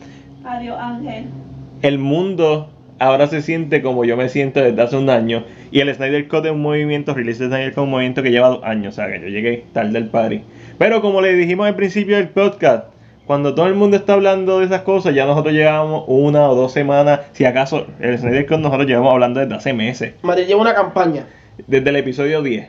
Adiós, 0.45 0.77
Ángel. 0.79 1.25
el 1.83 1.97
mundo 1.99 2.69
ahora 2.99 3.27
se 3.27 3.41
siente 3.41 3.81
como 3.81 4.05
yo 4.05 4.15
me 4.17 4.29
siento 4.29 4.61
desde 4.61 4.81
hace 4.81 4.95
un 4.97 5.09
año. 5.09 5.43
Y 5.71 5.79
el 5.81 5.93
Snyder 5.93 6.27
Cut 6.27 6.45
es 6.45 6.51
un 6.51 6.61
movimiento, 6.61 7.13
Release 7.13 7.39
the 7.39 7.47
Snyder 7.47 7.69
Cut 7.71 7.79
es 7.79 7.83
un 7.83 7.89
movimiento 7.91 8.23
que 8.23 8.31
lleva 8.31 8.47
dos 8.49 8.63
años. 8.63 8.93
O 8.93 8.95
sea, 8.95 9.11
que 9.11 9.19
yo 9.21 9.27
llegué 9.27 9.63
tarde 9.73 9.97
al 9.97 10.07
party. 10.07 10.41
Pero 10.77 11.01
como 11.01 11.21
le 11.21 11.33
dijimos 11.33 11.67
al 11.67 11.75
principio 11.75 12.15
del 12.17 12.29
podcast, 12.29 12.85
cuando 13.25 13.55
todo 13.55 13.67
el 13.67 13.75
mundo 13.75 13.95
está 13.97 14.13
hablando 14.13 14.59
de 14.59 14.65
esas 14.65 14.81
cosas, 14.81 15.15
ya 15.15 15.25
nosotros 15.25 15.53
llevamos 15.53 16.03
una 16.07 16.49
o 16.49 16.55
dos 16.55 16.73
semanas. 16.73 17.21
Si 17.31 17.45
acaso, 17.45 17.87
el 17.99 18.17
Snyder 18.17 18.45
Cut 18.45 18.59
nosotros 18.59 18.85
llevamos 18.87 19.13
hablando 19.13 19.39
desde 19.39 19.55
hace 19.55 19.73
meses. 19.73 20.13
Matiel 20.21 20.47
lleva 20.47 20.61
una 20.61 20.73
campaña. 20.73 21.25
Desde 21.67 21.89
el 21.89 21.95
episodio 21.95 22.41
10. 22.41 22.67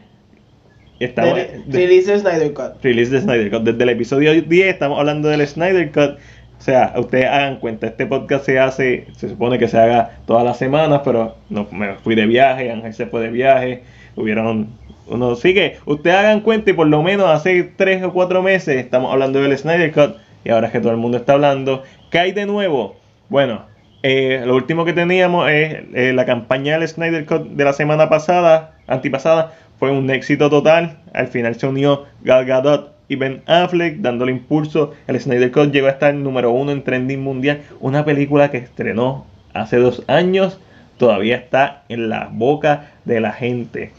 Y 1.00 1.04
Estamos, 1.04 1.34
de, 1.34 1.62
de- 1.66 1.78
release 1.86 2.06
the 2.12 2.18
Snyder 2.20 2.52
Cut. 2.54 2.82
Release 2.82 3.10
the 3.10 3.20
Snyder 3.20 3.50
Cut. 3.50 3.62
Desde 3.62 3.82
el 3.82 3.88
episodio 3.88 4.32
10 4.40 4.66
estamos 4.68 4.98
hablando 4.98 5.28
del 5.28 5.46
Snyder 5.46 5.90
Cut. 5.90 6.18
O 6.56 6.62
sea, 6.64 6.94
ustedes 6.96 7.26
hagan 7.26 7.56
cuenta, 7.56 7.88
este 7.88 8.06
podcast 8.06 8.46
se 8.46 8.58
hace, 8.58 9.06
se 9.16 9.28
supone 9.28 9.58
que 9.58 9.68
se 9.68 9.76
haga 9.76 10.18
todas 10.24 10.44
las 10.44 10.56
semanas, 10.56 11.02
pero 11.04 11.36
no 11.50 11.66
me 11.72 11.94
fui 11.96 12.14
de 12.14 12.26
viaje, 12.26 12.70
Ángel 12.70 12.94
se 12.94 13.06
fue 13.06 13.20
de 13.22 13.28
viaje, 13.28 13.82
hubieron 14.16 14.68
unos... 15.08 15.38
Así 15.38 15.52
que 15.52 15.76
ustedes 15.84 16.16
hagan 16.16 16.40
cuenta 16.40 16.70
y 16.70 16.72
por 16.72 16.86
lo 16.86 17.02
menos 17.02 17.26
hace 17.26 17.64
3 17.76 18.04
o 18.04 18.12
4 18.14 18.42
meses 18.42 18.76
estamos 18.76 19.12
hablando 19.12 19.42
del 19.42 19.58
Snyder 19.58 19.92
Cut 19.92 20.16
y 20.44 20.50
ahora 20.50 20.66
es 20.68 20.72
que 20.72 20.80
todo 20.80 20.92
el 20.92 20.98
mundo 20.98 21.16
está 21.18 21.34
hablando. 21.34 21.82
¿Qué 22.10 22.18
hay 22.18 22.32
de 22.32 22.46
nuevo? 22.46 22.96
Bueno, 23.28 23.66
Eh, 24.06 24.42
lo 24.44 24.54
último 24.54 24.84
que 24.84 24.92
teníamos 24.92 25.48
es 25.48 25.82
eh, 25.94 26.12
la 26.14 26.26
campaña 26.26 26.78
del 26.78 26.86
Snyder 26.86 27.24
Cut 27.24 27.48
de 27.56 27.64
la 27.64 27.72
semana 27.72 28.10
pasada, 28.10 28.74
antipasada, 28.86 29.54
fue 29.78 29.90
un 29.90 30.10
éxito 30.10 30.50
total. 30.50 30.98
Al 31.14 31.28
final 31.28 31.54
se 31.54 31.66
unió 31.66 32.04
Gal 32.22 32.44
Gadot 32.44 32.92
y 33.08 33.16
Ben 33.16 33.40
Affleck 33.46 33.96
dándole 34.00 34.32
impulso. 34.32 34.92
El 35.06 35.18
Snyder 35.18 35.50
Cut 35.50 35.72
llegó 35.72 35.86
a 35.86 35.92
estar 35.92 36.12
número 36.12 36.50
uno 36.50 36.70
en 36.70 36.82
trending 36.84 37.22
mundial. 37.22 37.62
Una 37.80 38.04
película 38.04 38.50
que 38.50 38.58
estrenó 38.58 39.24
hace 39.54 39.78
dos 39.78 40.04
años 40.06 40.60
todavía 40.98 41.36
está 41.36 41.84
en 41.88 42.10
la 42.10 42.28
boca 42.30 42.92
de 43.06 43.20
la 43.20 43.32
gente. 43.32 43.92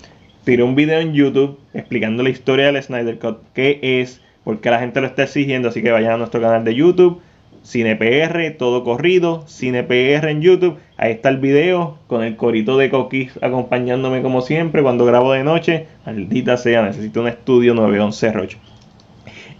Tiré 0.43 0.61
un 0.61 0.75
video 0.75 0.99
en 0.99 1.15
YouTube 1.15 1.57
explicando 1.73 2.21
la 2.21 2.29
historia 2.29 2.71
del 2.71 2.83
Snyder 2.83 3.17
Cut, 3.17 3.39
qué 3.55 3.79
es, 3.81 4.21
por 4.45 4.61
qué 4.61 4.69
la 4.69 4.79
gente 4.79 5.01
lo 5.01 5.07
está 5.07 5.23
exigiendo, 5.23 5.67
así 5.67 5.83
que 5.83 5.91
vayan 5.91 6.13
a 6.13 6.17
nuestro 6.17 6.39
canal 6.39 6.63
de 6.63 6.73
YouTube, 6.73 7.19
CinePR, 7.65 8.55
todo 8.57 8.83
corrido, 8.83 9.43
CinePR 9.47 10.29
en 10.29 10.41
YouTube, 10.41 10.77
ahí 10.95 11.11
está 11.11 11.29
el 11.29 11.37
video 11.37 11.97
con 12.07 12.23
el 12.23 12.37
corito 12.37 12.77
de 12.77 12.89
Coquis 12.89 13.37
acompañándome 13.41 14.21
como 14.21 14.41
siempre 14.41 14.83
cuando 14.83 15.03
grabo 15.03 15.33
de 15.33 15.43
noche, 15.43 15.87
maldita 16.05 16.55
sea, 16.57 16.83
necesito 16.83 17.21
un 17.21 17.27
estudio 17.27 17.73
911 17.73 18.31
Rocho. 18.31 18.57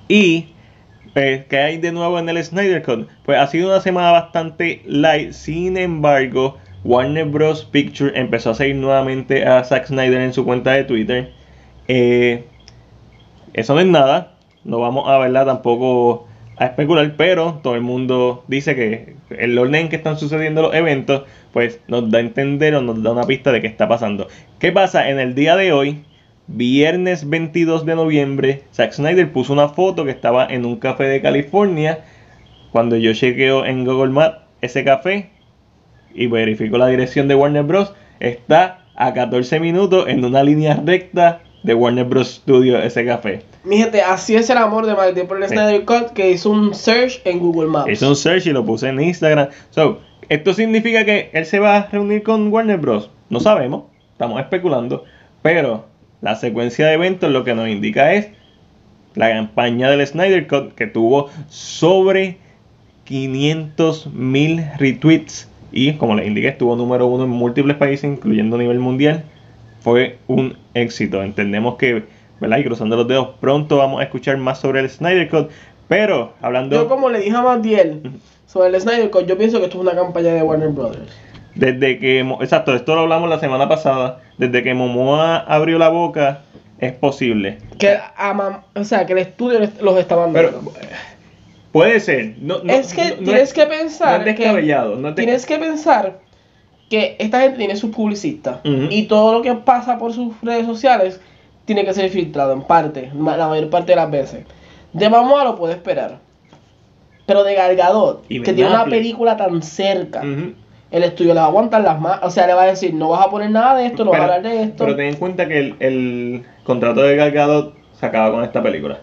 Y 0.08 0.50
pues, 1.16 1.46
¿qué 1.46 1.58
hay 1.58 1.78
de 1.78 1.92
nuevo 1.92 2.20
en 2.20 2.30
el 2.30 2.44
Snyder 2.44 2.84
Cut? 2.84 3.10
Pues 3.26 3.40
ha 3.40 3.48
sido 3.48 3.70
una 3.70 3.82
semana 3.82 4.12
bastante 4.12 4.84
light, 4.86 5.32
sin 5.32 5.78
embargo, 5.78 6.58
Warner 6.84 7.26
Bros. 7.26 7.66
Picture 7.66 8.12
empezó 8.20 8.52
a 8.52 8.54
seguir 8.54 8.76
nuevamente 8.76 9.46
a 9.46 9.64
Zack 9.64 9.88
Snyder 9.88 10.22
en 10.22 10.34
su 10.34 10.46
cuenta 10.46 10.74
de 10.74 10.84
Twitter. 10.84 11.32
Eh, 11.88 12.44
eso 13.54 13.74
no 13.74 13.80
es 13.80 13.88
nada. 13.88 14.35
No 14.66 14.80
vamos 14.80 15.08
a 15.08 15.18
verla 15.18 15.46
tampoco 15.46 16.28
a 16.58 16.66
especular, 16.66 17.16
pero 17.18 17.60
todo 17.64 17.76
el 17.76 17.82
mundo 17.82 18.44
dice 18.48 18.76
que 18.76 19.16
el 19.30 19.58
orden 19.58 19.76
en 19.76 19.90
que 19.90 19.96
están 19.96 20.18
sucediendo 20.18 20.62
los 20.62 20.76
eventos, 20.76 21.24
pues 21.54 21.80
nos 21.88 22.12
da 22.12 22.18
a 22.18 22.22
entender 22.22 22.76
o 22.76 22.82
nos 22.82 23.02
da 23.02 23.12
una 23.12 23.24
pista 23.24 23.52
de 23.52 23.62
qué 23.62 23.68
está 23.68 23.88
pasando. 23.88 24.28
¿Qué 24.60 24.72
pasa? 24.74 25.10
En 25.10 25.20
el 25.20 25.36
día 25.36 25.56
de 25.56 25.72
hoy, 25.72 26.04
viernes 26.48 27.30
22 27.30 27.86
de 27.86 27.96
noviembre, 27.96 28.64
Zack 28.74 28.92
Snyder 28.92 29.32
puso 29.32 29.54
una 29.54 29.70
foto 29.70 30.04
que 30.04 30.12
estaba 30.12 30.46
en 30.48 30.66
un 30.66 30.78
café 30.78 31.06
de 31.06 31.22
California. 31.22 32.00
Cuando 32.72 32.98
yo 32.98 33.14
chequeo 33.14 33.66
en 33.66 33.86
Google 33.86 34.12
Maps 34.12 34.40
ese 34.62 34.84
café, 34.84 35.30
y 36.16 36.28
verifico 36.28 36.78
la 36.78 36.88
dirección 36.88 37.28
de 37.28 37.36
Warner 37.36 37.64
Bros. 37.64 37.94
Está 38.20 38.86
a 38.96 39.14
14 39.14 39.60
minutos 39.60 40.06
en 40.08 40.24
una 40.24 40.44
línea 40.44 40.82
recta 40.84 41.42
de 41.64 41.74
Warner 41.74 42.06
Bros. 42.06 42.36
Studio 42.36 42.80
ese 42.80 43.06
café. 43.06 43.42
Mi 43.66 43.78
gente, 43.78 44.02
así 44.02 44.36
es 44.36 44.50
el 44.52 44.58
amor 44.58 44.86
de 44.86 44.94
Mike 44.94 45.26
por 45.26 45.42
el 45.42 45.50
Snyder 45.50 45.86
Cut 45.86 46.14
que 46.14 46.30
hizo 46.30 46.52
un 46.52 46.76
search 46.76 47.20
en 47.26 47.40
Google 47.40 47.68
Maps. 47.68 47.92
Hizo 47.92 48.10
un 48.10 48.16
search 48.16 48.46
y 48.46 48.52
lo 48.52 48.64
puse 48.64 48.90
en 48.90 49.02
Instagram. 49.02 49.50
So, 49.72 50.02
¿esto 50.30 50.54
significa 50.54 51.04
que 51.04 51.32
él 51.34 51.46
se 51.48 51.58
va 51.58 51.78
a 51.78 51.88
reunir 51.88 52.22
con 52.22 52.54
Warner 52.54 52.78
Bros? 52.78 53.10
No 53.30 53.40
sabemos, 53.40 53.86
estamos 54.12 54.40
especulando, 54.40 55.06
pero 55.42 55.86
la 56.22 56.36
secuencia 56.36 56.86
de 56.86 56.94
eventos 56.94 57.32
lo 57.32 57.44
que 57.44 57.56
nos 57.56 57.68
indica 57.68 58.14
es 58.14 58.30
la 59.16 59.32
campaña 59.32 59.90
del 59.90 60.06
Snyder 60.06 60.46
Cut 60.46 60.76
que 60.76 60.86
tuvo 60.86 61.32
sobre 61.50 62.38
500 63.06 64.14
mil 64.14 64.64
retweets 64.78 65.50
y 65.72 65.94
como 65.94 66.16
les 66.16 66.28
indiqué 66.28 66.50
estuvo 66.50 66.76
número 66.76 67.08
uno 67.08 67.24
en 67.24 67.32
múltiples 67.32 67.78
países, 67.78 68.06
incluyendo 68.06 68.58
a 68.58 68.60
nivel 68.60 68.80
mundial. 68.80 69.26
Fue 69.82 70.18
un 70.28 70.58
éxito. 70.74 71.22
Entendemos 71.22 71.76
que, 71.76 72.04
¿verdad? 72.40 72.58
Y 72.58 72.64
cruzando 72.64 72.96
los 72.96 73.08
dedos, 73.08 73.30
pronto 73.40 73.78
vamos 73.78 74.02
a 74.02 74.04
escuchar 74.04 74.38
más 74.38 74.60
sobre 74.60 74.82
el 74.82 74.90
Snyder 74.90 75.30
Cut. 75.30 75.50
Pero 75.88 76.34
hablando... 76.42 76.76
Yo 76.76 76.88
como 76.88 77.10
le 77.10 77.20
dije 77.20 77.36
a 77.36 77.42
Matiel 77.42 78.12
sobre 78.46 78.70
el 78.70 78.82
Snyder 78.82 79.10
Cut, 79.10 79.26
yo 79.26 79.38
pienso 79.38 79.60
que 79.60 79.66
esto 79.66 79.78
es 79.78 79.84
una 79.84 79.96
campaña 79.96 80.34
de 80.34 80.42
Warner 80.42 80.70
Brothers. 80.70 81.12
Desde 81.56 82.00
que, 82.00 82.20
exacto, 82.20 82.76
esto 82.76 82.96
lo 82.96 83.02
hablamos 83.02 83.30
la 83.30 83.40
semana 83.40 83.70
pasada, 83.70 84.22
desde 84.38 84.62
que 84.62 84.74
Momoa 84.74 85.38
abrió 85.38 85.78
la 85.78 85.90
boca, 85.90 86.42
es 86.80 86.92
posible. 86.92 87.60
Que, 87.78 87.98
o 88.76 88.84
sea, 88.84 89.06
que 89.06 89.14
el 89.14 89.20
estudio 89.20 89.60
los 89.82 89.98
está 89.98 90.18
mandando. 90.18 90.74
Pero, 90.74 90.96
Puede 91.76 92.00
ser. 92.00 92.36
No, 92.40 92.62
es 92.68 92.94
que 92.94 93.18
tienes 93.22 93.52
que 93.52 93.66
pensar. 93.66 94.20
No 94.20 94.26
que, 94.34 95.14
Tienes 95.14 95.46
que 95.46 95.58
pensar 95.58 96.20
que 96.90 97.18
esta 97.20 97.42
gente 97.42 97.58
tiene 97.58 97.76
sus 97.76 97.94
publicistas. 97.94 98.60
Y 98.64 99.08
todo 99.08 99.34
lo 99.34 99.42
que 99.42 99.54
pasa 99.56 99.98
por 99.98 100.14
sus 100.14 100.34
redes 100.42 100.66
sociales 100.66 101.20
tiene 101.66 101.84
que 101.84 101.94
ser 101.94 102.10
filtrado 102.10 102.54
en 102.54 102.62
parte. 102.62 103.12
La 103.14 103.48
mayor 103.48 103.70
parte 103.70 103.92
de 103.92 103.96
las 103.98 104.10
veces. 104.10 104.46
De 104.94 105.10
Mamoa 105.10 105.44
lo 105.44 105.56
puede 105.56 105.74
esperar. 105.74 106.20
Pero 107.26 107.44
de 107.44 107.56
Gargadot, 107.56 108.28
que 108.28 108.40
tiene 108.40 108.70
una 108.70 108.86
película 108.86 109.36
tan 109.36 109.62
cerca. 109.62 110.24
El 110.92 111.04
estudio 111.04 111.34
le 111.34 111.40
va 111.40 111.48
a 111.48 111.50
aguantar 111.50 111.82
las 111.82 112.00
manos, 112.00 112.20
o 112.24 112.30
sea, 112.30 112.46
le 112.48 112.54
va 112.54 112.64
a 112.64 112.68
decir, 112.68 112.94
no 112.94 113.10
vas 113.10 113.26
a 113.26 113.30
poner 113.30 113.50
nada 113.50 113.76
de 113.76 113.88
esto, 113.88 114.06
no 114.06 114.12
vas 114.12 114.22
a 114.22 114.24
hablar 114.24 114.44
de 114.44 114.64
esto. 114.64 114.86
Pero 114.86 114.96
ten 114.96 115.08
en 115.08 115.16
cuenta 115.16 115.48
que 115.48 115.58
el, 115.58 115.76
el 115.80 116.46
contrato 116.64 117.02
de 117.02 117.16
Gargadot 117.16 117.74
se 118.00 118.06
acaba 118.06 118.32
con 118.32 118.44
esta 118.44 118.62
película. 118.62 119.00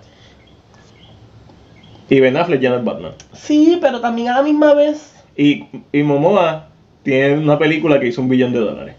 Y 2.09 2.21
Ben 2.21 2.37
Affleck 2.37 2.61
ya 2.61 2.71
no 2.71 2.77
es 2.77 2.85
Batman. 2.85 3.13
Sí, 3.33 3.79
pero 3.81 4.01
también 4.01 4.29
a 4.29 4.37
la 4.37 4.43
misma 4.43 4.75
vez. 4.75 5.25
Y, 5.37 5.67
y 5.93 6.03
Momoa 6.03 6.69
tiene 7.03 7.39
una 7.39 7.59
película 7.59 7.99
que 7.99 8.07
hizo 8.07 8.21
un 8.23 8.29
billón 8.29 8.53
de 8.53 8.61
dólares. 8.61 8.95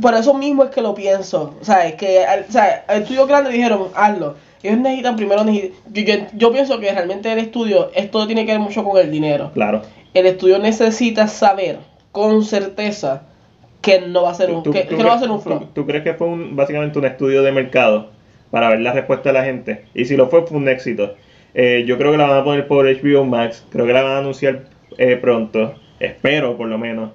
Por, 0.00 0.14
eso 0.14 0.34
mismo 0.34 0.64
es 0.64 0.70
que 0.70 0.82
lo 0.82 0.94
pienso. 0.94 1.54
O 1.60 1.64
sea, 1.64 1.86
es 1.86 1.94
que 1.94 2.24
o 2.48 2.52
sea, 2.52 2.84
el 2.88 3.02
estudio 3.02 3.26
grande 3.26 3.50
dijeron, 3.50 3.88
hazlo. 3.94 4.36
Ellos 4.62 4.78
necesitan 4.78 5.16
primero. 5.16 5.44
Necesitan, 5.44 6.28
yo, 6.34 6.52
pienso 6.52 6.80
que 6.80 6.90
realmente 6.90 7.30
el 7.30 7.38
estudio, 7.38 7.90
esto 7.94 8.26
tiene 8.26 8.46
que 8.46 8.52
ver 8.52 8.60
mucho 8.60 8.82
con 8.84 8.98
el 8.98 9.10
dinero. 9.10 9.50
Claro. 9.52 9.82
El 10.14 10.26
estudio 10.26 10.58
necesita 10.58 11.28
saber 11.28 11.78
con 12.12 12.44
certeza 12.44 13.22
que 13.82 14.00
no 14.00 14.22
va 14.22 14.30
a 14.30 14.34
ser 14.34 14.50
un, 14.50 14.62
que, 14.62 14.86
no 14.90 15.04
va 15.04 15.14
a 15.14 15.18
ser 15.18 15.30
un 15.30 15.42
flop. 15.42 15.74
¿tú, 15.74 15.84
crees 15.84 16.02
que 16.02 16.14
fue 16.14 16.26
un, 16.26 16.56
básicamente 16.56 16.98
un 16.98 17.04
estudio 17.04 17.42
de 17.42 17.52
mercado 17.52 18.10
para 18.50 18.70
ver 18.70 18.80
la 18.80 18.92
respuesta 18.92 19.28
de 19.28 19.32
la 19.34 19.44
gente? 19.44 19.84
Y 19.94 20.06
si 20.06 20.16
lo 20.16 20.28
fue, 20.28 20.46
fue 20.46 20.56
un 20.56 20.68
éxito. 20.68 21.14
Eh, 21.54 21.84
yo 21.86 21.98
creo 21.98 22.10
que 22.10 22.16
la 22.16 22.26
van 22.26 22.38
a 22.38 22.44
poner 22.44 22.66
por 22.66 22.86
HBO 22.86 23.24
Max. 23.24 23.64
Creo 23.70 23.86
que 23.86 23.92
la 23.92 24.02
van 24.02 24.12
a 24.12 24.18
anunciar 24.18 24.64
eh, 24.96 25.16
pronto. 25.16 25.74
Espero, 26.00 26.56
por 26.56 26.68
lo 26.68 26.78
menos. 26.78 27.10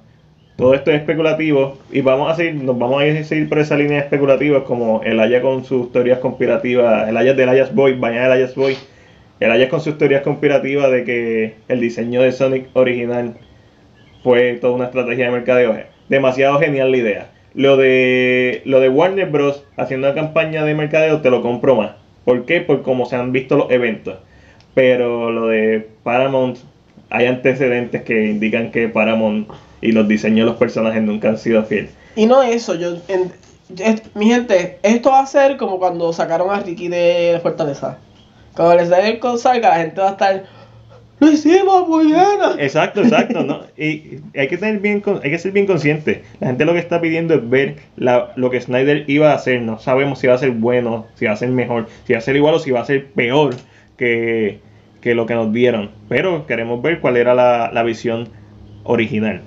Todo 0.59 0.73
esto 0.73 0.91
es 0.91 0.97
especulativo 0.97 1.77
y 1.89 2.01
vamos 2.01 2.29
a 2.29 2.35
seguir, 2.35 2.55
nos 2.55 2.77
vamos 2.77 3.01
a 3.01 3.05
ir 3.07 3.23
seguir 3.23 3.47
por 3.47 3.59
esa 3.59 3.77
línea 3.77 3.99
especulativa 3.99 4.65
como 4.65 5.01
el 5.05 5.17
Haya 5.21 5.41
con 5.41 5.63
sus 5.63 5.89
teorías 5.93 6.19
conspirativas, 6.19 7.07
el 7.07 7.15
Haya 7.15 7.33
del 7.33 7.47
Ayas 7.47 7.73
Boy, 7.73 7.93
bañar 7.93 8.25
el 8.25 8.33
Ayas 8.33 8.55
Boy, 8.55 8.75
el 9.39 9.51
Haya 9.51 9.69
con 9.69 9.79
sus 9.79 9.97
teorías 9.97 10.21
conspirativas 10.21 10.91
de 10.91 11.05
que 11.05 11.53
el 11.69 11.79
diseño 11.79 12.21
de 12.21 12.33
Sonic 12.33 12.67
original 12.73 13.35
fue 14.21 14.57
toda 14.59 14.73
una 14.73 14.85
estrategia 14.87 15.27
de 15.27 15.31
mercadeo. 15.31 15.77
Demasiado 16.09 16.59
genial 16.59 16.91
la 16.91 16.97
idea. 16.97 17.29
Lo 17.53 17.77
de, 17.77 18.61
lo 18.65 18.81
de 18.81 18.89
Warner 18.89 19.29
Bros. 19.29 19.65
haciendo 19.77 20.07
una 20.07 20.15
campaña 20.15 20.65
de 20.65 20.75
mercadeo 20.75 21.21
te 21.21 21.29
lo 21.29 21.41
compro 21.41 21.75
más. 21.77 21.91
¿Por 22.25 22.45
qué? 22.45 22.59
Por 22.59 22.81
cómo 22.81 23.05
se 23.05 23.15
han 23.15 23.31
visto 23.31 23.55
los 23.55 23.71
eventos 23.71 24.17
pero 24.73 25.29
lo 25.29 25.47
de 25.47 25.85
Paramount, 26.03 26.57
hay 27.09 27.25
antecedentes 27.25 28.03
que 28.03 28.27
indican 28.27 28.71
que 28.71 28.87
Paramount 28.87 29.49
y 29.81 29.91
los 29.91 30.07
diseños 30.07 30.45
de 30.45 30.51
los 30.51 30.55
personajes 30.57 31.01
nunca 31.01 31.29
han 31.29 31.37
sido 31.37 31.63
fieles. 31.63 31.91
Y 32.15 32.25
no 32.25 32.41
eso, 32.43 32.75
yo, 32.75 32.97
mi 34.15 34.27
gente, 34.27 34.79
esto 34.83 35.11
va 35.11 35.21
a 35.21 35.25
ser 35.25 35.57
como 35.57 35.79
cuando 35.79 36.11
sacaron 36.13 36.49
a 36.51 36.59
Ricky 36.59 36.87
de 36.87 37.39
Fortaleza. 37.41 37.97
Cuando 38.55 38.75
les 38.75 38.89
den 38.89 39.19
el 39.21 39.39
salga, 39.39 39.69
la 39.69 39.75
gente 39.75 40.01
va 40.01 40.07
a 40.09 40.11
estar, 40.11 40.43
lo 41.19 41.31
hicimos 41.31 41.87
muy 41.87 42.07
bien. 42.07 42.39
Exacto, 42.57 43.01
exacto, 43.01 43.43
¿no? 43.43 43.61
Y 43.77 44.19
hay 44.37 44.47
que 44.47 44.57
tener 44.57 44.79
bien, 44.79 45.03
hay 45.23 45.31
que 45.31 45.37
ser 45.37 45.51
bien 45.51 45.67
consciente. 45.67 46.23
La 46.39 46.47
gente 46.47 46.65
lo 46.65 46.73
que 46.73 46.79
está 46.79 47.01
pidiendo 47.01 47.33
es 47.33 47.49
ver 47.49 47.75
lo 47.97 48.49
que 48.49 48.61
Snyder 48.61 49.03
iba 49.07 49.31
a 49.31 49.35
hacer. 49.35 49.61
No 49.61 49.79
sabemos 49.79 50.19
si 50.19 50.27
va 50.27 50.35
a 50.35 50.37
ser 50.37 50.51
bueno, 50.51 51.07
si 51.15 51.25
va 51.25 51.33
a 51.33 51.35
ser 51.35 51.49
mejor, 51.49 51.87
si 52.05 52.13
va 52.13 52.19
a 52.19 52.21
ser 52.21 52.35
igual 52.35 52.55
o 52.55 52.59
si 52.59 52.71
va 52.71 52.81
a 52.81 52.85
ser 52.85 53.07
peor 53.07 53.55
que, 53.97 54.59
lo 55.03 55.25
que 55.25 55.33
nos 55.35 55.51
dieron. 55.51 55.91
Pero 56.07 56.47
queremos 56.47 56.81
ver 56.81 57.01
cuál 57.01 57.17
era 57.17 57.33
la, 57.33 57.83
visión 57.83 58.29
original. 58.83 59.41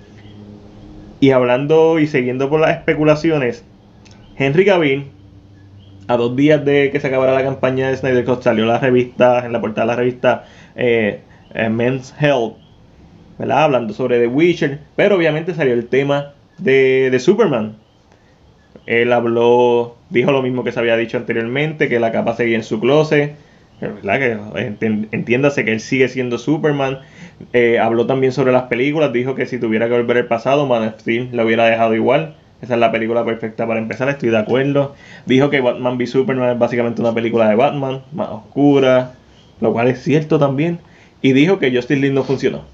Y 1.22 1.30
hablando 1.30 2.00
y 2.00 2.08
siguiendo 2.08 2.50
por 2.50 2.58
las 2.58 2.78
especulaciones, 2.78 3.64
Henry 4.37 4.64
Cavill, 4.64 5.04
a 6.08 6.16
dos 6.16 6.35
días 6.35 6.64
de 6.64 6.90
que 6.90 6.98
se 6.98 7.06
acabara 7.06 7.32
la 7.32 7.44
campaña 7.44 7.88
de 7.88 7.96
Snyder 7.96 8.24
Cut, 8.24 8.42
salió 8.42 8.66
la 8.66 8.80
revista, 8.80 9.46
en 9.46 9.52
la 9.52 9.61
portada 9.61 9.87
de 9.87 9.92
la 9.92 9.96
revista 9.96 10.46
eh, 10.74 11.20
eh, 11.54 11.68
Men's 11.68 12.12
Health, 12.18 12.54
¿verdad? 13.38 13.62
hablando 13.62 13.94
sobre 13.94 14.18
The 14.18 14.26
Witcher, 14.26 14.80
pero 14.96 15.14
obviamente 15.14 15.54
salió 15.54 15.74
el 15.74 15.87
tema 15.87 16.32
de, 16.58 17.08
de 17.12 17.18
Superman. 17.20 17.76
Él 18.87 19.12
habló, 19.12 19.94
dijo 20.11 20.32
lo 20.32 20.42
mismo 20.42 20.64
que 20.64 20.72
se 20.72 20.80
había 20.80 20.96
dicho 20.96 21.18
anteriormente, 21.18 21.88
que 21.88 22.00
la 22.00 22.11
capa 22.11 22.35
seguía 22.35 22.56
en 22.56 22.64
su 22.64 22.80
closet, 22.80 23.37
que 23.78 25.06
entiéndase 25.12 25.64
que 25.64 25.70
él 25.70 25.78
sigue 25.78 26.08
siendo 26.08 26.37
Superman. 26.38 26.98
Eh, 27.52 27.78
habló 27.78 28.07
también 28.07 28.33
sobre 28.33 28.52
las 28.52 28.64
películas, 28.64 29.12
dijo 29.12 29.35
que 29.35 29.46
si 29.46 29.59
tuviera 29.59 29.88
que 29.88 29.94
volver 29.94 30.16
el 30.18 30.26
pasado, 30.26 30.66
Man 30.66 30.87
of 30.88 31.00
Steel 31.00 31.38
hubiera 31.40 31.66
dejado 31.66 31.94
igual. 31.94 32.37
Esa 32.62 32.74
es 32.74 32.81
la 32.81 32.92
película 32.92 33.24
perfecta 33.24 33.66
para 33.66 33.81
empezar, 33.81 34.09
estoy 34.09 34.31
de 34.31 34.38
acuerdo. 34.38 34.94
Dijo 35.26 35.50
que 35.50 35.61
Batman 35.61 35.96
v 35.98 36.07
Superman 36.07 36.50
es 36.50 36.59
básicamente 36.59 37.00
una 37.00 37.12
película 37.12 37.48
de 37.48 37.57
Batman, 37.57 38.02
más 38.12 38.28
oscura, 38.28 39.14
lo 39.61 39.72
cual 39.72 39.88
es 39.88 40.02
cierto 40.02 40.38
también. 40.38 40.78
Y 41.22 41.33
dijo 41.33 41.59
que 41.59 41.74
Justin 41.74 42.00
Lin 42.00 42.14
no 42.14 42.24
funcionó. 42.24 42.64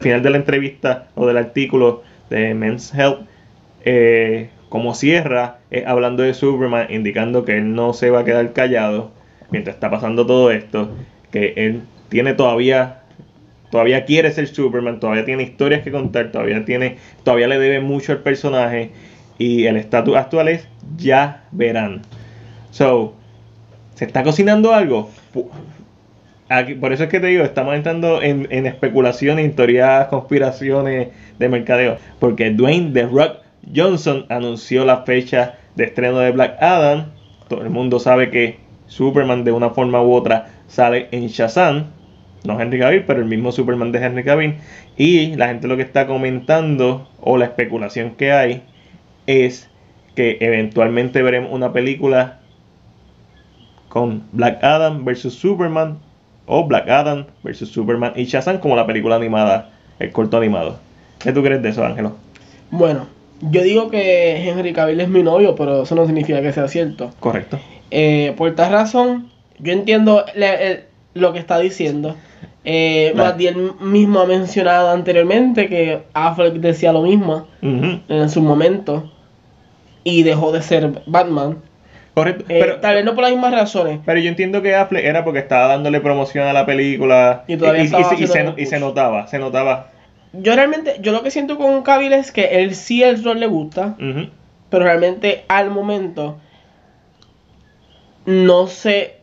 final 0.00 0.22
de 0.22 0.30
la 0.30 0.36
entrevista 0.36 1.08
o 1.14 1.26
del 1.26 1.38
artículo 1.38 2.02
de 2.30 2.54
Men's 2.54 2.94
Health, 2.94 3.20
eh, 3.84 4.50
como 4.68 4.94
cierra, 4.94 5.58
es 5.70 5.86
hablando 5.86 6.22
de 6.22 6.34
Superman, 6.34 6.86
indicando 6.90 7.44
que 7.44 7.56
él 7.56 7.74
no 7.74 7.92
se 7.92 8.10
va 8.10 8.20
a 8.20 8.24
quedar 8.24 8.52
callado 8.52 9.10
mientras 9.50 9.76
está 9.76 9.90
pasando 9.90 10.26
todo 10.26 10.50
esto, 10.50 10.90
que 11.30 11.54
él 11.56 11.82
tiene 12.08 12.34
todavía 12.34 13.00
todavía 13.70 14.04
quiere 14.04 14.30
ser 14.32 14.48
Superman, 14.48 15.00
todavía 15.00 15.24
tiene 15.24 15.42
historias 15.42 15.82
que 15.82 15.90
contar, 15.90 16.30
todavía 16.32 16.64
tiene 16.64 16.96
todavía 17.24 17.48
le 17.48 17.58
debe 17.58 17.80
mucho 17.80 18.12
al 18.12 18.18
personaje 18.18 18.90
y 19.38 19.66
el 19.66 19.76
estatus 19.76 20.16
actual 20.16 20.48
es 20.48 20.66
ya 20.96 21.44
verán. 21.52 22.02
So, 22.70 23.14
¿se 23.94 24.04
está 24.04 24.22
cocinando 24.22 24.72
algo? 24.72 25.10
por 26.80 26.92
eso 26.92 27.04
es 27.04 27.10
que 27.10 27.18
te 27.18 27.26
digo, 27.26 27.42
estamos 27.42 27.74
entrando 27.74 28.22
en, 28.22 28.46
en 28.50 28.66
especulaciones, 28.66 29.44
en 29.44 30.06
conspiraciones 30.08 31.08
de 31.38 31.48
mercadeo. 31.48 31.98
Porque 32.20 32.50
Dwayne 32.50 32.92
The 32.92 33.06
Rock 33.06 33.38
Johnson 33.74 34.26
anunció 34.28 34.84
la 34.84 35.02
fecha 35.02 35.56
de 35.74 35.84
estreno 35.84 36.18
de 36.18 36.30
Black 36.30 36.56
Adam. 36.62 37.06
Todo 37.48 37.62
el 37.62 37.70
mundo 37.70 37.98
sabe 37.98 38.30
que 38.30 38.58
Superman 38.86 39.44
de 39.44 39.52
una 39.52 39.70
forma 39.70 40.02
u 40.02 40.12
otra 40.12 40.48
sale 40.68 41.08
en 41.10 41.26
Shazam. 41.26 41.86
No 42.46 42.60
Henry 42.60 42.78
Cavill, 42.78 43.04
pero 43.04 43.20
el 43.20 43.26
mismo 43.26 43.52
Superman 43.52 43.92
de 43.92 44.04
Henry 44.04 44.24
Cavill. 44.24 44.54
Y 44.96 45.34
la 45.36 45.48
gente 45.48 45.68
lo 45.68 45.76
que 45.76 45.82
está 45.82 46.06
comentando, 46.06 47.08
o 47.20 47.36
la 47.36 47.46
especulación 47.46 48.12
que 48.12 48.32
hay, 48.32 48.62
es 49.26 49.68
que 50.14 50.38
eventualmente 50.40 51.22
veremos 51.22 51.52
una 51.52 51.72
película 51.72 52.40
con 53.88 54.24
Black 54.32 54.62
Adam 54.62 55.04
versus 55.04 55.34
Superman 55.34 55.98
o 56.46 56.64
Black 56.66 56.88
Adam 56.88 57.26
versus 57.42 57.68
Superman 57.68 58.12
y 58.16 58.24
Shazam 58.24 58.58
como 58.58 58.76
la 58.76 58.86
película 58.86 59.16
animada, 59.16 59.70
el 59.98 60.12
corto 60.12 60.36
animado. 60.36 60.78
¿Qué 61.18 61.32
tú 61.32 61.42
crees 61.42 61.62
de 61.62 61.70
eso, 61.70 61.84
Ángelo? 61.84 62.16
Bueno, 62.70 63.06
yo 63.40 63.62
digo 63.62 63.90
que 63.90 64.48
Henry 64.48 64.72
Cavill 64.72 65.00
es 65.00 65.08
mi 65.08 65.22
novio, 65.22 65.54
pero 65.54 65.82
eso 65.82 65.94
no 65.94 66.06
significa 66.06 66.40
que 66.40 66.52
sea 66.52 66.68
cierto. 66.68 67.10
Correcto. 67.20 67.58
Eh, 67.90 68.34
por 68.36 68.54
tal 68.54 68.72
razón, 68.72 69.30
yo 69.58 69.72
entiendo 69.72 70.24
lo 71.16 71.32
que 71.32 71.38
está 71.38 71.58
diciendo. 71.58 72.16
Eh, 72.64 73.14
mismo 73.80 74.20
ha 74.20 74.26
mencionado 74.26 74.90
anteriormente 74.90 75.68
que 75.68 76.02
Affleck 76.14 76.54
decía 76.54 76.92
lo 76.92 77.02
mismo 77.02 77.46
en 77.62 78.28
su 78.28 78.42
momento 78.42 79.12
y 80.04 80.22
dejó 80.22 80.52
de 80.52 80.62
ser 80.62 81.02
Batman. 81.06 81.58
Correcto. 82.14 82.44
Eh, 82.48 82.58
pero, 82.60 82.80
tal 82.80 82.94
vez 82.94 83.04
no 83.04 83.14
por 83.14 83.22
las 83.22 83.32
mismas 83.32 83.52
razones. 83.52 84.00
Pero 84.04 84.18
yo 84.18 84.28
entiendo 84.28 84.62
que 84.62 84.74
Affleck 84.74 85.04
era 85.04 85.22
porque 85.24 85.40
estaba 85.40 85.68
dándole 85.68 86.00
promoción 86.00 86.46
a 86.46 86.52
la 86.52 86.64
película 86.64 87.44
y, 87.46 87.56
se, 88.66 88.80
notaba, 88.80 89.26
se 89.26 89.38
notaba. 89.38 89.90
Yo 90.32 90.54
realmente, 90.54 90.96
yo 91.00 91.12
lo 91.12 91.22
que 91.22 91.30
siento 91.30 91.58
con 91.58 91.82
Cavill 91.82 92.14
es 92.14 92.32
que 92.32 92.62
él 92.62 92.74
sí 92.74 93.02
el 93.02 93.22
rol 93.22 93.40
le 93.40 93.46
gusta, 93.46 93.96
pero 94.70 94.84
realmente 94.84 95.44
al 95.48 95.70
momento 95.70 96.38
no 98.26 98.66
sé, 98.66 99.16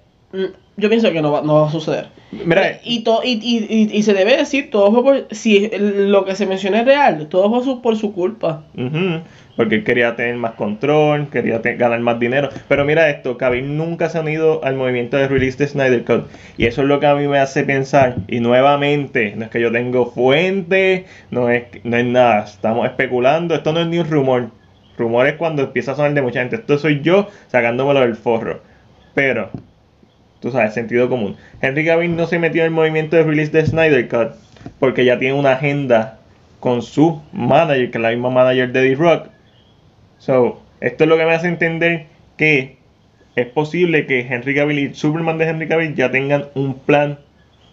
yo 0.76 0.90
pienso 0.90 1.12
que 1.12 1.22
no 1.22 1.32
va, 1.32 1.42
no 1.42 1.62
va 1.62 1.68
a 1.68 1.72
suceder. 1.72 2.08
Mira, 2.32 2.80
y, 2.84 3.04
y, 3.24 3.90
y, 3.92 4.04
se 4.04 4.14
debe 4.14 4.36
decir, 4.36 4.72
todo 4.72 4.92
fue 4.92 5.04
por, 5.04 5.28
si 5.30 5.70
lo 5.78 6.26
que 6.26 6.36
se 6.36 6.48
menciona 6.48 6.80
es 6.80 6.86
real, 6.86 7.28
todo 7.28 7.62
fue 7.62 7.82
por 7.82 7.96
su 7.96 8.14
culpa. 8.14 8.64
Porque 9.56 9.76
él 9.76 9.84
quería 9.84 10.16
tener 10.16 10.36
más 10.38 10.54
control, 10.54 11.30
quería 11.30 11.60
ganar 11.60 12.00
más 12.00 12.20
dinero. 12.20 12.50
Pero 12.68 12.86
mira 12.86 13.08
esto, 13.12 13.38
Cavill 13.38 13.78
nunca 13.78 14.10
se 14.10 14.18
ha 14.18 14.22
unido 14.22 14.64
al 14.64 14.76
movimiento 14.76 15.16
de 15.18 15.28
release 15.28 15.60
de 15.60 15.68
Snyder 15.68 16.04
Cut. 16.06 16.26
Y 16.58 16.66
eso 16.66 16.82
es 16.82 16.88
lo 16.88 17.00
que 17.00 17.06
a 17.06 17.14
mí 17.14 17.28
me 17.28 17.38
hace 17.38 17.64
pensar. 17.64 18.16
Y 18.28 18.40
nuevamente, 18.40 19.36
no 19.36 19.46
es 19.46 19.52
que 19.52 19.62
yo 19.62 19.72
tengo 19.72 20.08
fuente, 20.08 21.06
no 21.30 21.50
es, 21.50 21.66
no 21.84 21.98
es 21.98 22.06
nada, 22.06 22.46
estamos 22.46 22.88
especulando. 22.88 23.54
Esto 23.54 23.74
no 23.74 23.82
es 23.82 23.88
ni 23.88 24.00
un 24.00 24.10
rumor. 24.10 24.50
Rumor 24.98 25.28
es 25.28 25.36
cuando 25.36 25.62
empieza 25.62 25.92
a 25.92 25.96
sonar 25.96 26.16
de 26.16 26.24
mucha 26.24 26.40
gente. 26.40 26.56
Esto 26.56 26.80
soy 26.80 27.02
yo 27.02 27.28
sacándomelo 27.48 28.00
del 28.00 28.16
forro. 28.16 28.62
Pero 29.14 29.52
tú 30.44 30.52
sabes, 30.52 30.74
sentido 30.74 31.08
común. 31.08 31.38
Henry 31.62 31.86
Cavill 31.86 32.18
no 32.18 32.28
se 32.28 32.38
metió 32.38 32.64
en 32.64 32.66
el 32.66 32.74
movimiento 32.74 33.16
de 33.16 33.24
release 33.24 33.50
de 33.54 33.66
Snyder 33.66 34.10
Cut 34.10 34.34
porque 34.78 35.06
ya 35.06 35.18
tiene 35.18 35.36
una 35.36 35.54
agenda 35.54 36.20
con 36.60 36.82
su 36.82 37.22
manager, 37.32 37.92
que 37.92 37.98
es 37.98 38.02
la 38.02 38.10
misma 38.10 38.30
manager 38.30 38.74
de 38.74 38.90
The 38.90 38.96
Rock. 38.96 39.28
So, 40.18 40.62
esto 40.82 41.06
es 41.06 41.10
lo 41.10 41.18
que 41.18 41.26
me 41.26 41.34
hace 41.34 41.48
entender 41.48 42.08
que 42.36 42.76
es 43.38 43.48
posible 43.48 44.06
que 44.06 44.20
Henry 44.20 44.54
Cavill 44.54 44.80
y 44.80 44.94
Superman 44.94 45.38
de 45.38 45.48
Henry 45.48 45.70
Cavill 45.70 45.96
ya 45.96 46.12
tengan 46.12 46.48
un 46.56 46.78
plan 46.78 47.20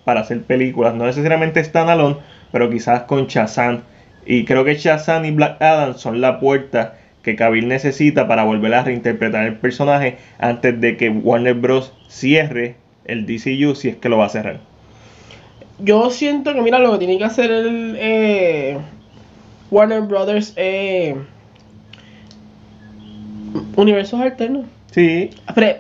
para 0.05 0.21
hacer 0.21 0.41
películas, 0.43 0.95
no 0.95 1.07
necesariamente 1.07 1.65
standalone, 1.65 2.19
pero 2.53 2.71
quizás 2.71 3.03
con 3.03 3.27
Shazam. 3.27 3.83
Y 4.25 4.45
creo 4.45 4.65
que 4.65 4.77
Shazam 4.77 5.25
y 5.25 5.33
Black 5.33 5.61
Adam 5.61 5.95
son 5.95 6.21
la 6.21 6.39
puerta 6.39 7.00
que 7.23 7.37
Cavill 7.37 7.69
necesita 7.69 8.27
para 8.27 8.45
volver 8.45 8.75
a 8.75 8.83
reinterpretar 8.83 9.47
el 9.47 9.57
personaje 9.57 10.17
antes 10.39 10.81
de 10.81 10.97
que 10.97 11.11
Warner 11.11 11.55
Bros. 11.55 11.93
cierre 12.09 12.77
el 13.05 13.27
DCU 13.27 13.75
si 13.75 13.89
es 13.89 13.97
que 13.97 14.09
lo 14.09 14.19
va 14.19 14.27
a 14.27 14.31
cerrar. 14.31 14.61
Yo 15.79 16.11
siento 16.11 16.55
que, 16.55 16.63
mira, 16.63 16.79
lo 16.79 16.93
que 16.93 16.99
tiene 16.99 17.19
que 17.19 17.25
hacer 17.25 17.51
el 17.51 17.97
eh, 17.99 18.79
Warner 19.71 20.03
Brothers 20.03 20.53
eh, 20.57 21.17
universos 23.77 24.21
alternos. 24.21 24.67
Sí. 24.91 25.31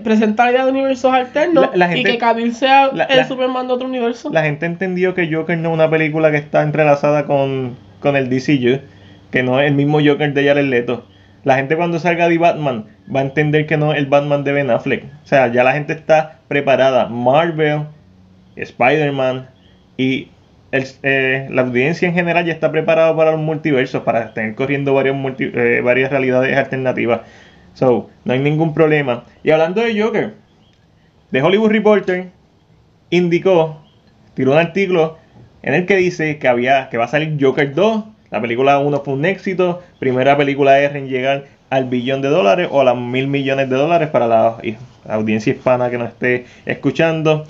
presentar 0.04 0.52
idea 0.52 0.64
de 0.64 0.70
universos 0.70 1.12
alternos 1.12 1.70
y 1.74 2.04
que 2.04 2.16
Cavill 2.16 2.54
sea 2.54 2.90
el 3.08 3.24
Superman 3.26 3.66
de 3.66 3.72
otro 3.72 3.88
universo. 3.88 4.30
La 4.30 4.44
gente 4.44 4.66
entendió 4.66 5.14
que 5.14 5.32
Joker 5.32 5.58
no 5.58 5.70
es 5.70 5.74
una 5.74 5.90
película 5.90 6.30
que 6.30 6.36
está 6.36 6.62
entrelazada 6.62 7.26
con, 7.26 7.76
con 7.98 8.14
el 8.14 8.30
DCU, 8.30 8.80
que 9.32 9.42
no 9.42 9.60
es 9.60 9.66
el 9.66 9.74
mismo 9.74 9.98
Joker 9.98 10.32
de 10.32 10.46
Jared 10.46 10.66
Leto 10.66 11.06
la 11.44 11.56
gente 11.56 11.76
cuando 11.76 11.98
salga 11.98 12.28
de 12.28 12.38
Batman 12.38 12.86
va 13.14 13.20
a 13.20 13.22
entender 13.24 13.66
que 13.66 13.76
no 13.76 13.92
es 13.92 13.98
el 13.98 14.06
Batman 14.06 14.44
de 14.44 14.52
Ben 14.52 14.70
Affleck. 14.70 15.04
O 15.04 15.26
sea, 15.26 15.48
ya 15.48 15.64
la 15.64 15.72
gente 15.72 15.92
está 15.92 16.40
preparada. 16.48 17.08
Marvel, 17.08 17.86
Spider-Man 18.56 19.48
y 19.96 20.28
eh, 20.72 21.48
la 21.50 21.62
audiencia 21.62 22.06
en 22.08 22.14
general 22.14 22.44
ya 22.44 22.52
está 22.52 22.70
preparada 22.70 23.16
para 23.16 23.32
los 23.32 23.40
multiversos, 23.40 24.02
para 24.02 24.32
tener 24.34 24.54
corriendo 24.54 25.00
eh, 25.00 25.80
varias 25.82 26.10
realidades 26.10 26.56
alternativas. 26.56 27.22
So, 27.74 28.10
no 28.24 28.32
hay 28.32 28.38
ningún 28.38 28.74
problema. 28.74 29.24
Y 29.42 29.50
hablando 29.50 29.80
de 29.80 30.00
Joker, 30.00 30.34
The 31.30 31.42
Hollywood 31.42 31.70
Reporter 31.70 32.28
indicó, 33.10 33.82
tiró 34.34 34.52
un 34.52 34.58
artículo 34.58 35.18
en 35.62 35.74
el 35.74 35.86
que 35.86 35.96
dice 35.96 36.38
que 36.38 36.48
había 36.48 36.88
que 36.88 36.98
va 36.98 37.04
a 37.04 37.08
salir 37.08 37.36
Joker 37.40 37.74
2 37.74 38.04
la 38.30 38.40
película 38.40 38.78
1 38.78 39.00
fue 39.00 39.14
un 39.14 39.24
éxito, 39.24 39.82
primera 39.98 40.36
película 40.36 40.78
R 40.78 40.98
en 40.98 41.08
llegar 41.08 41.46
al 41.68 41.84
billón 41.84 42.22
de 42.22 42.28
dólares 42.28 42.68
o 42.70 42.80
a 42.80 42.84
las 42.84 42.96
mil 42.96 43.28
millones 43.28 43.68
de 43.70 43.76
dólares 43.76 44.08
para 44.08 44.26
la, 44.26 44.58
audiencia 45.08 45.52
hispana 45.52 45.90
que 45.90 45.98
nos 45.98 46.08
esté 46.08 46.46
escuchando. 46.66 47.44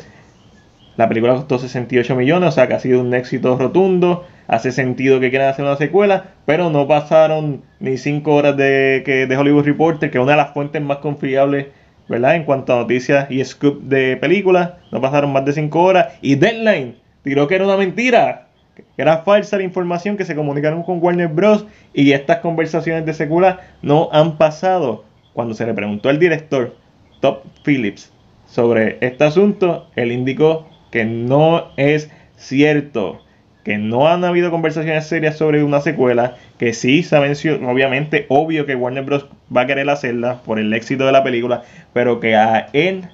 La 0.97 1.09
película 1.09 1.35
costó 1.35 1.59
68 1.59 2.15
millones, 2.15 2.51
o 2.51 2.53
sea 2.53 2.69
que 2.69 2.75
ha 2.75 2.81
sido 2.81 3.01
un 3.01 3.15
éxito 3.15 3.57
rotundo. 3.59 4.25
Hace 4.49 4.73
sentido 4.73 5.21
que 5.21 5.31
quieran 5.31 5.49
hacer 5.49 5.65
una 5.65 5.77
secuela, 5.77 6.35
pero 6.45 6.71
no 6.71 6.87
pasaron 6.89 7.63
ni 7.79 7.97
5 7.97 8.35
horas 8.35 8.57
de, 8.57 9.03
que, 9.05 9.27
de 9.27 9.37
Hollywood 9.37 9.65
Reporter, 9.65 10.11
que 10.11 10.19
es 10.19 10.23
una 10.23 10.33
de 10.33 10.39
las 10.39 10.53
fuentes 10.53 10.83
más 10.83 10.99
confiables 10.99 11.67
¿verdad? 12.11 12.35
En 12.35 12.43
cuanto 12.43 12.73
a 12.73 12.77
noticias 12.77 13.31
y 13.31 13.43
scoop 13.45 13.83
de 13.83 14.17
películas, 14.17 14.73
no 14.91 15.01
pasaron 15.01 15.33
más 15.33 15.45
de 15.45 15.53
5 15.53 15.81
horas. 15.81 16.15
Y 16.21 16.35
Deadline 16.35 16.97
tiró 17.23 17.47
que 17.47 17.55
era 17.55 17.65
una 17.65 17.77
mentira 17.77 18.49
era 18.97 19.19
falsa 19.19 19.57
la 19.57 19.63
información 19.63 20.17
que 20.17 20.25
se 20.25 20.35
comunicaron 20.35 20.83
con 20.83 21.03
Warner 21.03 21.29
Bros. 21.29 21.67
y 21.95 22.13
estas 22.13 22.39
conversaciones 22.39 23.07
de 23.07 23.15
secuela 23.15 23.61
no 23.83 24.09
han 24.13 24.37
pasado. 24.37 25.05
Cuando 25.33 25.55
se 25.55 25.67
le 25.67 25.75
preguntó 25.75 26.09
al 26.09 26.19
director 26.19 26.77
Top 27.21 27.45
Phillips 27.65 28.13
sobre 28.47 28.99
este 29.01 29.25
asunto, 29.25 29.89
él 29.97 30.13
indicó 30.13 30.67
que 30.91 31.05
no 31.05 31.69
es 31.77 32.11
cierto, 32.37 33.21
que 33.65 33.79
no 33.79 34.09
han 34.09 34.25
habido 34.25 34.51
conversaciones 34.51 35.07
serias 35.07 35.37
sobre 35.37 35.63
una 35.63 35.81
secuela, 35.81 36.37
que 36.59 36.73
sí 36.73 37.03
saben, 37.03 37.33
obviamente, 37.65 38.27
obvio 38.29 38.67
que 38.67 38.75
Warner 38.75 39.05
Bros. 39.05 39.27
va 39.55 39.63
a 39.63 39.67
querer 39.67 39.89
hacerla 39.89 40.43
por 40.43 40.59
el 40.59 40.73
éxito 40.73 41.07
de 41.07 41.13
la 41.13 41.23
película, 41.23 41.63
pero 41.93 42.21
que 42.21 42.35
a 42.37 42.69
él 42.73 43.09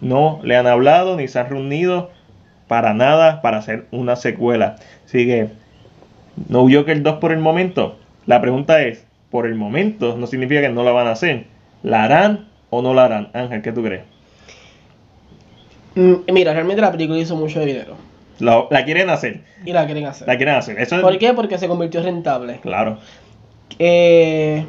no 0.00 0.40
le 0.42 0.56
han 0.56 0.66
hablado 0.66 1.16
ni 1.16 1.28
se 1.28 1.38
han 1.38 1.48
reunido 1.48 2.10
para 2.68 2.94
nada 2.94 3.42
para 3.42 3.58
hacer 3.58 3.86
una 3.90 4.16
secuela. 4.16 4.76
Sigue 5.06 5.48
No 6.48 6.68
Joker 6.70 7.02
2 7.02 7.16
por 7.16 7.32
el 7.32 7.38
momento. 7.38 7.98
La 8.26 8.40
pregunta 8.40 8.82
es, 8.82 9.04
por 9.30 9.46
el 9.46 9.54
momento 9.54 10.16
no 10.16 10.26
significa 10.26 10.60
que 10.60 10.68
no 10.68 10.84
la 10.84 10.92
van 10.92 11.06
a 11.06 11.12
hacer. 11.12 11.46
¿La 11.82 12.04
harán 12.04 12.48
o 12.70 12.82
no 12.82 12.94
la 12.94 13.06
harán? 13.06 13.28
Ángel, 13.32 13.62
¿qué 13.62 13.72
tú 13.72 13.82
crees? 13.82 14.02
Mm, 15.94 16.32
mira, 16.32 16.52
realmente 16.52 16.80
la 16.80 16.92
película 16.92 17.18
hizo 17.18 17.36
mucho 17.36 17.60
dinero. 17.60 17.96
La, 18.38 18.84
quieren 18.84 19.10
hacer. 19.10 19.42
Y 19.64 19.72
la 19.72 19.84
quieren 19.84 20.06
hacer. 20.06 20.28
La 20.28 20.36
quieren 20.36 20.54
hacer. 20.54 20.78
Eso 20.78 21.00
¿Por 21.00 21.18
qué? 21.18 21.32
Porque 21.34 21.58
se 21.58 21.66
convirtió 21.66 22.02
rentable. 22.02 22.60
Claro. 22.60 22.98
Eh, 23.78 24.64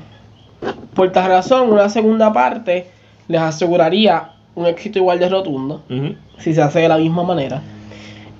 por 0.95 1.11
tal 1.11 1.29
razón, 1.29 1.71
una 1.71 1.89
segunda 1.89 2.33
parte 2.33 2.87
les 3.27 3.41
aseguraría 3.41 4.31
un 4.55 4.65
éxito 4.65 4.99
igual 4.99 5.19
de 5.19 5.29
rotundo 5.29 5.83
si 6.39 6.53
se 6.53 6.61
hace 6.61 6.79
de 6.79 6.89
la 6.89 6.97
misma 6.97 7.23
manera. 7.23 7.61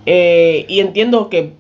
Eh, 0.06 0.66
y 0.68 0.80
entiendo 0.80 1.30
que 1.30 1.54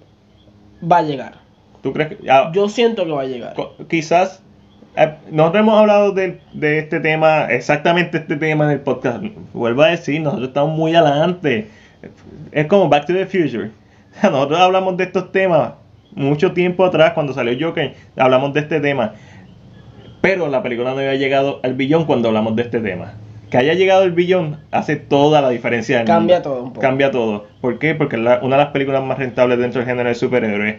va 0.81 0.97
a 0.97 1.01
llegar. 1.01 1.33
¿Tú 1.81 1.93
crees 1.93 2.09
que.? 2.09 2.29
ah, 2.31 2.51
Yo 2.53 2.67
siento 2.69 3.05
que 3.05 3.11
va 3.11 3.21
a 3.21 3.25
llegar. 3.25 3.55
quizás. 3.89 4.41
eh, 4.95 5.13
nosotros 5.31 5.61
hemos 5.61 5.79
hablado 5.79 6.11
de, 6.11 6.39
de 6.53 6.79
este 6.79 6.99
tema, 6.99 7.45
exactamente 7.45 8.17
este 8.17 8.35
tema 8.35 8.65
en 8.65 8.71
el 8.71 8.79
podcast. 8.81 9.23
Vuelvo 9.53 9.83
a 9.83 9.87
decir, 9.89 10.21
nosotros 10.21 10.49
estamos 10.49 10.77
muy 10.77 10.95
adelante. 10.95 11.67
Es 12.51 12.65
como 12.67 12.89
Back 12.89 13.05
to 13.07 13.13
the 13.13 13.25
Future. 13.25 13.71
Nosotros 14.23 14.59
hablamos 14.59 14.97
de 14.97 15.03
estos 15.05 15.31
temas 15.31 15.73
mucho 16.11 16.53
tiempo 16.53 16.83
atrás, 16.85 17.13
cuando 17.13 17.33
salió 17.33 17.67
Joker, 17.67 17.93
hablamos 18.17 18.53
de 18.53 18.61
este 18.61 18.79
tema. 18.79 19.13
Pero 20.21 20.47
la 20.47 20.61
película 20.63 20.91
no 20.91 20.97
había 20.97 21.15
llegado 21.15 21.59
al 21.63 21.75
billón 21.75 22.05
cuando 22.05 22.27
hablamos 22.29 22.55
de 22.55 22.63
este 22.63 22.79
tema. 22.81 23.13
Que 23.49 23.57
haya 23.57 23.73
llegado 23.73 24.03
al 24.03 24.11
billón 24.11 24.57
hace 24.71 24.95
toda 24.95 25.41
la 25.41 25.49
diferencia 25.49 25.97
del 25.97 26.07
Cambia 26.07 26.37
mundo. 26.37 26.49
todo 26.51 26.63
un 26.63 26.69
poco. 26.69 26.81
Cambia 26.81 27.11
todo. 27.11 27.47
¿Por 27.61 27.79
qué? 27.79 27.95
Porque 27.95 28.17
la- 28.17 28.39
una 28.43 28.57
de 28.57 28.63
las 28.63 28.71
películas 28.71 29.03
más 29.03 29.17
rentables 29.17 29.57
dentro 29.57 29.79
del 29.81 29.89
género 29.89 30.09
de 30.09 30.15
superhéroes, 30.15 30.75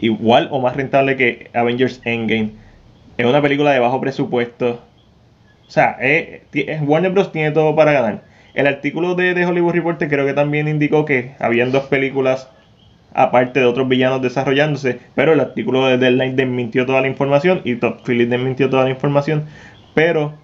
igual 0.00 0.48
o 0.50 0.60
más 0.60 0.74
rentable 0.76 1.16
que 1.16 1.50
Avengers 1.54 2.00
Endgame, 2.04 2.50
es 3.18 3.26
una 3.26 3.42
película 3.42 3.72
de 3.72 3.78
bajo 3.78 4.00
presupuesto. 4.00 4.80
O 5.66 5.70
sea, 5.70 5.96
es- 6.00 6.42
ti- 6.50 6.64
es- 6.66 6.80
Warner 6.82 7.12
Bros. 7.12 7.30
tiene 7.32 7.50
todo 7.50 7.74
para 7.76 7.92
ganar. 7.92 8.22
El 8.54 8.66
artículo 8.66 9.14
de, 9.14 9.34
de 9.34 9.46
Hollywood 9.46 9.72
Reporter 9.74 10.08
creo 10.08 10.26
que 10.26 10.34
también 10.34 10.68
indicó 10.68 11.04
que 11.04 11.32
habían 11.38 11.72
dos 11.72 11.84
películas 11.84 12.48
aparte 13.14 13.60
de 13.60 13.66
otros 13.66 13.88
villanos 13.88 14.22
desarrollándose, 14.22 14.98
pero 15.14 15.34
el 15.34 15.40
artículo 15.40 15.86
de 15.86 15.98
Deadline 15.98 16.36
desmintió 16.36 16.86
toda 16.86 17.02
la 17.02 17.08
información 17.08 17.60
y 17.64 17.74
Top 17.76 18.00
Phillips 18.06 18.30
desmintió 18.30 18.70
toda 18.70 18.84
la 18.84 18.90
información, 18.90 19.44
pero 19.94 20.34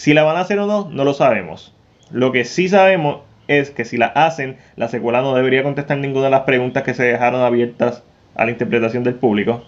si 0.00 0.14
la 0.14 0.22
van 0.22 0.38
a 0.38 0.40
hacer 0.40 0.58
o 0.58 0.66
no, 0.66 0.88
no 0.90 1.04
lo 1.04 1.12
sabemos. 1.12 1.74
Lo 2.10 2.32
que 2.32 2.46
sí 2.46 2.70
sabemos 2.70 3.18
es 3.48 3.68
que 3.68 3.84
si 3.84 3.98
la 3.98 4.06
hacen, 4.06 4.56
la 4.76 4.88
secuela 4.88 5.20
no 5.20 5.34
debería 5.34 5.62
contestar 5.62 5.98
ninguna 5.98 6.24
de 6.24 6.30
las 6.30 6.44
preguntas 6.44 6.84
que 6.84 6.94
se 6.94 7.02
dejaron 7.02 7.42
abiertas 7.42 8.02
a 8.34 8.46
la 8.46 8.50
interpretación 8.50 9.04
del 9.04 9.16
público. 9.16 9.62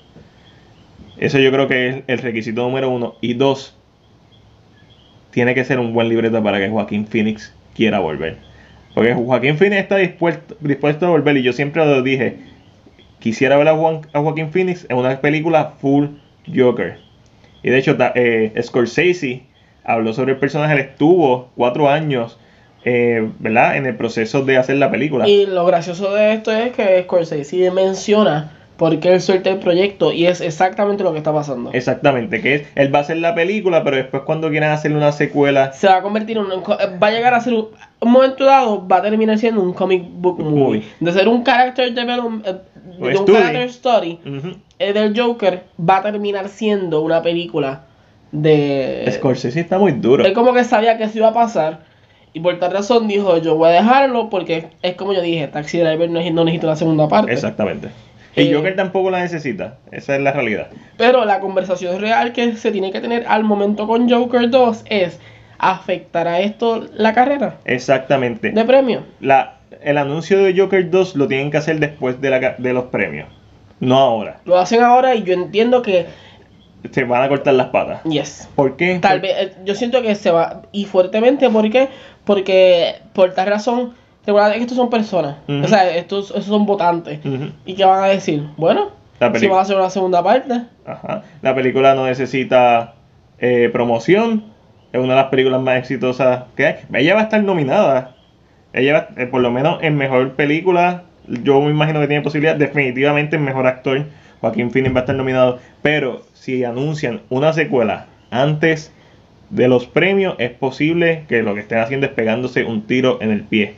Eso 1.18 1.38
yo 1.38 1.52
creo 1.52 1.68
que 1.68 1.88
es 1.88 1.96
el 2.06 2.16
requisito 2.16 2.62
número 2.62 2.88
uno. 2.88 3.16
Y 3.20 3.34
dos, 3.34 3.76
tiene 5.32 5.54
que 5.54 5.66
ser 5.66 5.78
un 5.78 5.92
buen 5.92 6.08
libreto 6.08 6.42
para 6.42 6.58
que 6.58 6.70
Joaquín 6.70 7.06
Phoenix 7.06 7.54
quiera 7.74 7.98
volver. 7.98 8.38
Porque 8.94 9.12
Joaquín 9.12 9.58
Phoenix 9.58 9.82
está 9.82 9.96
dispuesto, 9.98 10.56
dispuesto 10.60 11.04
a 11.04 11.10
volver 11.10 11.36
y 11.36 11.42
yo 11.42 11.52
siempre 11.52 11.84
lo 11.84 12.00
dije. 12.00 12.38
Quisiera 13.18 13.58
ver 13.58 13.68
a, 13.68 13.72
a 13.72 14.20
Joaquín 14.22 14.50
Phoenix 14.50 14.86
en 14.88 14.96
una 14.96 15.20
película 15.20 15.74
full 15.78 16.06
Joker. 16.56 17.00
Y 17.62 17.68
de 17.68 17.76
hecho, 17.76 17.98
eh, 18.14 18.54
Scorsese 18.62 19.51
habló 19.84 20.12
sobre 20.12 20.32
el 20.32 20.38
personaje. 20.38 20.74
Él 20.74 20.80
estuvo 20.80 21.50
cuatro 21.56 21.88
años, 21.88 22.38
eh, 22.84 23.30
¿verdad? 23.38 23.76
En 23.76 23.86
el 23.86 23.96
proceso 23.96 24.44
de 24.44 24.56
hacer 24.56 24.76
la 24.76 24.90
película. 24.90 25.28
Y 25.28 25.46
lo 25.46 25.64
gracioso 25.64 26.12
de 26.14 26.34
esto 26.34 26.52
es 26.52 26.72
que 26.72 27.02
Scorsese 27.02 27.70
menciona 27.70 28.52
por 28.76 28.98
qué 28.98 29.12
él 29.12 29.20
suelta 29.20 29.50
el 29.50 29.58
proyecto 29.58 30.12
y 30.12 30.26
es 30.26 30.40
exactamente 30.40 31.04
lo 31.04 31.12
que 31.12 31.18
está 31.18 31.32
pasando. 31.32 31.70
Exactamente, 31.72 32.40
que 32.40 32.54
es, 32.56 32.68
él 32.74 32.92
va 32.92 32.98
a 32.98 33.02
hacer 33.02 33.18
la 33.18 33.34
película, 33.34 33.84
pero 33.84 33.96
después 33.96 34.24
cuando 34.24 34.50
quieran 34.50 34.72
hacerle 34.72 34.96
una 34.96 35.12
secuela, 35.12 35.72
Se 35.72 35.86
va 35.86 35.98
a 35.98 36.02
convertir 36.02 36.38
en 36.38 36.46
un, 36.46 36.62
va 36.62 37.06
a 37.06 37.10
llegar 37.10 37.32
a 37.34 37.40
ser 37.40 37.54
un, 37.54 37.68
un 38.00 38.10
momento 38.10 38.44
dado 38.44 38.86
va 38.86 38.96
a 38.96 39.02
terminar 39.02 39.38
siendo 39.38 39.62
un 39.62 39.72
comic 39.72 40.04
book 40.08 40.40
movie. 40.40 40.58
Movie. 40.58 40.84
De 40.98 41.12
ser 41.12 41.28
un 41.28 41.44
character 41.44 41.92
development, 41.92 42.44
eh, 42.44 42.54
de 42.98 43.18
un 43.18 43.26
character 43.26 43.62
story 43.68 44.18
eh, 44.78 44.92
del 44.92 45.16
Joker 45.16 45.62
va 45.78 45.98
a 45.98 46.02
terminar 46.02 46.48
siendo 46.48 47.02
una 47.02 47.22
película 47.22 47.86
de 48.32 49.04
Scorsese 49.12 49.60
está 49.60 49.78
muy 49.78 49.92
duro. 49.92 50.24
Él 50.24 50.32
como 50.32 50.52
que 50.52 50.64
sabía 50.64 50.96
que 50.98 51.04
eso 51.04 51.18
iba 51.18 51.28
a 51.28 51.34
pasar 51.34 51.80
y 52.32 52.40
por 52.40 52.58
tal 52.58 52.72
razón 52.72 53.06
dijo, 53.08 53.36
yo 53.38 53.56
voy 53.56 53.68
a 53.68 53.72
dejarlo 53.72 54.30
porque 54.30 54.68
es 54.82 54.94
como 54.94 55.12
yo 55.12 55.20
dije, 55.20 55.46
Taxi 55.48 55.78
Driver 55.78 56.08
no, 56.10 56.20
no 56.30 56.44
necesita 56.44 56.66
una 56.68 56.76
segunda 56.76 57.08
parte. 57.08 57.32
Exactamente. 57.32 57.88
Y 58.34 58.48
Eh, 58.48 58.54
Joker 58.54 58.74
tampoco 58.74 59.10
la 59.10 59.20
necesita, 59.20 59.76
esa 59.90 60.16
es 60.16 60.22
la 60.22 60.32
realidad. 60.32 60.68
Pero 60.96 61.26
la 61.26 61.40
conversación 61.40 62.00
real 62.00 62.32
que 62.32 62.56
se 62.56 62.72
tiene 62.72 62.90
que 62.90 63.00
tener 63.00 63.26
al 63.28 63.44
momento 63.44 63.86
con 63.86 64.08
Joker 64.08 64.48
2 64.48 64.84
es, 64.88 65.20
¿afectará 65.58 66.40
esto 66.40 66.86
la 66.94 67.12
carrera 67.12 67.56
Exactamente. 67.66 68.50
de 68.50 68.64
premio? 68.64 69.02
La, 69.20 69.56
el 69.82 69.98
anuncio 69.98 70.42
de 70.42 70.58
Joker 70.58 70.88
2 70.90 71.16
lo 71.16 71.28
tienen 71.28 71.50
que 71.50 71.58
hacer 71.58 71.78
después 71.78 72.20
de, 72.22 72.30
la, 72.30 72.54
de 72.56 72.72
los 72.72 72.84
premios, 72.84 73.28
no 73.80 73.98
ahora. 73.98 74.38
Lo 74.46 74.58
hacen 74.58 74.82
ahora 74.82 75.14
y 75.14 75.22
yo 75.24 75.34
entiendo 75.34 75.82
que, 75.82 76.06
Se 76.90 77.04
van 77.04 77.22
a 77.22 77.28
cortar 77.28 77.54
las 77.54 77.68
patas. 77.68 78.02
yes, 78.04 78.48
¿Por 78.56 78.76
qué? 78.76 78.98
tal 79.00 79.20
vez, 79.20 79.32
eh, 79.38 79.52
yo 79.64 79.74
siento 79.74 80.02
que 80.02 80.14
se 80.14 80.30
va, 80.30 80.62
y 80.72 80.84
fuertemente, 80.86 81.48
¿por 81.50 81.68
qué? 81.70 81.88
Porque 82.24 82.96
por 83.12 83.32
tal 83.34 83.46
razón, 83.48 83.94
recuerda 84.26 84.52
que 84.54 84.60
estos 84.60 84.76
son 84.76 84.90
personas, 84.90 85.36
o 85.48 85.66
sea, 85.68 85.88
estos, 85.94 86.26
estos 86.30 86.44
son 86.46 86.66
votantes. 86.66 87.20
¿Y 87.64 87.74
qué 87.74 87.84
van 87.84 88.02
a 88.04 88.08
decir? 88.08 88.46
Bueno, 88.56 88.90
La 89.20 89.32
si 89.38 89.46
van 89.46 89.58
a 89.58 89.62
hacer 89.62 89.76
una 89.76 89.90
segunda 89.90 90.22
parte. 90.22 90.62
Ajá. 90.86 91.22
La 91.42 91.54
película 91.54 91.94
no 91.94 92.06
necesita 92.06 92.94
eh, 93.38 93.70
promoción. 93.72 94.44
Es 94.92 95.00
una 95.00 95.14
de 95.14 95.20
las 95.20 95.30
películas 95.30 95.60
más 95.62 95.78
exitosas 95.78 96.44
que 96.56 96.66
hay. 96.66 96.74
Ella 96.92 97.14
va 97.14 97.20
a 97.20 97.24
estar 97.24 97.42
nominada. 97.42 98.14
Ella, 98.72 98.92
va- 98.92 99.22
eh, 99.22 99.26
por 99.26 99.40
lo 99.40 99.50
menos 99.50 99.78
en 99.82 99.96
mejor 99.96 100.32
película, 100.32 101.04
yo 101.26 101.60
me 101.60 101.70
imagino 101.70 102.00
que 102.00 102.08
tiene 102.08 102.22
posibilidad. 102.22 102.56
Definitivamente 102.56 103.36
en 103.36 103.44
mejor 103.44 103.66
actor, 103.66 104.04
Joaquín 104.42 104.70
Phoenix 104.70 104.94
va 104.94 104.98
a 104.98 105.02
estar 105.04 105.16
nominado. 105.16 105.58
Pero 105.80 106.22
si 106.34 106.62
anuncian 106.64 107.22
una 107.30 107.54
secuela 107.54 108.08
antes 108.30 108.92
de 109.48 109.68
los 109.68 109.86
premios, 109.86 110.34
es 110.38 110.50
posible 110.50 111.24
que 111.28 111.42
lo 111.42 111.54
que 111.54 111.60
estén 111.60 111.78
haciendo 111.78 112.06
es 112.06 112.12
pegándose 112.12 112.64
un 112.64 112.82
tiro 112.86 113.18
en 113.22 113.30
el 113.30 113.44
pie. 113.44 113.74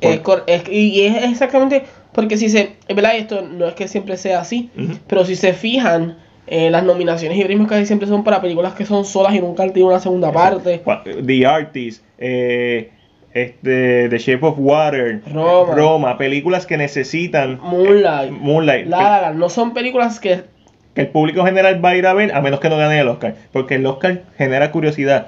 Es 0.00 0.20
es- 0.46 0.68
y 0.70 1.02
es 1.06 1.24
exactamente 1.24 1.84
porque 2.12 2.36
si 2.36 2.48
se, 2.48 2.76
es 2.86 2.96
verdad, 2.96 3.16
esto 3.16 3.42
no 3.42 3.66
es 3.66 3.74
que 3.74 3.88
siempre 3.88 4.16
sea 4.16 4.40
así, 4.40 4.70
pero 5.08 5.24
si 5.24 5.34
se 5.34 5.52
fijan, 5.52 6.16
eh, 6.46 6.70
las 6.70 6.84
nominaciones 6.84 7.38
y 7.38 7.44
premios 7.44 7.68
casi 7.68 7.86
siempre 7.86 8.06
son 8.06 8.22
para 8.22 8.40
películas 8.40 8.74
que 8.74 8.84
son 8.84 9.04
solas 9.04 9.34
y 9.34 9.40
nunca 9.40 9.64
tienen 9.64 9.86
una 9.86 9.98
segunda 10.00 10.30
parte. 10.30 10.82
Cua- 10.84 11.02
The 11.26 11.46
Artist, 11.46 12.04
eh, 12.18 12.90
este, 13.34 14.08
The 14.08 14.18
Shape 14.18 14.46
of 14.46 14.54
Water, 14.58 15.20
Roma. 15.32 15.74
Roma, 15.74 16.18
películas 16.18 16.66
que 16.66 16.76
necesitan 16.76 17.58
Moonlight, 17.60 18.30
Moonlight, 18.30 18.86
La 18.86 19.02
La 19.02 19.20
Land, 19.22 19.38
no 19.38 19.48
son 19.48 19.74
películas 19.74 20.18
que 20.20 20.54
que 20.94 21.02
el 21.02 21.08
público 21.08 21.44
general 21.44 21.84
va 21.84 21.90
a 21.90 21.96
ir 21.96 22.06
a 22.06 22.14
ver 22.14 22.34
a 22.34 22.40
menos 22.40 22.60
que 22.60 22.70
no 22.70 22.78
gane 22.78 23.00
el 23.00 23.08
Oscar, 23.08 23.34
porque 23.52 23.74
el 23.74 23.86
Oscar 23.86 24.22
genera 24.38 24.70
curiosidad. 24.70 25.26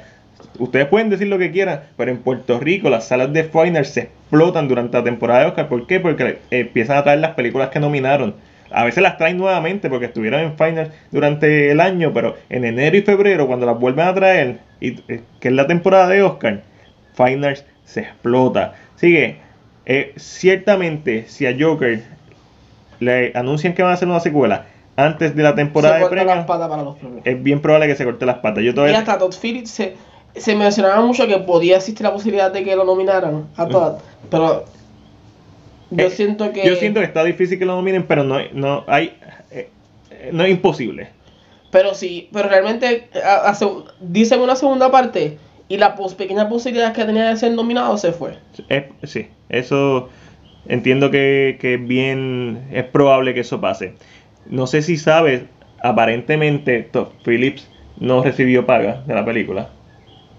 Ustedes 0.59 0.87
pueden 0.87 1.11
decir 1.11 1.27
lo 1.27 1.39
que 1.39 1.51
quieran, 1.51 1.81
pero 1.97 2.11
en 2.11 2.19
Puerto 2.19 2.59
Rico 2.59 2.89
las 2.89 3.09
salas 3.09 3.33
de 3.33 3.45
finals 3.45 3.89
se 3.89 4.03
explotan 4.03 4.69
durante 4.69 4.97
la 4.97 5.05
temporada 5.05 5.41
de 5.41 5.47
Oscar. 5.47 5.69
¿Por 5.69 5.87
qué? 5.87 6.01
Porque 6.01 6.39
empiezan 6.51 6.97
a 6.97 7.03
traer 7.03 7.19
las 7.19 7.35
películas 7.35 7.71
que 7.71 7.81
nominaron. 7.81 8.35
A 8.71 8.85
veces 8.85 9.03
las 9.03 9.17
traen 9.17 9.39
nuevamente 9.39 9.89
porque 9.89 10.07
estuvieron 10.07 10.41
en 10.41 10.57
finals 10.57 10.91
durante 11.11 11.71
el 11.71 11.81
año, 11.81 12.13
pero 12.13 12.37
en 12.49 12.65
enero 12.65 12.97
y 12.97 13.03
febrero, 13.03 13.47
cuando 13.47 13.67
las 13.67 13.79
vuelven 13.79 14.07
a 14.07 14.15
traer, 14.15 14.59
y, 14.81 15.01
eh, 15.09 15.21
que 15.41 15.49
es 15.49 15.55
la 15.55 15.67
temporada 15.67 16.09
de 16.09 16.23
Oscar, 16.23 16.63
finals 17.15 17.65
se 17.87 18.01
explota. 18.01 18.75
Sigue, 18.97 19.39
eh, 19.87 20.13
ciertamente, 20.17 21.25
si 21.29 21.47
a 21.47 21.57
Joker 21.59 22.03
le 23.01 23.33
anuncian 23.35 23.73
que 23.73 23.83
van 23.83 23.93
a 23.93 23.95
hacer 23.95 24.09
una 24.09 24.21
secuela 24.21 24.67
antes 24.97 25.35
de 25.37 25.43
la 25.43 25.55
temporada 25.55 25.97
se 25.99 26.05
de 26.05 26.09
premios, 26.11 26.37
las 26.37 26.47
patas 26.47 26.69
para 26.69 26.83
los 26.83 26.97
premios. 26.97 27.23
es 27.25 27.43
bien 27.43 27.61
probable 27.61 27.87
que 27.87 27.95
se 27.97 28.05
corte 28.05 28.25
las 28.27 28.39
patas. 28.39 28.63
Yo 28.65 28.73
Y 28.89 28.93
hasta 28.93 29.17
Todd 29.19 29.35
Phillips 29.41 29.71
se, 29.71 29.95
se 30.35 30.55
mencionaba 30.57 31.01
mucho 31.03 31.27
que 31.27 31.39
podía 31.39 31.77
existir 31.77 32.05
la 32.05 32.13
posibilidad 32.13 32.51
de 32.51 32.65
que 32.65 32.75
lo 32.77 32.85
nominaran 32.85 33.47
a 33.57 33.67
Todd, 33.67 33.95
pero 34.31 34.65
yo 35.91 36.07
Eh, 36.07 36.11
siento 36.11 36.53
que... 36.53 36.67
Yo 36.67 36.75
siento 36.77 37.01
que 37.01 37.07
está 37.07 37.23
difícil 37.25 37.59
que 37.59 37.65
lo 37.67 37.77
nominen, 37.77 38.07
pero 38.07 38.25
no, 38.25 38.39
no 38.53 38.85
hay. 38.89 39.17
eh, 39.51 39.69
no 40.33 40.43
es 40.45 40.51
imposible. 40.51 41.11
Pero 41.71 41.95
sí, 41.95 42.29
pero 42.33 42.49
realmente 42.49 43.09
hace- 43.45 43.69
dicen 44.01 44.41
una 44.41 44.57
segunda 44.57 44.91
parte 44.91 45.37
y 45.69 45.77
la 45.79 45.95
pos- 45.97 46.15
pequeña 46.15 46.49
posibilidad 46.49 46.93
que 46.93 47.05
tenía 47.05 47.29
de 47.29 47.37
ser 47.37 47.53
nominado 47.53 47.97
se 47.99 48.13
fue. 48.13 48.39
Es- 48.69 48.85
sí, 49.11 49.29
eso 49.49 50.09
entiendo 50.69 51.11
que, 51.11 51.59
que 51.61 51.77
bien 51.77 52.67
es 52.73 52.85
probable 52.85 53.35
que 53.35 53.41
eso 53.41 53.61
pase. 53.61 53.95
No 54.47 54.67
sé 54.67 54.83
si 54.83 54.97
sabes, 54.97 55.43
aparentemente 55.83 56.83
Todd 56.83 57.09
Phillips 57.25 57.69
no 57.99 58.23
recibió 58.23 58.67
paga 58.67 59.03
de 59.07 59.15
la 59.15 59.25
película. 59.25 59.71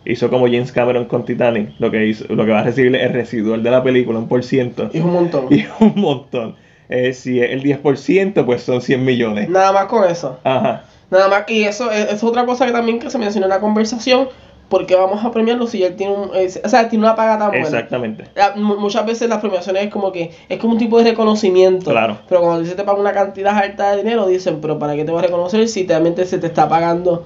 Hizo 0.06 0.30
como 0.30 0.46
James 0.46 0.72
Cameron 0.72 1.06
con 1.06 1.26
Titanic, 1.26 1.72
lo 1.80 1.92
que 1.92 2.06
hizo, 2.06 2.24
lo 2.34 2.46
que 2.46 2.52
va 2.52 2.60
a 2.60 2.64
recibir 2.64 2.96
es 2.96 3.04
el 3.04 3.14
residual 3.14 3.62
de 3.64 3.72
la 3.72 3.84
película, 3.84 4.20
un 4.20 4.30
por 4.30 4.44
ciento. 4.44 4.90
Y 4.94 5.00
es 5.00 5.04
un 5.04 5.12
montón. 5.12 5.48
Y 5.50 5.66
un 5.82 5.94
montón. 5.96 6.56
Eh, 6.88 7.12
si 7.12 7.42
es 7.42 7.52
el 7.52 7.62
10%, 7.64 8.46
pues 8.46 8.62
son 8.64 8.82
100 8.82 9.04
millones. 9.04 9.50
Nada 9.50 9.74
más 9.74 9.86
con 9.88 10.10
eso. 10.10 10.40
Ajá. 10.46 10.86
Nada 11.10 11.28
más. 11.28 11.44
Y 11.50 11.64
eso 11.64 11.92
es, 11.92 12.14
es 12.14 12.24
otra 12.24 12.46
cosa 12.46 12.66
que 12.66 12.72
también 12.72 13.00
que 13.00 13.10
se 13.10 13.18
mencionó 13.18 13.48
en 13.48 13.50
la 13.50 13.60
conversación. 13.60 14.30
Porque 14.70 14.96
vamos 14.96 15.24
a 15.24 15.32
premiarlo 15.32 15.66
si 15.66 15.82
él 15.84 15.96
tiene 15.96 16.14
un. 16.14 16.32
es- 16.36 16.60
o 16.64 16.68
sea, 16.68 16.90
tiene 16.90 17.06
una 17.06 17.16
paga 17.16 17.38
tan 17.40 17.50
buena. 17.52 17.66
Exactamente. 17.66 18.26
La- 18.36 18.54
muchas 18.56 19.06
veces 19.06 19.30
las 19.30 19.40
premiaciones 19.40 19.86
es 19.86 19.90
como 19.92 20.12
que 20.12 20.32
es 20.50 20.58
como 20.60 20.74
un 20.74 20.80
tipo 20.80 20.98
de 21.02 21.12
reconocimiento. 21.12 21.92
Claro. 21.92 22.18
Pero 22.28 22.42
cuando 22.42 22.66
se 22.66 22.76
te 22.76 22.84
paga 22.84 23.00
una 23.00 23.14
cantidad 23.14 23.58
alta 23.58 23.92
de 23.92 23.98
dinero, 24.04 24.28
dicen, 24.28 24.60
pero 24.62 24.78
¿para 24.78 24.96
qué 24.96 25.06
te 25.06 25.12
voy 25.12 25.20
a 25.20 25.24
reconocer 25.28 25.68
si 25.70 25.88
realmente 25.88 26.26
se 26.26 26.38
te 26.38 26.48
está 26.48 26.68
pagando? 26.68 27.26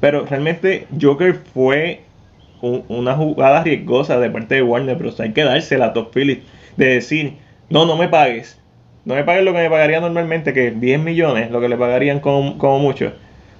Pero 0.00 0.26
realmente 0.26 0.86
Joker 1.00 1.34
fue 1.54 2.02
un- 2.60 2.84
una 2.88 3.14
jugada 3.14 3.62
riesgosa 3.62 4.18
de 4.20 4.28
parte 4.30 4.56
de 4.56 4.62
Warner 4.62 4.96
Bros. 4.96 5.18
Hay 5.20 5.32
que 5.32 5.44
dársela 5.44 5.86
a 5.86 5.92
Todd 5.94 6.08
Phillips 6.12 6.44
de 6.76 6.86
decir, 6.86 7.34
no, 7.70 7.86
no 7.86 7.96
me 7.96 8.08
pagues. 8.08 8.56
no 9.04 9.14
me 9.14 9.24
paguen 9.24 9.46
lo 9.46 9.52
que 9.54 9.58
me 9.60 9.70
pagaría 9.70 10.00
normalmente, 10.00 10.52
que 10.52 10.66
es 10.68 10.78
10 10.82 11.00
millones, 11.00 11.50
lo 11.50 11.62
que 11.62 11.70
le 11.70 11.78
pagarían 11.78 12.20
como, 12.20 12.58
como 12.58 12.78
mucho. 12.78 13.12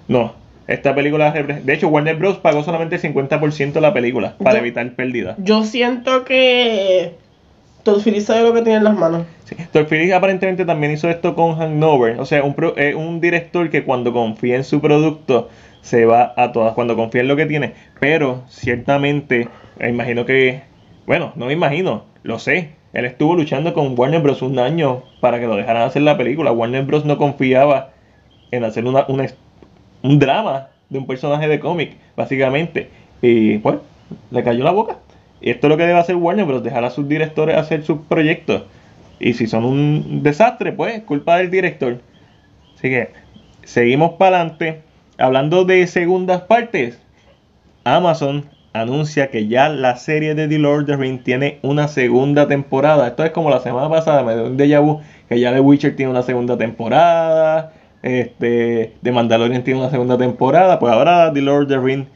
No, 0.06 0.34
esta 0.68 0.94
película, 0.94 1.32
de 1.32 1.72
hecho, 1.74 1.88
Warner 1.88 2.14
Bros. 2.16 2.38
pagó 2.38 2.62
solamente 2.62 2.94
el 2.96 3.00
50% 3.02 3.72
de 3.72 3.80
la 3.80 3.92
película 3.92 4.36
para 4.38 4.52
Yo- 4.56 4.58
evitar 4.60 4.88
pérdidas. 4.92 5.36
Yo 5.38 5.64
siento 5.64 6.24
que 6.24 7.14
Todd 7.82 8.02
Phillips 8.04 8.26
sabe 8.26 8.42
lo 8.42 8.52
que 8.52 8.62
tiene 8.62 8.78
en 8.78 8.84
las 8.84 8.96
manos. 8.96 9.22
Sí. 9.44 9.56
Todd 9.72 9.86
Phillips 9.88 10.12
aparentemente 10.12 10.64
también 10.64 10.92
hizo 10.92 11.08
esto 11.08 11.34
con 11.34 11.56
Hangover. 11.56 12.20
O 12.20 12.26
sea, 12.26 12.42
un, 12.44 12.54
pro- 12.54 12.76
eh, 12.76 12.94
un 12.94 13.20
director 13.20 13.70
que 13.70 13.82
cuando 13.82 14.12
confía 14.12 14.56
en 14.56 14.64
su 14.64 14.80
producto 14.80 15.48
se 15.80 16.04
va 16.04 16.34
a 16.36 16.52
todas, 16.52 16.74
cuando 16.74 16.96
confía 16.96 17.22
en 17.22 17.28
lo 17.28 17.36
que 17.36 17.46
tiene. 17.46 17.72
Pero 17.98 18.42
ciertamente, 18.48 19.48
me 19.78 19.88
imagino 19.88 20.26
que, 20.26 20.60
bueno, 21.06 21.32
no 21.34 21.46
me 21.46 21.54
imagino, 21.54 22.04
lo 22.22 22.38
sé. 22.38 22.72
Él 22.92 23.04
estuvo 23.06 23.34
luchando 23.36 23.72
con 23.72 23.98
Warner 23.98 24.20
Bros. 24.20 24.42
un 24.42 24.58
año 24.58 25.02
para 25.20 25.40
que 25.40 25.46
lo 25.46 25.56
dejaran 25.56 25.82
hacer 25.82 26.02
la 26.02 26.18
película. 26.18 26.52
Warner 26.52 26.84
Bros. 26.84 27.04
no 27.06 27.16
confiaba 27.16 27.90
en 28.50 28.64
hacer 28.64 28.84
una, 28.84 29.06
una- 29.08 29.26
un 30.02 30.18
drama 30.18 30.68
de 30.88 30.98
un 30.98 31.06
personaje 31.06 31.48
de 31.48 31.60
cómic, 31.60 31.96
básicamente. 32.16 32.90
Y 33.22 33.58
pues, 33.58 33.76
le 34.30 34.42
cayó 34.42 34.64
la 34.64 34.70
boca. 34.70 34.98
Y 35.40 35.50
esto 35.50 35.66
es 35.66 35.70
lo 35.70 35.76
que 35.76 35.86
debe 35.86 35.98
hacer 35.98 36.16
Warner 36.16 36.46
Bros. 36.46 36.62
Dejar 36.62 36.84
a 36.84 36.90
sus 36.90 37.08
directores 37.08 37.56
hacer 37.56 37.84
sus 37.84 37.98
proyectos. 38.08 38.62
Y 39.20 39.34
si 39.34 39.46
son 39.46 39.64
un 39.64 40.22
desastre, 40.22 40.72
pues, 40.72 41.02
culpa 41.02 41.36
del 41.38 41.50
director. 41.50 42.00
Así 42.76 42.88
que, 42.88 43.10
seguimos 43.64 44.12
para 44.12 44.40
adelante. 44.40 44.82
Hablando 45.18 45.64
de 45.64 45.86
segundas 45.88 46.42
partes, 46.42 47.00
Amazon 47.84 48.44
anuncia 48.72 49.30
que 49.30 49.48
ya 49.48 49.68
la 49.68 49.96
serie 49.96 50.34
de 50.34 50.46
The 50.46 50.58
Lord 50.58 50.82
of 50.82 50.86
the 50.86 50.96
Rings 50.96 51.24
tiene 51.24 51.58
una 51.62 51.88
segunda 51.88 52.46
temporada. 52.46 53.08
Esto 53.08 53.24
es 53.24 53.30
como 53.30 53.50
la 53.50 53.60
semana 53.60 53.88
pasada, 53.88 54.22
me 54.22 54.34
dio 54.34 54.46
un 54.46 54.56
déjà 54.56 54.80
vu, 54.80 55.00
que 55.28 55.40
ya 55.40 55.52
The 55.52 55.60
Witcher 55.60 55.96
tiene 55.96 56.10
una 56.10 56.22
segunda 56.22 56.56
temporada. 56.56 57.72
Este, 58.02 58.94
The 59.02 59.12
Mandalorian 59.12 59.64
tiene 59.64 59.80
una 59.80 59.90
segunda 59.90 60.16
temporada. 60.18 60.78
Pues 60.78 60.92
ahora 60.92 61.32
The 61.32 61.40
Lord 61.42 61.62
of 61.64 61.68
the 61.68 61.78
Rings 61.78 62.06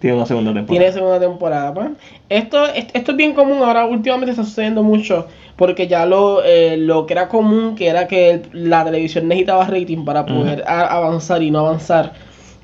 tiene 0.00 0.16
una 0.16 0.26
segunda 0.26 0.52
temporada. 0.52 0.78
Tiene 0.78 0.92
segunda 0.92 1.20
temporada. 1.20 1.72
pues. 1.74 1.88
Esto, 2.28 2.66
es- 2.66 2.86
esto 2.92 3.12
es 3.12 3.16
bien 3.16 3.32
común 3.34 3.58
ahora, 3.62 3.86
últimamente 3.86 4.32
está 4.32 4.44
sucediendo 4.44 4.82
mucho, 4.82 5.26
porque 5.56 5.86
ya 5.86 6.04
lo, 6.04 6.42
eh, 6.44 6.76
lo 6.76 7.06
que 7.06 7.14
era 7.14 7.28
común, 7.28 7.74
que 7.74 7.86
era 7.88 8.06
que 8.06 8.42
la 8.52 8.84
televisión 8.84 9.28
necesitaba 9.28 9.64
rating 9.66 10.04
para 10.04 10.26
poder 10.26 10.64
avanzar 10.66 11.42
y 11.42 11.50
no 11.50 11.60
avanzar. 11.60 12.12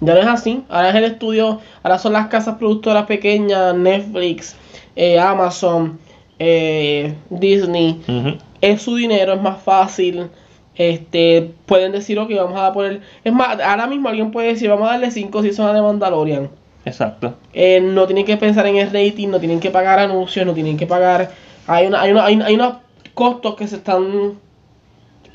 Ya 0.00 0.14
no 0.14 0.20
es 0.20 0.26
así, 0.26 0.62
ahora 0.68 0.88
es 0.90 0.94
el 0.96 1.04
estudio, 1.04 1.60
ahora 1.82 1.98
son 1.98 2.14
las 2.14 2.26
casas 2.28 2.56
productoras 2.56 3.04
pequeñas, 3.06 3.74
Netflix, 3.74 4.56
eh, 4.96 5.18
Amazon, 5.18 5.98
eh, 6.38 7.14
Disney, 7.28 8.00
es 8.62 8.82
su 8.82 8.96
dinero, 8.96 9.34
es 9.34 9.40
más 9.42 9.62
fácil. 9.62 10.28
Este, 10.80 11.52
pueden 11.66 11.92
decir, 11.92 12.18
ok, 12.18 12.30
vamos 12.36 12.58
a 12.58 12.72
poner. 12.72 13.02
Es 13.22 13.34
más, 13.34 13.60
ahora 13.60 13.86
mismo 13.86 14.08
alguien 14.08 14.30
puede 14.30 14.48
decir, 14.48 14.70
vamos 14.70 14.88
a 14.88 14.92
darle 14.92 15.10
5 15.10 15.42
seasons 15.42 15.74
de 15.74 15.82
Mandalorian. 15.82 16.48
Exacto. 16.86 17.34
Eh, 17.52 17.82
no 17.82 18.06
tienen 18.06 18.24
que 18.24 18.38
pensar 18.38 18.66
en 18.66 18.76
el 18.76 18.86
rating, 18.86 19.28
no 19.28 19.38
tienen 19.38 19.60
que 19.60 19.70
pagar 19.70 19.98
anuncios, 19.98 20.46
no 20.46 20.54
tienen 20.54 20.78
que 20.78 20.86
pagar. 20.86 21.32
Hay, 21.66 21.86
una, 21.86 22.00
hay, 22.00 22.12
una, 22.12 22.24
hay, 22.24 22.40
hay 22.40 22.54
unos 22.54 22.76
costos 23.12 23.56
que 23.56 23.68
se 23.68 23.76
están. 23.76 24.38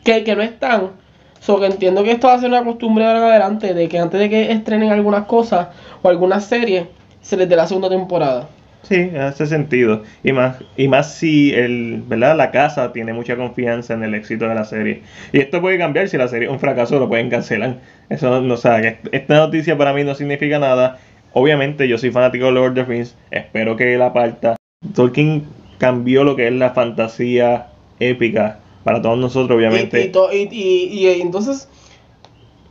que, 0.04 0.24
que 0.24 0.36
no 0.36 0.42
están. 0.42 0.94
So 1.42 1.60
que 1.60 1.68
entiendo 1.68 2.04
que 2.04 2.14
esto 2.14 2.26
va 2.26 2.34
a 2.34 2.40
ser 2.40 2.50
una 2.50 2.64
costumbre 2.64 3.04
de 3.04 3.12
ahora 3.12 3.20
en 3.20 3.30
adelante, 3.30 3.76
de 3.76 3.88
que 3.88 4.00
antes 4.00 4.20
de 4.20 4.32
que 4.32 4.52
estrenen 4.52 4.92
algunas 4.92 5.28
cosas 5.28 5.68
o 6.02 6.10
algunas 6.10 6.46
series, 6.46 6.88
se 7.22 7.38
les 7.38 7.48
dé 7.48 7.56
la 7.56 7.68
segunda 7.68 7.90
temporada. 7.90 8.50
Sí, 8.88 9.10
hace 9.18 9.48
sentido. 9.48 10.04
Y 10.24 10.32
más, 10.32 10.58
y 10.78 10.88
más 10.88 11.14
si 11.16 11.52
el, 11.54 12.04
¿verdad? 12.08 12.36
la 12.38 12.52
casa 12.52 12.94
tiene 12.94 13.14
mucha 13.14 13.36
confianza 13.36 13.96
en 13.96 14.04
el 14.04 14.14
éxito 14.14 14.48
de 14.48 14.54
la 14.56 14.64
serie. 14.64 15.02
Y 15.34 15.40
esto 15.40 15.60
puede 15.60 15.78
cambiar 15.80 16.08
si 16.08 16.18
la 16.18 16.28
serie 16.28 16.48
es 16.48 16.52
un 16.54 16.60
fracaso, 16.60 17.00
lo 17.00 17.10
pueden 17.10 17.30
cancelar. 17.30 17.78
Eso 18.10 18.42
no, 18.42 18.54
o 18.54 18.58
sea, 18.58 18.80
esta 19.12 19.36
noticia 19.38 19.76
para 19.78 19.92
mí 19.92 20.04
no 20.04 20.14
significa 20.14 20.60
nada. 20.60 21.00
Obviamente 21.34 21.88
yo 21.88 21.98
soy 21.98 22.12
fanático 22.12 22.46
de 22.46 22.52
Lord 22.52 22.70
of 22.70 22.76
the 22.76 22.84
Rings, 22.84 23.16
espero 23.32 23.76
que 23.76 23.98
la 23.98 24.14
parta. 24.14 24.56
Tolkien 24.94 25.44
cambió 25.80 26.24
lo 26.24 26.36
que 26.36 26.48
es 26.48 26.54
la 26.54 26.70
fantasía 26.70 27.68
épica 28.00 28.60
para 28.84 29.02
todos 29.02 29.18
nosotros, 29.18 29.58
obviamente. 29.58 30.12
Y, 30.32 30.38
y, 30.52 31.08
y- 31.08 31.22
entonces, 31.22 31.68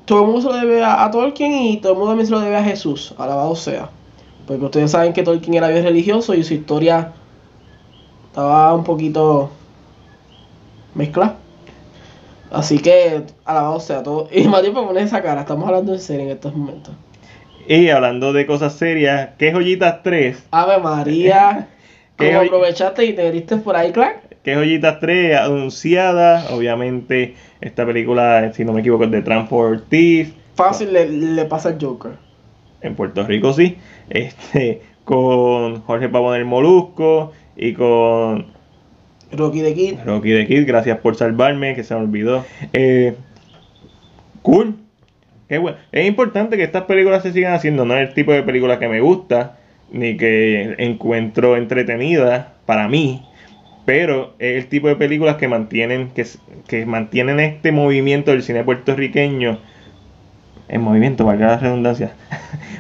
todo 0.05 0.21
el 0.21 0.27
mundo 0.27 0.43
se 0.43 0.47
lo 0.49 0.55
debe 0.55 0.85
a 0.85 1.11
Tolkien 1.11 1.53
y 1.53 1.79
todo 1.79 1.93
el 1.93 1.99
mundo 1.99 2.13
también 2.13 2.27
se 2.27 2.33
lo 2.33 2.41
debe 2.41 2.57
a 2.57 2.63
Jesús, 2.65 3.15
alabado 3.19 3.57
sea. 3.57 3.91
Porque 4.47 4.65
ustedes 4.65 4.91
saben 4.91 5.13
que 5.13 5.23
Tolkien 5.23 5.55
era 5.55 5.69
bien 5.69 5.85
religioso 5.85 6.35
y 6.35 6.43
su 6.45 6.55
historia 6.55 7.13
estaba 8.29 8.75
un 8.75 8.85
poquito 8.85 9.51
mezclada. 10.95 11.37
Así 12.51 12.79
que, 12.79 13.23
alabado 13.45 13.81
sea 13.81 14.03
todo. 14.03 14.29
Y 14.33 14.47
más 14.49 14.63
tiempo 14.63 14.87
poner 14.87 15.05
esa 15.05 15.23
cara, 15.23 15.41
estamos 15.43 15.67
hablando 15.67 15.93
en 15.93 16.01
serio 16.01 16.25
en 16.27 16.31
estos 16.33 16.55
momentos. 16.55 16.95
Y 17.67 17.89
hablando 17.89 18.33
de 18.35 18.45
cosas 18.47 18.75
serias, 18.75 19.31
¿qué 19.39 19.51
joyitas 19.53 20.03
3? 20.03 20.43
Ave 20.51 20.79
María, 20.79 21.69
¿Qué 22.19 22.27
como 22.29 22.41
hoy- 22.41 22.47
aprovechaste 22.49 23.05
y 23.07 23.13
te 23.15 23.25
metiste 23.25 23.57
por 23.57 23.75
ahí, 23.77 23.91
Clark. 23.93 24.21
¿Qué 24.45 24.55
joyitas 24.55 25.01
3? 25.01 25.39
Anunciada, 25.41 26.45
obviamente 26.55 27.35
esta 27.63 27.87
película, 27.87 28.53
si 28.53 28.65
no 28.67 28.75
me 28.75 28.81
equivoco, 28.81 29.05
es 29.05 29.11
de 29.11 29.23
Transport 29.23 29.89
Thief. 29.89 30.35
Fácil 30.55 30.93
le, 30.93 31.09
le 31.09 31.45
pasa 31.47 31.71
al 31.71 31.79
Joker. 31.81 32.13
en 32.83 32.95
Puerto 32.95 33.25
Rico 33.27 33.55
sí, 33.55 33.79
este, 34.11 34.83
con 35.05 35.81
Jorge 35.83 36.09
Pavón 36.09 36.37
el 36.37 36.45
Molusco 36.45 37.33
y 37.57 37.73
con 37.75 38.47
Rocky 39.33 39.63
the 39.63 39.75
Kid. 39.75 39.95
Rocky 40.05 40.33
the 40.33 40.47
Kid, 40.47 40.67
gracias 40.67 40.99
por 40.99 41.17
salvarme, 41.17 41.75
que 41.75 41.85
se 41.85 41.95
me 41.95 42.01
olvidó. 42.01 42.45
Eh, 42.73 43.15
cool, 44.43 44.77
qué 45.49 45.59
bueno. 45.59 45.79
Es 45.93 46.07
importante 46.07 46.57
que 46.57 46.65
estas 46.65 46.85
películas 46.85 47.23
se 47.23 47.33
sigan 47.33 47.55
haciendo, 47.55 47.85
no 47.85 47.97
es 47.97 48.09
el 48.09 48.15
tipo 48.15 48.33
de 48.33 48.43
película 48.43 48.79
que 48.79 48.89
me 48.89 49.01
gusta, 49.01 49.59
ni 49.91 50.17
que 50.17 50.75
encuentro 50.79 51.57
entretenida 51.57 52.55
para 52.67 52.89
mí, 52.89 53.23
pero 53.85 54.35
es 54.39 54.65
el 54.65 54.69
tipo 54.69 54.89
de 54.89 54.97
películas 54.97 55.37
que 55.37 55.49
mantienen, 55.49 56.11
que, 56.11 56.27
que 56.67 56.87
mantienen 56.87 57.41
este 57.41 57.73
movimiento 57.73 58.31
del 58.31 58.43
cine 58.43 58.65
puertorriqueño 58.65 59.59
en 60.69 60.81
movimiento, 60.81 61.27
valga 61.27 61.49
la 61.49 61.59
redundancia. 61.59 62.15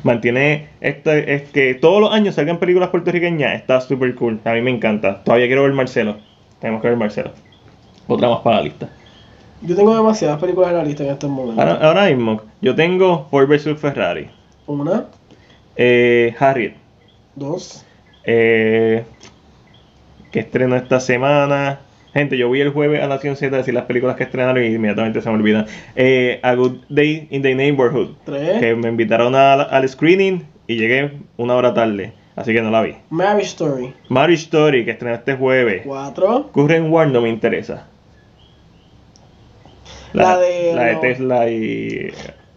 Mantiene 0.04 0.68
esto, 0.82 1.10
es 1.12 1.50
que 1.50 1.74
todos 1.74 2.00
los 2.00 2.12
años 2.12 2.34
salgan 2.34 2.58
películas 2.58 2.90
puertorriqueñas, 2.90 3.54
está 3.54 3.80
súper 3.80 4.14
cool. 4.14 4.38
A 4.44 4.52
mí 4.52 4.60
me 4.60 4.70
encanta. 4.70 5.24
Todavía 5.24 5.46
quiero 5.46 5.62
ver 5.62 5.72
Marcelo. 5.72 6.18
Tenemos 6.60 6.82
que 6.82 6.88
ver 6.88 6.96
Marcelo. 6.98 7.30
Otra 8.06 8.28
más 8.28 8.40
para 8.40 8.56
la 8.56 8.62
lista. 8.62 8.88
Yo 9.62 9.74
tengo 9.74 9.96
demasiadas 9.96 10.38
películas 10.38 10.70
en 10.70 10.76
la 10.76 10.84
lista 10.84 11.04
en 11.04 11.10
estos 11.10 11.30
momentos. 11.30 11.58
Ahora, 11.58 11.86
ahora 11.86 12.06
mismo, 12.06 12.42
yo 12.60 12.74
tengo 12.74 13.26
Ford 13.30 13.48
vs 13.48 13.78
Ferrari, 13.78 14.28
Una, 14.66 15.06
eh, 15.74 16.34
Harriet, 16.38 16.74
dos, 17.34 17.86
eh, 18.24 19.04
que 20.30 20.40
estrenó 20.40 20.76
esta 20.76 21.00
semana. 21.00 21.80
Gente, 22.14 22.38
yo 22.38 22.48
vi 22.48 22.60
el 22.60 22.70
jueves 22.70 23.02
a 23.02 23.08
Nación 23.08 23.34
Z 23.36 23.54
decir 23.56 23.74
las 23.74 23.84
películas 23.86 24.14
que 24.16 24.22
estrenaron 24.22 24.62
y 24.62 24.68
inmediatamente 24.68 25.20
se 25.20 25.28
me 25.28 25.34
olvidan. 25.34 25.66
Eh, 25.96 26.38
A 26.42 26.54
Good 26.54 26.76
Day 26.88 27.26
in 27.30 27.42
the 27.42 27.54
Neighborhood, 27.56 28.10
tres, 28.24 28.60
que 28.60 28.74
me 28.76 28.88
invitaron 28.88 29.34
a- 29.34 29.54
al 29.62 29.88
screening 29.88 30.44
y 30.68 30.76
llegué 30.76 31.10
una 31.36 31.56
hora 31.56 31.74
tarde, 31.74 32.12
así 32.36 32.52
que 32.52 32.62
no 32.62 32.70
la 32.70 32.82
vi. 32.82 32.94
Marriage 33.10 33.48
Story, 33.48 33.92
Marriage 34.08 34.44
Story, 34.44 34.84
que 34.84 34.92
estrenó 34.92 35.16
este 35.16 35.34
jueves. 35.34 35.82
cuatro, 35.84 36.50
Current 36.52 36.88
War 36.88 37.08
no 37.08 37.20
me 37.20 37.28
interesa. 37.30 37.88
La 40.12 40.38
de- 40.38 40.72
la 40.74 40.84
de 40.84 40.92
no. 40.94 41.00
Tesla 41.00 41.50
y. 41.50 42.12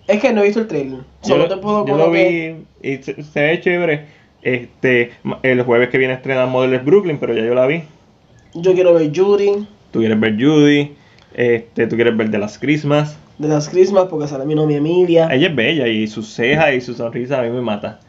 Es 0.07 0.21
que 0.21 0.31
no 0.31 0.41
he 0.41 0.45
visto 0.45 0.59
el 0.59 0.67
trailer. 0.67 0.99
Solo 1.21 1.47
te 1.47 1.57
puedo 1.57 1.85
yo 1.87 1.97
lo 1.97 2.11
que- 2.11 2.55
vi 2.81 2.87
y 2.91 2.97
se, 3.01 3.23
se 3.23 3.41
ve 3.41 3.59
chévere. 3.59 4.05
Este, 4.43 5.09
el 5.41 5.63
jueves 5.63 5.89
que 5.89 5.97
viene 5.97 6.13
estrena 6.13 6.45
Models 6.45 6.85
Brooklyn, 6.85 7.17
pero 7.17 7.33
ya 7.33 7.41
yo 7.43 7.55
la 7.55 7.65
vi. 7.65 7.81
Yo 8.53 8.73
quiero 8.73 8.93
ver 8.93 9.11
Judy 9.15 9.67
Tú 9.91 9.99
quieres 9.99 10.19
ver 10.19 10.35
Judy, 10.35 10.95
este, 11.33 11.87
tú 11.87 11.95
quieres 11.95 12.15
ver 12.17 12.29
The 12.29 12.37
Last 12.37 12.61
Christmas. 12.61 13.17
de 13.37 13.47
las 13.47 13.69
Christmas 13.69 14.05
porque 14.09 14.27
sale 14.27 14.45
mi 14.45 14.55
novia 14.55 14.77
Emilia. 14.77 15.29
Ella 15.31 15.47
es 15.47 15.55
bella 15.55 15.87
y 15.87 16.07
sus 16.07 16.27
cejas 16.33 16.73
y 16.73 16.81
su 16.81 16.93
sonrisa 16.93 17.39
a 17.39 17.43
mí 17.43 17.49
me 17.49 17.61
mata. 17.61 17.99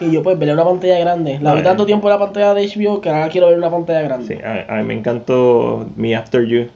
Y 0.00 0.10
yo 0.10 0.22
pues 0.22 0.38
veré 0.38 0.52
una 0.52 0.64
pantalla 0.64 0.98
grande. 0.98 1.38
La 1.40 1.52
vi 1.52 1.58
Ay. 1.58 1.64
tanto 1.64 1.86
tiempo 1.86 2.08
en 2.08 2.14
la 2.14 2.18
pantalla 2.18 2.52
de 2.54 2.66
HBO 2.66 3.00
que 3.00 3.08
ahora 3.08 3.28
quiero 3.28 3.46
ver 3.48 3.58
una 3.58 3.70
pantalla 3.70 4.02
grande. 4.02 4.36
Sí, 4.36 4.42
a, 4.42 4.66
a 4.68 4.82
mí 4.82 4.84
me 4.88 4.94
encantó 4.94 5.88
Me 5.96 6.14
After 6.16 6.44
You. 6.44 6.66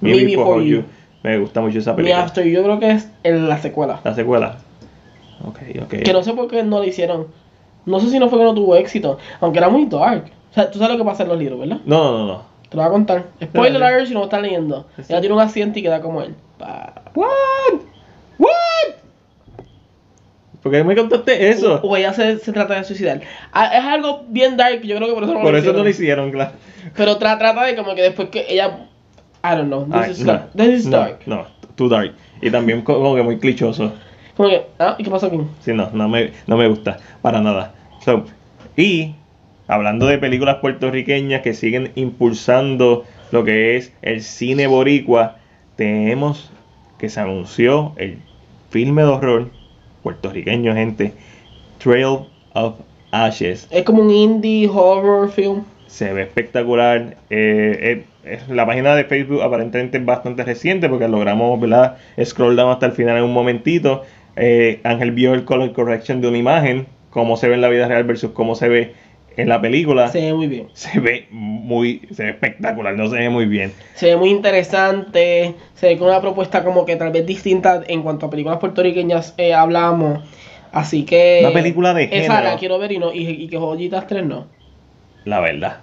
Me 0.00 0.24
Before 0.24 0.66
You. 0.66 0.84
Me 1.22 1.38
gusta 1.38 1.60
mucho 1.60 1.78
esa 1.78 1.94
película. 1.94 2.22
After 2.22 2.44
yo 2.44 2.62
creo 2.64 2.80
que 2.80 2.90
es 2.90 3.08
en 3.22 3.48
la 3.48 3.58
secuela. 3.58 4.00
La 4.02 4.14
secuela. 4.14 4.56
Ok, 5.46 5.58
ok. 5.82 6.02
Que 6.02 6.12
no 6.12 6.22
sé 6.22 6.32
por 6.32 6.48
qué 6.48 6.62
no 6.62 6.80
la 6.80 6.86
hicieron. 6.86 7.28
No 7.86 8.00
sé 8.00 8.10
si 8.10 8.18
no 8.18 8.28
fue 8.28 8.38
que 8.38 8.44
no 8.44 8.54
tuvo 8.54 8.74
éxito. 8.76 9.18
Aunque 9.40 9.58
era 9.58 9.68
muy 9.68 9.86
dark. 9.86 10.24
O 10.52 10.54
sea, 10.54 10.70
tú 10.70 10.78
sabes 10.78 10.92
lo 10.96 11.02
que 11.04 11.08
pasa 11.10 11.22
en 11.24 11.30
los 11.30 11.38
libros, 11.38 11.58
¿verdad? 11.58 11.78
No, 11.84 12.04
no, 12.12 12.18
no, 12.18 12.26
no. 12.26 12.42
Te 12.68 12.76
lo 12.76 12.82
voy 12.82 12.88
a 12.88 12.92
contar. 12.92 13.24
Spoiler 13.42 13.82
alert 13.82 14.06
si 14.06 14.12
no 14.14 14.20
lo 14.20 14.24
están 14.26 14.42
leyendo. 14.42 14.86
Sí. 14.96 15.02
Ella 15.08 15.20
tiene 15.20 15.34
un 15.34 15.40
accidente 15.40 15.80
y 15.80 15.82
queda 15.82 16.00
como 16.00 16.22
él. 16.22 16.34
Pa. 16.58 16.92
What? 17.14 17.80
What? 18.38 18.94
¿Por 20.62 20.70
qué 20.72 20.84
me 20.84 20.94
contaste 20.94 21.48
eso? 21.50 21.80
O 21.82 21.96
ella 21.96 22.12
se, 22.12 22.38
se 22.38 22.52
trata 22.52 22.74
de 22.74 22.84
suicidar. 22.84 23.20
Ah, 23.52 23.76
Es 23.76 23.84
algo 23.84 24.22
bien 24.28 24.56
dark, 24.56 24.80
yo 24.82 24.96
creo 24.96 25.08
que 25.08 25.14
por 25.14 25.24
eso 25.24 25.34
no 25.34 25.40
Por 25.42 25.52
lo 25.52 25.58
eso 25.58 25.72
no 25.72 25.78
hicieron. 25.80 25.84
lo 25.84 25.90
hicieron, 25.90 26.30
claro. 26.30 26.52
Pero 26.96 27.18
tra- 27.18 27.38
trata 27.38 27.64
de 27.64 27.74
como 27.76 27.94
que 27.94 28.02
después 28.02 28.28
que 28.28 28.46
ella 28.48 28.86
I 29.44 29.56
don't 29.56 29.66
know. 29.66 29.84
This 29.86 29.94
Ay, 29.94 30.10
is 30.12 30.20
no, 30.20 30.32
dark. 30.32 30.52
This 30.52 30.68
is 30.68 30.86
no, 30.86 30.96
dark. 30.98 31.18
No, 31.26 31.46
too 31.74 31.88
dark. 31.88 32.12
Y 32.40 32.50
también 32.50 32.82
co- 32.82 32.94
como 32.94 33.16
que 33.16 33.22
muy 33.22 33.38
clichoso. 33.38 33.92
Como 34.36 34.48
que, 34.50 34.66
ah, 34.78 34.94
¿y 34.98 35.02
qué 35.02 35.10
pasó 35.10 35.26
aquí? 35.26 35.40
Sí, 35.60 35.72
no, 35.72 35.90
no 35.92 36.08
me, 36.08 36.32
no 36.46 36.56
me 36.56 36.68
gusta 36.68 36.98
para 37.22 37.40
nada. 37.40 37.72
So, 38.04 38.24
y 38.76 39.14
hablando 39.74 40.06
de 40.06 40.18
películas 40.18 40.56
puertorriqueñas 40.56 41.42
que 41.42 41.54
siguen 41.54 41.92
impulsando 41.94 43.04
lo 43.30 43.44
que 43.44 43.76
es 43.76 43.92
el 44.02 44.22
cine 44.22 44.66
boricua, 44.66 45.38
tenemos 45.76 46.50
que 46.98 47.08
se 47.08 47.20
anunció 47.20 47.92
el 47.96 48.18
filme 48.70 49.02
de 49.02 49.08
horror 49.08 49.50
puertorriqueño, 50.02 50.74
gente, 50.74 51.12
Trail 51.78 52.20
of 52.54 52.74
Ashes. 53.10 53.66
Es 53.70 53.84
como 53.84 54.02
un 54.02 54.10
indie 54.10 54.68
horror 54.68 55.30
film. 55.30 55.64
Se 55.86 56.12
ve 56.12 56.22
espectacular. 56.22 57.16
eh, 57.30 58.04
eh, 58.24 58.40
la 58.48 58.66
página 58.66 58.94
de 58.94 59.04
Facebook 59.04 59.42
aparentemente 59.42 59.98
es 59.98 60.04
bastante 60.04 60.44
reciente 60.44 60.88
porque 60.88 61.08
logramos 61.08 61.60
¿verdad? 61.60 61.96
scroll 62.24 62.56
down 62.56 62.70
hasta 62.70 62.86
el 62.86 62.92
final 62.92 63.16
en 63.18 63.24
un 63.24 63.32
momentito. 63.32 64.02
Eh, 64.36 64.80
Ángel 64.84 65.10
vio 65.10 65.34
el 65.34 65.44
color 65.44 65.72
correction 65.72 66.20
de 66.20 66.28
una 66.28 66.38
imagen, 66.38 66.86
cómo 67.10 67.36
se 67.36 67.48
ve 67.48 67.54
en 67.54 67.60
la 67.60 67.68
vida 67.68 67.88
real 67.88 68.04
versus 68.04 68.30
cómo 68.30 68.54
se 68.54 68.68
ve 68.68 68.94
en 69.36 69.48
la 69.48 69.60
película. 69.60 70.08
Se 70.08 70.20
ve 70.20 70.34
muy 70.34 70.46
bien. 70.46 70.68
Se 70.72 71.00
ve 71.00 71.26
muy 71.30 72.02
se 72.12 72.24
ve 72.24 72.30
espectacular, 72.30 72.94
no 72.94 73.08
se 73.08 73.16
ve 73.16 73.28
muy 73.28 73.46
bien. 73.46 73.72
Se 73.94 74.06
ve 74.06 74.16
muy 74.16 74.30
interesante. 74.30 75.54
Se 75.74 75.86
ve 75.88 75.98
con 75.98 76.08
una 76.08 76.20
propuesta 76.20 76.64
como 76.64 76.84
que 76.84 76.96
tal 76.96 77.12
vez 77.12 77.26
distinta 77.26 77.82
en 77.86 78.02
cuanto 78.02 78.26
a 78.26 78.30
películas 78.30 78.58
puertorriqueñas 78.58 79.34
eh, 79.38 79.54
hablamos. 79.54 80.20
Así 80.72 81.04
que. 81.04 81.40
Una 81.44 81.52
película 81.52 81.94
de 81.94 82.04
Esa 82.04 82.34
género. 82.36 82.42
la 82.44 82.56
quiero 82.56 82.78
ver 82.78 82.92
y, 82.92 82.98
no, 82.98 83.12
y, 83.12 83.28
y 83.28 83.48
que 83.48 83.58
Joyitas 83.58 84.06
3 84.06 84.24
no. 84.24 84.46
La 85.24 85.40
verdad. 85.40 85.78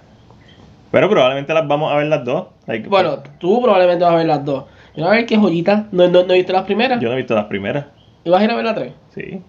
Pero 0.92 1.10
probablemente 1.10 1.54
las 1.54 1.68
vamos 1.68 1.94
a 1.94 1.98
ver 1.98 2.08
las 2.08 2.26
dos. 2.26 2.48
Like, 2.66 2.90
Bueno, 2.90 3.20
tú 3.38 3.62
probablemente 3.62 4.04
vas 4.04 4.14
a 4.14 4.18
ver 4.18 4.26
las 4.26 4.44
dos. 4.44 4.66
Yo 4.96 5.04
voy 5.04 5.14
a 5.14 5.18
ver 5.18 5.26
que 5.28 5.38
Joyitas. 5.38 5.84
¿No, 5.92 6.08
no, 6.08 6.24
no 6.24 6.34
viste 6.34 6.52
las 6.52 6.64
primeras? 6.64 7.00
yo 7.00 7.08
no 7.08 7.14
he 7.14 7.18
visto 7.18 7.36
las 7.36 7.46
primeras. 7.46 7.86
¿Y 8.24 8.30
vas 8.32 8.42
a 8.42 8.44
ir 8.46 8.52
a 8.52 8.56
ver 8.56 8.66
la 8.66 8.76
3? 8.76 8.94
Sí. 9.14 9.42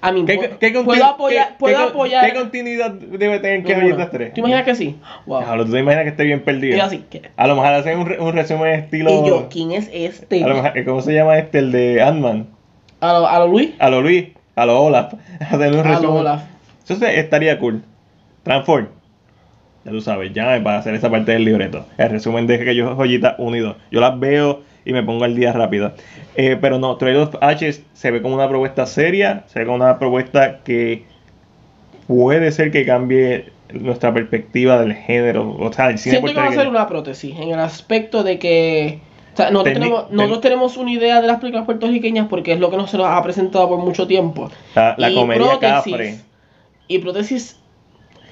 A 0.00 0.12
mí, 0.12 0.24
¿Qué, 0.24 0.70
puedo 0.84 1.04
apoyar. 1.04 1.48
qué- 1.48 1.54
puedo 1.58 1.78
apoyar. 1.78 2.26
¿Qué 2.26 2.38
continuidad 2.38 2.90
debe 2.92 3.38
tener 3.40 3.62
que 3.64 3.74
Ninguna. 3.74 3.94
Joyitas 3.96 4.10
3? 4.10 4.32
¿Tú 4.34 4.40
imaginas 4.40 4.64
que 4.64 4.74
sí? 4.74 4.96
Wow. 5.26 5.40
Diablo, 5.40 5.64
¿tú 5.66 5.72
te 5.72 5.78
imaginas 5.80 6.04
que 6.04 6.10
esté 6.10 6.24
bien 6.24 6.40
perdido? 6.40 6.76
Y 6.76 6.80
así, 6.80 7.04
¿qué? 7.10 7.22
A 7.36 7.46
lo 7.46 7.54
mejor 7.56 7.72
hacen 7.72 7.98
un, 7.98 8.12
un 8.20 8.32
resumen 8.32 8.74
estilo. 8.80 9.10
Y 9.24 9.28
yo, 9.28 9.48
¿quién 9.50 9.72
es 9.72 9.90
este? 9.92 10.42
a 10.44 10.46
lo 10.48 10.54
mejor- 10.62 10.84
¿Cómo 10.84 11.00
se 11.02 11.12
llama 11.14 11.38
este? 11.38 11.58
El 11.58 11.72
de 11.72 12.00
Ant-Man. 12.02 12.46
A 13.00 13.12
lo, 13.12 13.26
a 13.28 13.38
lo 13.40 13.48
Luis. 13.48 13.70
A 13.78 13.90
lo 13.90 14.00
Luis. 14.02 14.28
A 14.56 14.66
lo 14.66 14.80
Olaf. 14.82 15.14
Hacen 15.40 15.72
un 15.74 15.80
A 15.80 15.82
resumen. 15.82 16.02
lo 16.02 16.14
Olaf. 16.14 16.42
Eso 16.88 17.04
estaría 17.06 17.58
cool. 17.58 17.82
Transform. 18.42 18.88
Ya 19.84 19.90
tú 19.92 20.00
sabes, 20.00 20.32
llame 20.32 20.60
para 20.60 20.78
hacer 20.78 20.94
esa 20.94 21.10
parte 21.10 21.32
del 21.32 21.44
libreto. 21.44 21.86
El 21.96 22.10
resumen 22.10 22.46
de 22.46 22.58
que 22.64 22.74
yo 22.74 22.94
joyitas 22.96 23.34
1 23.38 23.56
y 23.56 23.60
2. 23.60 23.76
Yo 23.90 24.00
las 24.00 24.18
veo 24.18 24.62
y 24.88 24.92
me 24.94 25.02
pongo 25.02 25.24
al 25.24 25.36
día 25.36 25.52
rápido. 25.52 25.92
Eh, 26.34 26.56
pero 26.58 26.78
no, 26.78 26.96
Trail 26.96 27.18
of 27.18 27.34
Ashes 27.42 27.82
se 27.92 28.10
ve 28.10 28.22
como 28.22 28.34
una 28.34 28.48
propuesta 28.48 28.86
seria. 28.86 29.44
Se 29.46 29.58
ve 29.58 29.66
como 29.66 29.76
una 29.76 29.98
propuesta 29.98 30.60
que 30.64 31.04
puede 32.06 32.50
ser 32.52 32.70
que 32.70 32.86
cambie 32.86 33.50
nuestra 33.74 34.14
perspectiva 34.14 34.80
del 34.80 34.94
género. 34.94 35.54
O 35.58 35.70
sea, 35.70 35.90
el 35.90 35.98
cine 35.98 36.14
Siento 36.14 36.32
que 36.32 36.40
va 36.40 36.48
a 36.48 36.52
ser 36.52 36.68
una 36.68 36.88
prótesis 36.88 37.36
en 37.36 37.50
el 37.50 37.58
aspecto 37.58 38.22
de 38.22 38.38
que 38.38 39.00
o 39.34 39.36
sea, 39.36 39.50
nosotros, 39.50 39.74
tenemos, 39.74 40.10
nosotros 40.10 40.40
tenemos 40.40 40.76
una 40.78 40.90
idea 40.90 41.20
de 41.20 41.26
las 41.26 41.38
películas 41.38 41.66
puertorriqueñas 41.66 42.28
porque 42.28 42.54
es 42.54 42.58
lo 42.58 42.70
que 42.70 42.78
nos, 42.78 42.90
se 42.90 42.96
nos 42.96 43.08
ha 43.08 43.22
presentado 43.22 43.68
por 43.68 43.80
mucho 43.80 44.06
tiempo. 44.06 44.50
La, 44.74 44.94
la 44.96 45.10
Y 45.10 45.14
comedia 45.16 45.58
prótesis, 45.58 45.92
cafre 45.92 46.18
Y 46.88 46.98
prótesis 47.00 47.60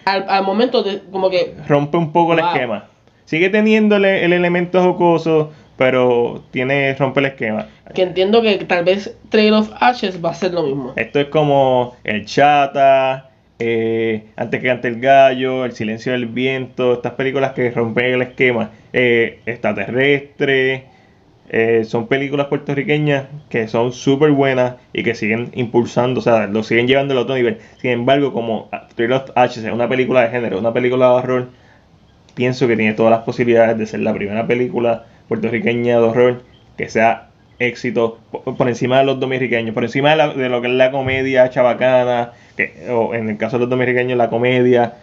al, 0.06 0.24
al 0.26 0.42
momento 0.42 0.82
de 0.82 1.02
como 1.12 1.28
que 1.28 1.54
rompe 1.68 1.98
un 1.98 2.12
poco 2.12 2.32
el 2.32 2.38
esquema. 2.38 2.86
Sigue 3.26 3.50
teniendo 3.50 3.96
el, 3.96 4.06
el 4.06 4.32
elemento 4.32 4.82
jocoso, 4.82 5.52
pero 5.76 6.42
tiene 6.50 6.94
rompe 6.94 7.20
el 7.20 7.26
esquema. 7.26 7.66
que 7.94 8.02
entiendo 8.02 8.42
que 8.42 8.56
tal 8.58 8.84
vez 8.84 9.16
Trail 9.28 9.54
of 9.54 9.70
Ashes 9.80 10.24
va 10.24 10.30
a 10.30 10.34
ser 10.34 10.52
lo 10.52 10.62
mismo. 10.62 10.92
Esto 10.96 11.20
es 11.20 11.26
como 11.28 11.96
el 12.04 12.24
chata, 12.24 13.30
eh, 13.58 14.24
antes 14.36 14.60
que 14.60 14.66
cante 14.66 14.88
el 14.88 15.00
gallo, 15.00 15.64
el 15.64 15.72
silencio 15.72 16.12
del 16.12 16.26
viento, 16.26 16.94
estas 16.94 17.12
películas 17.12 17.52
que 17.52 17.70
rompen 17.70 18.06
el 18.06 18.22
esquema, 18.22 18.70
eh, 18.92 19.40
extraterrestre, 19.46 20.86
eh, 21.48 21.84
son 21.84 22.08
películas 22.08 22.48
puertorriqueñas 22.48 23.26
que 23.48 23.68
son 23.68 23.92
súper 23.92 24.32
buenas 24.32 24.74
y 24.92 25.04
que 25.04 25.14
siguen 25.14 25.50
impulsando, 25.54 26.20
o 26.20 26.22
sea, 26.22 26.48
lo 26.48 26.62
siguen 26.64 26.88
llevando 26.88 27.14
al 27.14 27.18
otro 27.18 27.34
nivel. 27.34 27.58
Sin 27.80 27.92
embargo, 27.92 28.32
como 28.32 28.68
Thrill 28.94 29.12
of 29.12 29.30
Ashes 29.34 29.64
es 29.64 29.72
una 29.72 29.88
película 29.88 30.22
de 30.22 30.28
género, 30.30 30.58
una 30.58 30.72
película 30.72 31.06
de 31.06 31.12
horror, 31.12 31.48
pienso 32.34 32.66
que 32.68 32.76
tiene 32.76 32.94
todas 32.94 33.10
las 33.12 33.20
posibilidades 33.20 33.78
de 33.78 33.86
ser 33.86 34.00
la 34.00 34.12
primera 34.12 34.46
película 34.46 35.06
puertorriqueña 35.28 35.98
de 35.98 36.02
horror 36.04 36.42
que 36.76 36.88
sea 36.88 37.28
éxito 37.58 38.18
por, 38.30 38.68
encima 38.68 38.98
de 38.98 39.04
los 39.04 39.18
dominicanos, 39.18 39.72
por 39.72 39.84
encima 39.84 40.10
de, 40.10 40.16
la- 40.16 40.34
de 40.34 40.48
lo 40.48 40.60
que 40.60 40.68
es 40.68 40.74
la 40.74 40.90
comedia 40.90 41.48
chabacana, 41.48 42.32
que, 42.56 42.86
o 42.90 43.14
en 43.14 43.30
el 43.30 43.36
caso 43.38 43.56
de 43.56 43.60
los 43.60 43.70
dominicanos 43.70 44.16
la 44.16 44.28
comedia, 44.28 44.94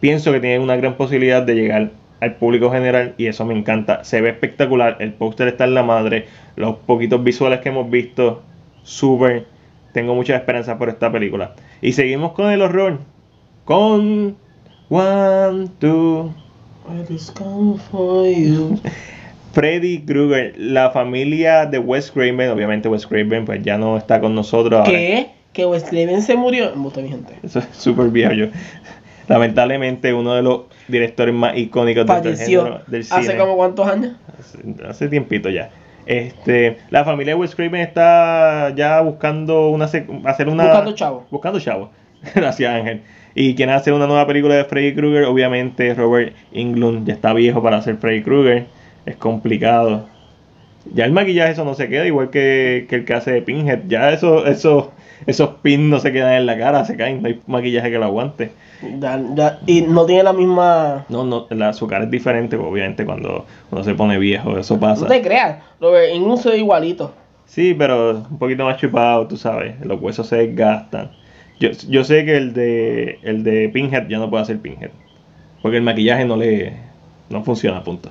pienso 0.00 0.32
que 0.32 0.40
tiene 0.40 0.58
una 0.60 0.76
gran 0.76 0.94
posibilidad 0.94 1.42
de 1.42 1.54
llegar 1.54 1.90
al 2.20 2.34
público 2.36 2.70
general 2.70 3.14
y 3.18 3.26
eso 3.26 3.44
me 3.44 3.54
encanta. 3.58 4.04
Se 4.04 4.20
ve 4.20 4.30
espectacular, 4.30 4.96
el 5.00 5.12
póster 5.14 5.48
está 5.48 5.64
en 5.64 5.74
la 5.74 5.82
madre, 5.82 6.26
los 6.54 6.76
poquitos 6.76 7.22
visuales 7.24 7.60
que 7.60 7.70
hemos 7.70 7.90
visto, 7.90 8.42
súper. 8.84 9.46
Tengo 9.92 10.14
muchas 10.14 10.38
esperanzas 10.40 10.76
por 10.76 10.88
esta 10.88 11.10
película. 11.10 11.54
Y 11.82 11.92
seguimos 11.92 12.32
con 12.32 12.50
el 12.50 12.62
horror. 12.62 13.00
Con 13.64 14.36
One, 14.90 15.68
Two, 15.80 16.32
come 17.34 17.78
for 17.90 18.26
you. 18.28 18.78
Freddy 19.56 20.00
Krueger, 20.04 20.52
la 20.58 20.90
familia 20.90 21.64
de 21.64 21.78
Wes 21.78 22.10
Craven, 22.10 22.50
obviamente 22.50 22.90
Wes 22.90 23.06
Craven 23.06 23.46
pues 23.46 23.62
ya 23.62 23.78
no 23.78 23.96
está 23.96 24.20
con 24.20 24.34
nosotros 24.34 24.78
ahora. 24.80 24.90
¿Qué? 24.90 25.28
¿Que 25.54 25.64
Wes 25.64 25.82
Craven 25.84 26.20
se 26.20 26.36
murió? 26.36 26.74
Embuste, 26.74 27.00
mi 27.02 27.08
gente. 27.08 27.32
Eso 27.42 27.60
es 27.60 27.68
súper 27.72 28.08
viejo 28.08 28.32
yo. 28.34 28.46
Lamentablemente 29.28 30.12
uno 30.12 30.34
de 30.34 30.42
los 30.42 30.60
directores 30.88 31.34
más 31.34 31.56
icónicos 31.56 32.04
del 32.06 32.16
Falleció. 32.16 32.64
género 32.64 32.82
del 32.86 33.04
cine. 33.04 33.20
¿Hace 33.20 33.36
como 33.38 33.56
cuántos 33.56 33.88
años? 33.88 34.12
hace, 34.38 34.58
hace 34.86 35.08
tiempito 35.08 35.48
ya. 35.48 35.70
Este, 36.04 36.76
la 36.90 37.04
familia 37.06 37.32
de 37.34 37.40
Wes 37.40 37.54
Craven 37.56 37.80
está 37.80 38.74
ya 38.76 39.00
buscando 39.00 39.70
una 39.70 39.86
hacer 39.86 40.04
una 40.48 40.64
Buscando 40.64 40.94
chavo. 40.94 41.26
buscando 41.30 41.58
chavo. 41.60 41.90
Gracias 42.34 42.70
Ángel. 42.72 43.00
Y 43.34 43.54
quieren 43.54 43.74
hacer 43.74 43.94
una 43.94 44.06
nueva 44.06 44.26
película 44.26 44.54
de 44.54 44.64
Freddy 44.66 44.94
Krueger, 44.94 45.24
obviamente 45.24 45.94
Robert 45.94 46.34
Englund 46.52 47.06
ya 47.06 47.14
está 47.14 47.32
viejo 47.32 47.62
para 47.62 47.78
hacer 47.78 47.96
Freddy 47.96 48.22
Krueger, 48.22 48.66
es 49.06 49.16
complicado. 49.16 50.04
Ya 50.94 51.04
el 51.04 51.12
maquillaje 51.12 51.52
eso 51.52 51.64
no 51.64 51.74
se 51.74 51.88
queda 51.88 52.06
igual 52.06 52.30
que, 52.30 52.86
que 52.88 52.96
el 52.96 53.04
que 53.04 53.14
hace 53.14 53.32
de 53.32 53.42
Pinhead, 53.42 53.80
ya 53.88 54.10
eso, 54.12 54.46
eso, 54.46 54.92
esos 55.26 55.48
pins 55.62 55.82
no 55.82 55.98
se 55.98 56.12
quedan 56.12 56.34
en 56.34 56.46
la 56.46 56.56
cara, 56.56 56.84
se 56.84 56.96
caen, 56.96 57.22
no 57.22 57.28
hay 57.28 57.40
maquillaje 57.46 57.90
que 57.90 57.98
lo 57.98 58.04
aguante. 58.04 58.52
Ya- 59.00 59.20
ya- 59.34 59.58
y 59.66 59.80
no 59.82 60.06
tiene 60.06 60.22
la 60.22 60.32
misma. 60.32 61.04
No, 61.08 61.24
no, 61.24 61.46
la, 61.50 61.72
su 61.72 61.88
cara 61.88 62.04
es 62.04 62.10
diferente, 62.10 62.54
obviamente 62.56 63.04
cuando 63.04 63.46
uno 63.72 63.82
se 63.82 63.94
pone 63.94 64.16
viejo, 64.18 64.56
eso 64.58 64.78
pasa. 64.78 65.02
No 65.02 65.08
te 65.08 65.22
creas, 65.22 65.56
Robert 65.80 66.12
Englund 66.12 66.38
se 66.38 66.56
igualito. 66.56 67.12
Sí, 67.46 67.74
pero 67.74 68.24
un 68.30 68.38
poquito 68.38 68.64
más 68.64 68.76
chupado, 68.76 69.26
tú 69.26 69.36
sabes. 69.36 69.74
Los 69.84 70.00
huesos 70.00 70.26
se 70.28 70.36
desgastan. 70.36 71.10
Yo, 71.58 71.70
yo 71.88 72.04
sé 72.04 72.24
que 72.24 72.36
el 72.36 72.52
de 72.52 73.18
el 73.22 73.42
de 73.42 73.68
Pinhead 73.70 74.08
ya 74.08 74.18
no 74.18 74.28
puede 74.28 74.42
hacer 74.42 74.58
Pinhead. 74.58 74.90
Porque 75.62 75.78
el 75.78 75.82
maquillaje 75.82 76.24
no 76.24 76.36
le 76.36 76.74
no 77.30 77.42
funciona, 77.42 77.82
punto. 77.82 78.10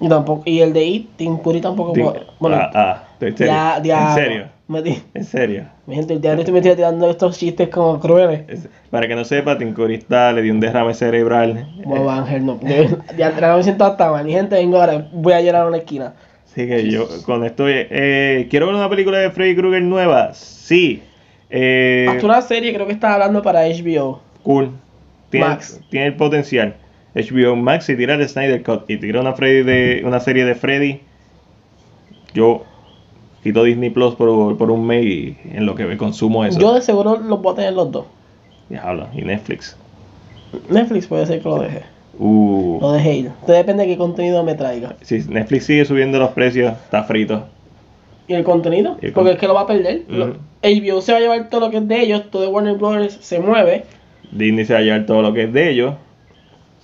Y 0.00 0.08
tampoco, 0.08 0.42
y 0.46 0.60
el 0.60 0.72
de 0.72 0.84
It, 0.84 1.08
Tim 1.16 1.36
Curry 1.38 1.60
tampoco 1.60 1.92
puede- 1.92 2.20
Bueno, 2.38 2.56
ah, 2.56 2.70
ah, 2.74 3.04
serio. 3.18 3.36
ya, 3.84 4.08
en 4.08 4.14
serio. 4.14 4.44
metí- 4.68 5.02
En 5.14 5.24
serio. 5.24 5.64
Mi 5.86 5.94
gente, 5.96 6.14
el 6.14 6.20
diablo 6.20 6.40
estoy 6.40 6.54
metido 6.54 6.74
tirando 6.76 7.10
estos 7.10 7.36
chistes 7.38 7.68
como 7.68 8.00
crueles. 8.00 8.42
Es- 8.48 8.68
para 8.90 9.06
que 9.06 9.14
no 9.14 9.24
sepa, 9.24 9.58
Tincorista 9.58 10.32
le 10.32 10.42
dio 10.42 10.52
un 10.54 10.60
derrame 10.60 10.94
cerebral. 10.94 11.66
Como 11.84 11.96
Eh, 11.96 12.14
Ángel, 12.14 12.46
no. 12.46 12.54
De- 12.56 12.96
Ya 13.18 13.38
ya 13.38 13.56
me 13.56 13.62
siento 13.62 13.84
hasta 13.84 14.10
mal. 14.10 14.24
Mi 14.24 14.32
gente, 14.32 14.54
vengo 14.56 14.80
ahora, 14.80 15.06
voy 15.12 15.32
a 15.34 15.40
llorar 15.42 15.64
a 15.64 15.68
una 15.68 15.76
esquina. 15.78 16.14
Así 16.46 16.66
que 16.66 16.90
yo 16.90 17.06
con 17.26 17.44
esto 17.44 17.66
eh, 17.68 18.46
quiero 18.50 18.66
ver 18.66 18.74
una 18.74 18.88
película 18.88 19.18
de 19.18 19.30
Freddy 19.30 19.54
Krueger 19.54 19.82
nueva. 19.82 20.32
Sí. 20.34 21.02
Eh, 21.50 22.06
Hasta 22.08 22.24
una 22.26 22.40
serie, 22.42 22.72
creo 22.72 22.86
que 22.86 22.92
estaba 22.92 23.14
hablando 23.14 23.42
para 23.42 23.66
HBO. 23.66 24.20
Cool. 24.42 24.70
Tiene, 25.30 25.46
Max. 25.46 25.80
tiene 25.90 26.06
el 26.06 26.14
potencial. 26.16 26.74
HBO 27.14 27.56
Max 27.56 27.88
y 27.88 27.96
tira 27.96 28.14
el 28.14 28.28
Snyder 28.28 28.62
Cut 28.62 28.88
y 28.88 28.96
tira 28.98 29.20
una 29.20 29.32
Freddy 29.32 29.62
de 29.62 30.02
una 30.04 30.20
serie 30.20 30.44
de 30.44 30.54
Freddy. 30.54 31.00
Yo 32.34 32.62
quito 33.42 33.64
Disney 33.64 33.90
Plus 33.90 34.14
por, 34.14 34.56
por 34.56 34.70
un 34.70 34.86
mes 34.86 35.04
y 35.04 35.36
en 35.52 35.66
lo 35.66 35.74
que 35.74 35.84
me 35.86 35.96
consumo 35.96 36.44
eso. 36.44 36.60
Yo 36.60 36.74
de 36.74 36.82
seguro 36.82 37.16
los 37.16 37.40
voy 37.42 37.52
a 37.52 37.56
tener 37.56 37.72
los 37.72 37.90
dos. 37.90 38.06
Diablo, 38.68 39.08
y 39.14 39.22
Netflix. 39.22 39.76
Netflix 40.68 41.06
puede 41.06 41.26
ser 41.26 41.40
que 41.42 41.48
lo 41.48 41.58
deje. 41.60 41.82
Uh, 42.18 42.78
Lo 42.80 42.92
deje 42.92 43.14
ir. 43.16 43.30
Depende 43.46 43.84
de 43.84 43.88
qué 43.88 43.96
contenido 43.96 44.44
me 44.44 44.54
traiga. 44.54 44.94
si 45.00 45.18
Netflix 45.20 45.64
sigue 45.64 45.84
subiendo 45.84 46.18
los 46.18 46.30
precios, 46.30 46.72
está 46.84 47.02
frito. 47.04 47.44
¿Y 48.28 48.34
el 48.34 48.44
contenido? 48.44 48.96
Y 49.00 49.06
el 49.06 49.12
Porque 49.12 49.30
con- 49.30 49.34
es 49.34 49.40
que 49.40 49.46
lo 49.48 49.54
va 49.54 49.62
a 49.62 49.66
perder. 49.66 50.02
HBO 50.62 51.00
se 51.00 51.12
va 51.12 51.18
a 51.18 51.20
llevar 51.20 51.48
todo 51.48 51.62
lo 51.62 51.70
que 51.70 51.78
es 51.78 51.88
de 51.88 52.00
ellos, 52.00 52.30
todo 52.30 52.42
de 52.42 52.48
Warner 52.48 52.76
Brothers 52.76 53.18
se 53.20 53.40
mueve. 53.40 53.84
Disney 54.30 54.64
se 54.66 54.74
va 54.74 54.80
a 54.80 54.82
llevar 54.82 55.06
todo 55.06 55.22
lo 55.22 55.32
que 55.32 55.44
es 55.44 55.52
de 55.52 55.70
ellos. 55.70 55.94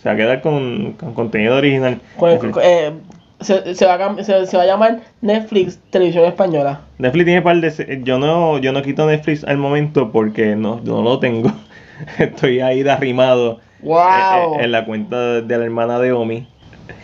Se 0.06 0.10
va 0.10 0.14
a 0.14 0.16
quedar 0.18 0.40
con, 0.40 0.92
con 0.92 1.14
contenido 1.14 1.56
original. 1.56 1.98
Con 2.16 2.30
eh, 2.62 2.92
se, 3.40 3.74
se 3.74 3.86
va 3.86 3.94
a, 3.94 3.98
cam- 3.98 4.22
se, 4.22 4.46
se 4.46 4.56
va 4.56 4.62
a 4.62 4.66
llamar 4.66 5.00
Netflix 5.20 5.80
Televisión 5.90 6.26
Española. 6.26 6.82
Netflix 6.98 7.24
tiene 7.24 7.42
par 7.42 7.60
de... 7.60 8.02
Yo 8.04 8.20
no, 8.20 8.58
yo 8.58 8.72
no 8.72 8.82
quito 8.82 9.04
Netflix 9.04 9.42
al 9.42 9.56
momento 9.58 10.12
porque 10.12 10.54
no, 10.54 10.80
no 10.84 11.02
lo 11.02 11.18
tengo. 11.18 11.50
Estoy 12.20 12.60
ahí 12.60 12.84
de 12.84 12.90
arrimado 12.92 13.58
¡Wow! 13.80 13.98
eh, 13.98 14.60
eh, 14.60 14.64
en 14.64 14.70
la 14.70 14.84
cuenta 14.84 15.40
de 15.40 15.58
la 15.58 15.64
hermana 15.64 15.98
de 15.98 16.12
Omi. 16.12 16.46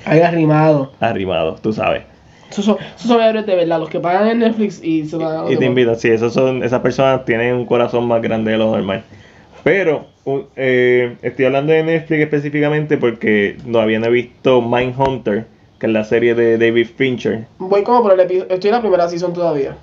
Ahí 0.05 0.21
arrimado. 0.21 0.93
Arrimado, 1.01 1.57
tú 1.57 1.73
sabes. 1.73 2.05
Esos 2.53 2.65
son, 2.65 2.77
esos 2.95 3.09
son 3.09 3.21
héroes 3.21 3.47
de 3.47 3.57
verdad, 3.57 3.81
los 3.81 3.89
que 3.89 3.99
pagan 3.99 4.29
en 4.29 4.39
Netflix 4.39 4.81
y 4.81 5.07
se 5.07 5.17
van 5.17 5.49
a 5.49 5.51
Y 5.51 5.57
te 5.57 5.65
invitan, 5.65 5.97
sí, 5.97 6.09
esos 6.09 6.33
son, 6.33 6.63
esas 6.63 6.81
personas 6.83 7.25
tienen 7.25 7.57
un 7.57 7.67
corazón 7.67 8.07
más 8.07 8.23
grande 8.23 8.53
de 8.53 8.59
lo 8.59 8.71
normal. 8.71 9.03
Pero 9.65 10.12
eh, 10.57 11.17
estoy 11.23 11.45
hablando 11.47 11.73
de 11.73 11.83
Netflix 11.83 12.23
específicamente 12.23 12.97
porque 12.99 13.57
no 13.67 13.83
he 13.83 14.11
visto 14.11 14.61
Mindhunter, 14.63 15.47
que 15.79 15.87
es 15.87 15.93
la 15.93 16.05
serie 16.05 16.35
de 16.35 16.59
David 16.59 16.87
Fincher. 16.97 17.47
Voy 17.59 17.83
como 17.83 18.03
por 18.03 18.13
el 18.13 18.21
episodio. 18.21 18.53
Estoy 18.55 18.69
en 18.69 18.75
la 18.75 18.81
primera 18.81 19.09
season 19.09 19.33
todavía. 19.33 19.77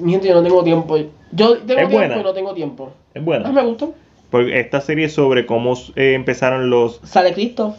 Mi 0.00 0.12
gente, 0.12 0.28
yo 0.28 0.34
no 0.34 0.42
tengo 0.42 0.64
tiempo. 0.64 0.96
Yo 1.32 1.58
tengo 1.58 1.80
Es 1.80 1.88
tiempo 1.88 1.96
buena. 1.96 2.16
y 2.18 2.22
no 2.22 2.32
tengo 2.32 2.54
tiempo. 2.54 2.92
Es 3.14 3.20
Ah, 3.20 3.24
buena. 3.24 3.52
me 3.52 3.62
gusta. 3.64 3.88
Porque 4.30 4.58
esta 4.58 4.80
serie 4.80 5.06
es 5.06 5.12
sobre 5.12 5.46
cómo 5.46 5.74
eh, 5.94 6.14
empezaron 6.14 6.68
los... 6.70 7.00
Sale 7.04 7.32
Christoph. 7.32 7.76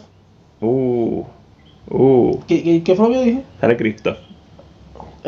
Uh, 0.60 1.24
uh, 1.90 2.40
¿Qué, 2.48 2.62
qué, 2.62 2.82
qué 2.82 2.94
fue 2.94 3.08
lo 3.08 3.14
que 3.14 3.22
dije? 3.22 3.42
sale 3.60 3.76
Cristo. 3.76 4.16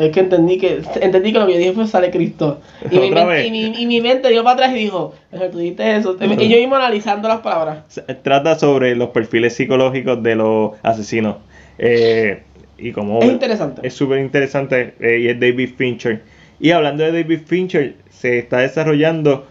Es 0.01 0.11
que 0.11 0.19
entendí 0.21 0.57
que 0.57 0.81
entendí 0.99 1.31
que 1.31 1.39
lo 1.39 1.45
que 1.45 1.53
yo 1.53 1.59
dije 1.59 1.73
fue 1.73 1.87
sale 1.87 2.09
Cristo. 2.09 2.59
Y, 2.89 2.99
mi, 2.99 3.11
mente, 3.11 3.45
y, 3.45 3.51
mi, 3.51 3.65
y 3.65 3.85
mi 3.85 4.01
mente 4.01 4.29
dio 4.29 4.43
para 4.43 4.53
atrás 4.55 4.71
y 4.71 4.79
dijo, 4.79 5.13
"Pero 5.29 5.49
tú 5.49 5.59
dijiste 5.59 5.95
eso. 5.95 6.17
Y 6.19 6.49
yo 6.49 6.57
mismo 6.57 6.75
analizando 6.75 7.27
las 7.27 7.41
palabras. 7.41 7.83
Trata 8.23 8.57
sobre 8.57 8.95
los 8.95 9.09
perfiles 9.09 9.53
psicológicos 9.55 10.23
de 10.23 10.35
los 10.35 10.71
asesinos. 10.81 11.35
Eh, 11.77 12.41
y 12.77 12.91
como 12.91 13.19
Es 13.21 13.29
interesante. 13.29 13.87
Es 13.87 13.93
súper 13.93 14.19
interesante 14.19 14.95
eh, 14.99 15.19
y 15.19 15.27
es 15.27 15.39
David 15.39 15.69
Fincher. 15.77 16.21
Y 16.59 16.71
hablando 16.71 17.03
de 17.03 17.11
David 17.11 17.41
Fincher, 17.45 17.95
se 18.09 18.39
está 18.39 18.59
desarrollando 18.59 19.45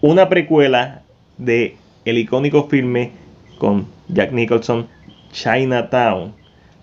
una 0.00 0.28
precuela 0.28 1.02
de 1.38 1.76
el 2.04 2.18
icónico 2.18 2.68
filme 2.68 3.12
con 3.58 3.86
Jack 4.08 4.32
Nicholson, 4.32 4.88
Chinatown. 5.32 6.34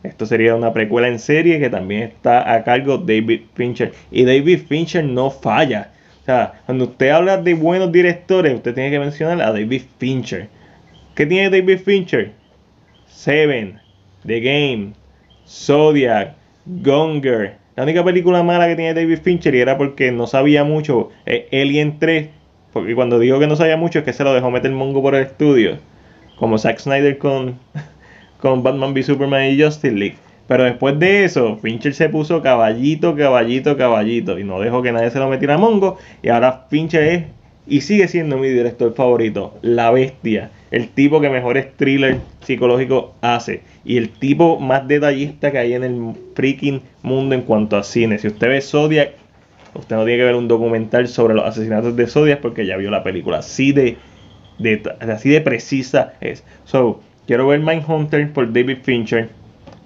Esto 0.04 0.26
sería 0.26 0.56
una 0.56 0.72
precuela 0.72 1.08
en 1.08 1.20
serie 1.20 1.60
que 1.60 1.70
también 1.70 2.04
está 2.04 2.54
a 2.54 2.64
cargo 2.64 2.98
de 2.98 3.20
David 3.20 3.42
Fincher. 3.54 3.94
Y 4.12 4.24
David 4.24 4.62
Fincher 4.68 5.04
no 5.04 5.30
falla. 5.30 5.92
O 6.22 6.26
sea, 6.26 6.62
cuando 6.66 6.86
usted 6.86 7.10
habla 7.10 7.38
de 7.38 7.54
buenos 7.54 7.92
directores, 7.92 8.56
usted 8.56 8.74
tiene 8.74 8.92
que 8.92 9.00
mencionar 9.00 9.42
a 9.42 9.52
David 9.52 9.82
Fincher. 9.98 10.48
¿Qué 11.16 11.26
tiene 11.26 11.50
David 11.50 11.80
Fincher? 11.80 12.32
Seven, 13.08 13.80
The 14.26 14.40
Game, 14.40 14.94
Zodiac, 15.46 16.36
Gonger. 16.66 17.58
La 17.76 17.84
única 17.84 18.04
película 18.04 18.42
mala 18.44 18.68
que 18.68 18.76
tiene 18.76 18.94
David 18.94 19.20
Fincher 19.22 19.56
y 19.56 19.60
era 19.60 19.78
porque 19.78 20.12
no 20.12 20.28
sabía 20.28 20.64
mucho, 20.64 21.10
es 21.26 21.44
Alien 21.52 22.00
3. 22.00 22.30
Porque 22.72 22.96
cuando 22.96 23.20
digo 23.20 23.40
que 23.40 23.48
no 23.48 23.56
sabía 23.56 23.76
mucho 23.76 24.00
es 24.00 24.06
que 24.06 24.14
se 24.14 24.24
lo 24.24 24.34
dejó 24.34 24.52
meter 24.52 24.72
mongo 24.72 25.02
por 25.02 25.16
el 25.16 25.24
estudio. 25.24 25.80
Como 26.38 26.58
Zack 26.58 26.80
Snyder 26.80 27.18
con, 27.18 27.60
con 28.42 28.64
Batman 28.64 28.94
v 28.94 29.04
Superman 29.04 29.52
y 29.52 29.62
Justice 29.62 29.96
League. 29.96 30.18
Pero 30.48 30.64
después 30.64 30.98
de 30.98 31.26
eso, 31.26 31.58
Fincher 31.58 31.94
se 31.94 32.10
puso 32.10 32.42
caballito, 32.42 33.16
caballito, 33.16 33.78
caballito. 33.78 34.40
Y 34.40 34.44
no 34.44 34.60
dejó 34.60 34.82
que 34.82 34.92
nadie 34.92 35.12
se 35.12 35.20
lo 35.20 35.30
metiera 35.30 35.56
a 35.56 35.58
mongo. 35.60 35.98
Y 36.24 36.30
ahora 36.30 36.66
Fincher 36.70 37.04
es 37.04 37.24
y 37.70 37.82
sigue 37.82 38.08
siendo 38.08 38.38
mi 38.38 38.50
director 38.50 38.94
favorito, 38.94 39.58
La 39.62 39.92
Bestia, 39.92 40.50
el 40.72 40.90
tipo 40.90 41.22
que 41.22 41.30
mejores 41.30 41.72
thriller 41.78 42.18
psicológico 42.42 43.14
hace 43.22 43.62
y 43.86 43.98
el 43.98 44.10
tipo 44.10 44.60
más 44.60 44.88
detallista 44.88 45.52
que 45.52 45.60
hay 45.60 45.74
en 45.74 45.84
el 45.84 46.14
freaking 46.36 46.82
mundo 47.04 47.36
en 47.36 47.44
cuanto 47.44 47.78
a 47.78 47.84
cine. 47.84 48.18
Si 48.18 48.28
usted 48.28 48.48
ve 48.48 48.62
Zodiac, 48.62 49.12
usted 49.76 49.96
no 49.96 50.04
tiene 50.04 50.18
que 50.18 50.26
ver 50.26 50.36
un 50.36 50.48
documental 50.48 51.08
sobre 51.08 51.36
los 51.36 51.46
asesinatos 51.46 51.96
de 51.96 52.08
Zodiac 52.08 52.42
porque 52.42 52.66
ya 52.66 52.76
vio 52.76 52.90
la 52.90 53.04
película. 53.04 53.38
Así 53.38 53.72
de, 53.72 53.98
de 54.58 54.82
así 55.00 55.30
de 55.30 55.42
precisa 55.42 56.14
es. 56.22 56.44
So, 56.66 57.02
quiero 57.30 57.46
ver 57.46 57.60
Mindhunter 57.60 58.34
por 58.34 58.52
David 58.52 58.80
Fincher 58.82 59.30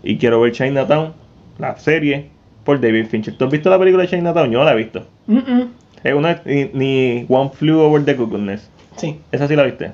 y 0.02 0.18
quiero 0.18 0.40
ver 0.40 0.54
Chinatown, 0.54 1.12
la 1.60 1.78
serie 1.78 2.30
por 2.64 2.80
David 2.80 3.08
Fincher. 3.08 3.36
¿Tú 3.36 3.44
has 3.44 3.52
visto 3.52 3.70
la 3.70 3.78
película 3.78 4.04
de 4.04 4.10
Chinatown? 4.10 4.50
Yo 4.50 4.60
no 4.60 4.64
la 4.64 4.72
he 4.72 4.78
visto. 4.78 5.06
Mm, 5.28 5.40
mm. 5.40 5.72
Es 6.06 6.14
una 6.14 6.42
ni, 6.46 6.70
ni 6.74 7.26
One 7.28 7.50
Flew 7.50 7.82
Over 7.82 8.06
the 8.06 8.16
Cuckoo's 8.16 8.40
Nest. 8.40 8.70
Sí. 8.96 9.20
¿Esa 9.30 9.50
sí 9.50 9.58
la 9.58 9.64
viste? 9.64 9.92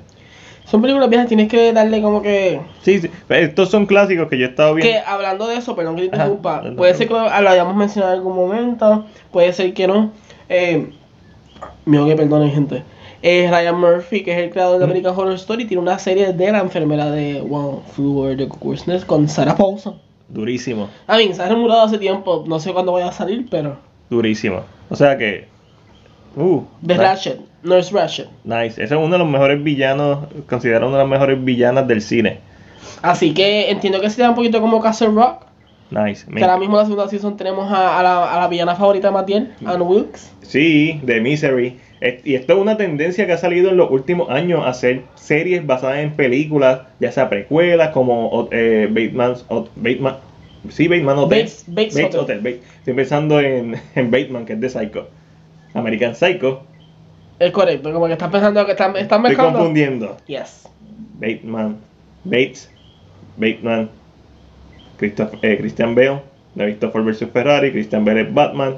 Son 0.64 0.80
películas 0.80 1.10
viejas, 1.10 1.26
tienes 1.26 1.48
que 1.48 1.72
darle 1.72 2.00
como 2.00 2.22
que... 2.22 2.60
Sí, 2.82 3.00
sí. 3.00 3.10
Estos 3.28 3.68
son 3.68 3.86
clásicos 3.86 4.28
que 4.28 4.38
yo 4.38 4.46
he 4.46 4.50
estado 4.50 4.76
Que 4.76 4.82
viendo. 4.82 5.08
hablando 5.08 5.48
de 5.48 5.56
eso, 5.56 5.74
perdón 5.74 5.96
que 5.96 6.02
te 6.02 6.06
interrumpa, 6.06 6.62
No 6.62 6.76
puede 6.76 6.94
ser 6.94 7.08
que 7.08 7.14
lo, 7.14 7.22
lo 7.24 7.50
hayamos 7.50 7.74
mencionado 7.74 8.12
en 8.12 8.18
algún 8.20 8.36
momento, 8.36 9.06
puede 9.32 9.52
ser 9.52 9.74
que 9.74 9.88
no. 9.88 10.12
Eh, 10.48 10.88
mío 11.84 12.06
que 12.06 12.14
perdonen 12.14 12.52
gente. 12.52 12.84
Eh, 13.22 13.48
Ryan 13.50 13.78
Murphy, 13.78 14.22
que 14.22 14.32
es 14.32 14.38
el 14.38 14.50
creador 14.50 14.78
de. 14.78 14.84
American 14.84 15.14
Horror 15.14 15.34
Story, 15.34 15.66
tiene 15.66 15.82
una 15.82 15.98
serie 15.98 16.32
de 16.32 16.52
la 16.52 16.60
enfermera 16.60 17.10
de 17.10 17.40
One 17.40 17.80
Flew 17.92 18.18
Over 18.18 18.36
the 18.36 18.48
Cuckoo's 18.48 18.86
Nest 18.86 19.06
con 19.06 19.28
Sarah 19.28 19.56
Paulson. 19.56 20.00
Durísimo, 20.28 20.88
A 21.08 21.16
mí, 21.16 21.34
se 21.34 21.42
ha 21.42 21.48
remurado 21.48 21.82
hace 21.82 21.98
tiempo, 21.98 22.44
no 22.46 22.60
sé 22.60 22.72
cuándo 22.72 22.92
vaya 22.92 23.08
a 23.08 23.12
salir, 23.12 23.46
pero... 23.50 23.76
durísimo. 24.08 24.62
O 24.88 24.96
sea 24.96 25.18
que. 25.18 25.48
Uh, 26.36 26.62
The 26.86 26.94
nice. 26.94 27.02
Ratchet, 27.02 27.40
Nurse 27.64 27.92
Ratchet. 27.92 28.28
Nice. 28.44 28.82
Ese 28.82 28.84
es 28.84 28.92
uno 28.92 29.10
de 29.10 29.18
los 29.18 29.28
mejores 29.28 29.62
villanos, 29.62 30.28
considerado 30.48 30.86
una 30.86 30.98
de 30.98 31.04
las 31.04 31.10
mejores 31.10 31.44
villanas 31.44 31.88
del 31.88 32.00
cine. 32.00 32.38
Así 33.02 33.34
que 33.34 33.70
entiendo 33.70 34.00
que 34.00 34.08
sería 34.08 34.30
un 34.30 34.36
poquito 34.36 34.60
como 34.60 34.80
Castle 34.80 35.08
Rock. 35.08 35.49
Nice. 35.90 36.24
Me- 36.28 36.36
Que 36.38 36.44
ahora 36.44 36.56
mismo 36.58 36.76
en 36.76 36.78
la 36.82 36.84
segunda 36.84 37.08
season 37.08 37.36
tenemos 37.36 37.70
a, 37.72 37.98
a 37.98 38.02
la, 38.02 38.32
a 38.34 38.40
la 38.40 38.48
villana 38.48 38.76
favorita 38.76 39.08
de 39.08 39.12
Matiel, 39.14 39.52
Anne 39.64 39.82
Wilkes. 39.82 40.30
Sí, 40.42 41.00
de 41.02 41.20
Misery. 41.20 41.78
Es- 42.00 42.24
Y 42.24 42.34
esto 42.36 42.52
es 42.54 42.58
una 42.60 42.76
tendencia 42.76 43.26
que 43.26 43.32
ha 43.32 43.38
salido 43.38 43.70
en 43.70 43.76
los 43.76 43.90
últimos 43.90 44.30
años 44.30 44.64
a 44.64 44.68
hacer 44.70 45.02
series 45.16 45.66
basadas 45.66 45.98
en 45.98 46.12
películas, 46.12 46.82
ya 47.00 47.10
sea 47.12 47.28
precuelas 47.28 47.90
como 47.90 48.48
eh, 48.52 48.86
Bateman's, 48.88 49.44
Bateman, 49.76 50.16
sí, 50.68 50.86
Bateman 50.88 51.18
Hotel. 51.18 51.46
Bates- 51.46 51.64
Bates 51.66 52.14
Hotel. 52.14 52.38
Bates. 52.38 52.60
Estoy 52.78 52.94
pensando 52.94 53.40
en, 53.40 53.74
en 53.96 54.10
Bateman, 54.10 54.46
que 54.46 54.52
es 54.52 54.60
de 54.60 54.68
Psycho. 54.68 55.08
American 55.74 56.14
Psycho. 56.14 56.62
Es 57.38 57.50
correcto, 57.52 57.92
como 57.92 58.06
que 58.06 58.12
estás 58.12 58.30
pensando 58.30 58.64
que 58.66 58.72
están, 58.72 58.90
están 58.96 59.20
Estoy 59.20 59.30
mezclando. 59.30 59.58
confundiendo. 59.58 60.16
Yes. 60.26 60.68
Bateman, 61.18 61.76
Bates, 62.24 62.70
Bateman, 63.36 63.90
eh, 65.02 65.56
Christian 65.58 65.94
Bale, 65.94 66.20
de 66.54 66.64
Christopher 66.64 67.02
vs 67.02 67.26
Ferrari, 67.32 67.72
Christian 67.72 68.04
Bale 68.04 68.22
es 68.22 68.34
Batman, 68.34 68.74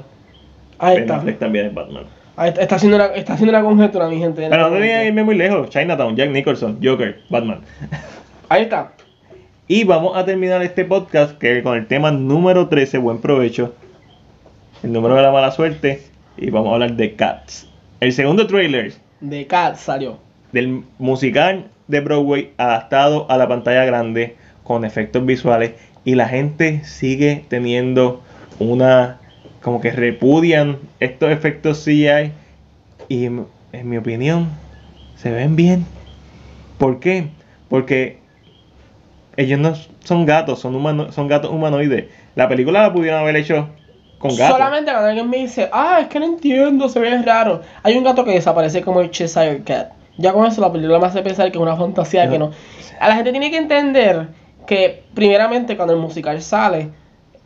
Ahí 0.79 0.95
Ben 0.95 1.03
está. 1.03 1.17
Affleck 1.17 1.39
también 1.39 1.65
es 1.67 1.73
Batman. 1.73 2.03
Ahí 2.35 2.49
está, 2.49 2.61
está 2.61 2.75
haciendo 2.75 2.97
una, 2.97 3.05
está 3.07 3.33
haciendo 3.33 3.57
una 3.57 3.63
conjetura, 3.67 4.07
mi 4.09 4.17
gente. 4.17 4.47
Pero 4.49 4.69
no 4.69 4.75
tenía 4.75 5.01
que 5.01 5.07
irme 5.07 5.23
muy 5.23 5.35
lejos. 5.35 5.69
Chinatown, 5.69 6.15
Jack 6.15 6.31
Nicholson, 6.31 6.79
Joker, 6.83 7.19
Batman. 7.29 7.59
Ahí 8.49 8.63
está. 8.63 8.91
Y 9.67 9.83
vamos 9.85 10.17
a 10.17 10.25
terminar 10.25 10.61
este 10.63 10.83
podcast 10.83 11.37
que 11.37 11.61
con 11.63 11.77
el 11.77 11.87
tema 11.87 12.11
número 12.11 12.67
13, 12.67 12.97
buen 12.97 13.19
provecho. 13.19 13.73
El 14.83 14.91
número 14.91 15.15
de 15.15 15.21
la 15.21 15.31
mala 15.31 15.51
suerte. 15.51 16.01
Y 16.37 16.49
vamos 16.49 16.71
a 16.71 16.73
hablar 16.73 16.93
de 16.93 17.15
Cats. 17.15 17.67
El 17.99 18.11
segundo 18.11 18.47
trailer 18.47 18.93
De 19.21 19.47
Cat 19.47 19.77
salió. 19.77 20.17
del 20.51 20.83
musical 20.97 21.65
de 21.87 21.99
Broadway 22.01 22.51
adaptado 22.57 23.29
a 23.29 23.37
la 23.37 23.47
pantalla 23.47 23.85
grande 23.85 24.35
con 24.63 24.83
efectos 24.83 25.25
visuales. 25.25 25.73
Y 26.05 26.15
la 26.15 26.27
gente 26.27 26.83
sigue 26.85 27.45
teniendo 27.49 28.21
una... 28.59 29.19
Como 29.61 29.79
que 29.79 29.91
repudian 29.91 30.77
estos 30.99 31.31
efectos 31.31 31.83
CGI. 31.83 32.31
Y 33.07 33.25
en 33.25 33.45
mi 33.83 33.97
opinión, 33.97 34.49
se 35.15 35.31
ven 35.31 35.55
bien. 35.55 35.85
¿Por 36.77 36.99
qué? 36.99 37.27
Porque 37.69 38.17
ellos 39.37 39.59
no 39.59 39.73
son 40.03 40.25
gatos, 40.25 40.59
son, 40.59 40.75
humano- 40.75 41.11
son 41.11 41.27
gatos 41.27 41.51
humanoides. 41.51 42.05
La 42.35 42.47
película 42.49 42.81
la 42.81 42.93
pudieron 42.93 43.21
haber 43.21 43.37
hecho 43.37 43.69
con 44.19 44.35
gatos. 44.35 44.57
Solamente 44.57 44.91
cuando 44.91 45.09
alguien 45.09 45.29
me 45.29 45.37
dice, 45.37 45.69
ah, 45.71 45.99
es 46.01 46.07
que 46.07 46.19
no 46.19 46.25
entiendo, 46.25 46.89
se 46.89 46.99
ve 46.99 47.21
raro. 47.21 47.61
Hay 47.83 47.97
un 47.97 48.03
gato 48.03 48.25
que 48.25 48.31
desaparece 48.31 48.81
como 48.81 49.01
el 49.01 49.11
Cheshire 49.11 49.63
Cat. 49.63 49.93
Ya 50.17 50.33
con 50.33 50.45
eso 50.45 50.61
la 50.61 50.71
película 50.71 50.99
me 50.99 51.07
hace 51.07 51.21
pensar 51.23 51.51
que 51.51 51.57
es 51.57 51.61
una 51.61 51.75
fantasía 51.75 52.29
que 52.29 52.37
no. 52.37 52.51
A 52.99 53.07
la 53.09 53.15
gente 53.15 53.31
tiene 53.31 53.49
que 53.49 53.57
entender 53.57 54.27
que, 54.65 55.03
primeramente, 55.13 55.75
cuando 55.75 55.93
el 55.93 55.99
musical 55.99 56.41
sale, 56.41 56.89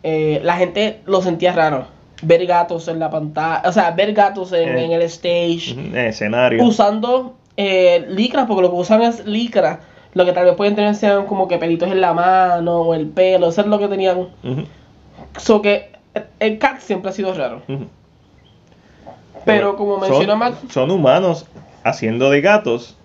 eh, 0.04 0.40
la 0.44 0.56
gente 0.58 1.02
lo 1.06 1.22
sentía 1.22 1.54
raro. 1.54 1.86
Ver 2.22 2.46
gatos 2.48 2.88
en 2.88 3.00
la 3.00 3.10
pantalla, 3.10 3.62
o 3.68 3.72
sea, 3.72 3.92
ver 3.92 4.14
gatos 4.14 4.52
en, 4.52 4.70
Eh. 4.78 4.86
en 4.86 4.92
el 4.92 5.02
stage. 5.04 5.72
En 5.72 5.96
escenario. 5.98 6.64
usando 6.64 7.36
eh, 7.58 8.06
licras, 8.10 8.46
porque 8.48 8.62
lo 8.62 8.70
que 8.72 8.76
usan 8.78 9.02
es 9.02 9.26
licra. 9.26 9.80
Lo 10.14 10.26
que 10.26 10.32
tal 10.34 10.46
vez 10.46 10.56
pueden 10.56 10.76
tener 10.76 10.94
sean 10.96 11.26
como 11.26 11.48
que 11.48 11.58
pelitos 11.58 11.92
en 11.92 12.02
la 12.02 12.14
mano 12.14 12.82
o 12.82 12.94
el 12.94 13.08
pelo, 13.08 13.50
eso 13.50 13.62
es 13.62 13.68
lo 13.68 13.78
que 13.80 13.88
tenían. 13.88 14.20
Ujú, 14.20 14.64
So 15.38 15.62
que 15.62 15.92
eh, 16.16 16.24
el 16.40 16.58
cat 16.60 16.80
siempre 16.80 17.10
ha 17.10 17.14
sido 17.14 17.34
raro. 17.34 17.62
Pero 19.46 19.76
como 19.76 20.00
Son- 20.00 20.10
menciona 20.10 20.36
Matt, 20.36 20.70
Son 20.72 20.92
humanos 20.92 21.46
haciendo 21.84 22.30
de 22.30 22.42
gatos, 22.42 22.96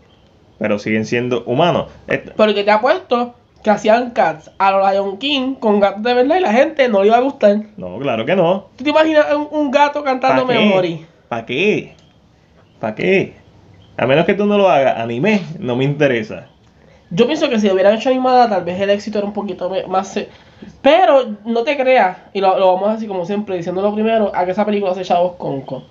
pero 0.58 0.78
siguen 0.78 1.04
siendo 1.06 1.44
humanos. 1.44 1.90
Porque 2.36 2.64
te 2.64 2.70
apuesto 2.70 3.34
que 3.62 3.70
hacían 3.70 4.10
cats 4.10 4.50
a 4.58 4.70
los 4.72 4.90
Lion 4.92 5.18
King 5.18 5.54
con 5.54 5.78
gatos 5.80 6.02
de 6.02 6.14
verdad 6.14 6.36
y 6.36 6.40
la 6.40 6.52
gente 6.52 6.88
no 6.88 7.00
le 7.02 7.08
iba 7.08 7.16
a 7.16 7.20
gustar. 7.20 7.58
No, 7.76 7.98
claro 7.98 8.24
que 8.26 8.34
no. 8.34 8.66
¿Tú 8.76 8.84
te 8.84 8.90
imaginas 8.90 9.26
un, 9.34 9.48
un 9.50 9.70
gato 9.70 10.02
cantando 10.02 10.46
¿Para 10.46 10.58
Memory? 10.58 11.06
¿Para 11.28 11.46
qué? 11.46 11.94
¿Para 12.80 12.94
qué? 12.94 13.34
A 13.96 14.06
menos 14.06 14.24
que 14.26 14.34
tú 14.34 14.46
no 14.46 14.58
lo 14.58 14.68
hagas, 14.68 14.98
anime, 14.98 15.42
no 15.58 15.76
me 15.76 15.84
interesa. 15.84 16.48
Yo 17.10 17.26
pienso 17.26 17.48
que 17.50 17.58
si 17.60 17.66
lo 17.68 17.74
hubieran 17.74 17.94
hecho 17.94 18.08
animada, 18.08 18.48
tal 18.48 18.64
vez 18.64 18.80
el 18.80 18.88
éxito 18.90 19.18
era 19.18 19.26
un 19.26 19.34
poquito 19.34 19.70
más. 19.86 20.18
Pero 20.80 21.36
no 21.44 21.62
te 21.62 21.76
creas, 21.76 22.16
y 22.32 22.40
lo, 22.40 22.58
lo 22.58 22.72
vamos 22.74 22.88
así 22.88 23.06
como 23.06 23.24
siempre, 23.26 23.56
diciéndolo 23.56 23.92
primero, 23.94 24.32
a 24.34 24.44
que 24.44 24.52
esa 24.52 24.64
película 24.64 24.94
se 24.94 25.02
chavos 25.02 25.32
con, 25.36 25.60
con 25.62 25.84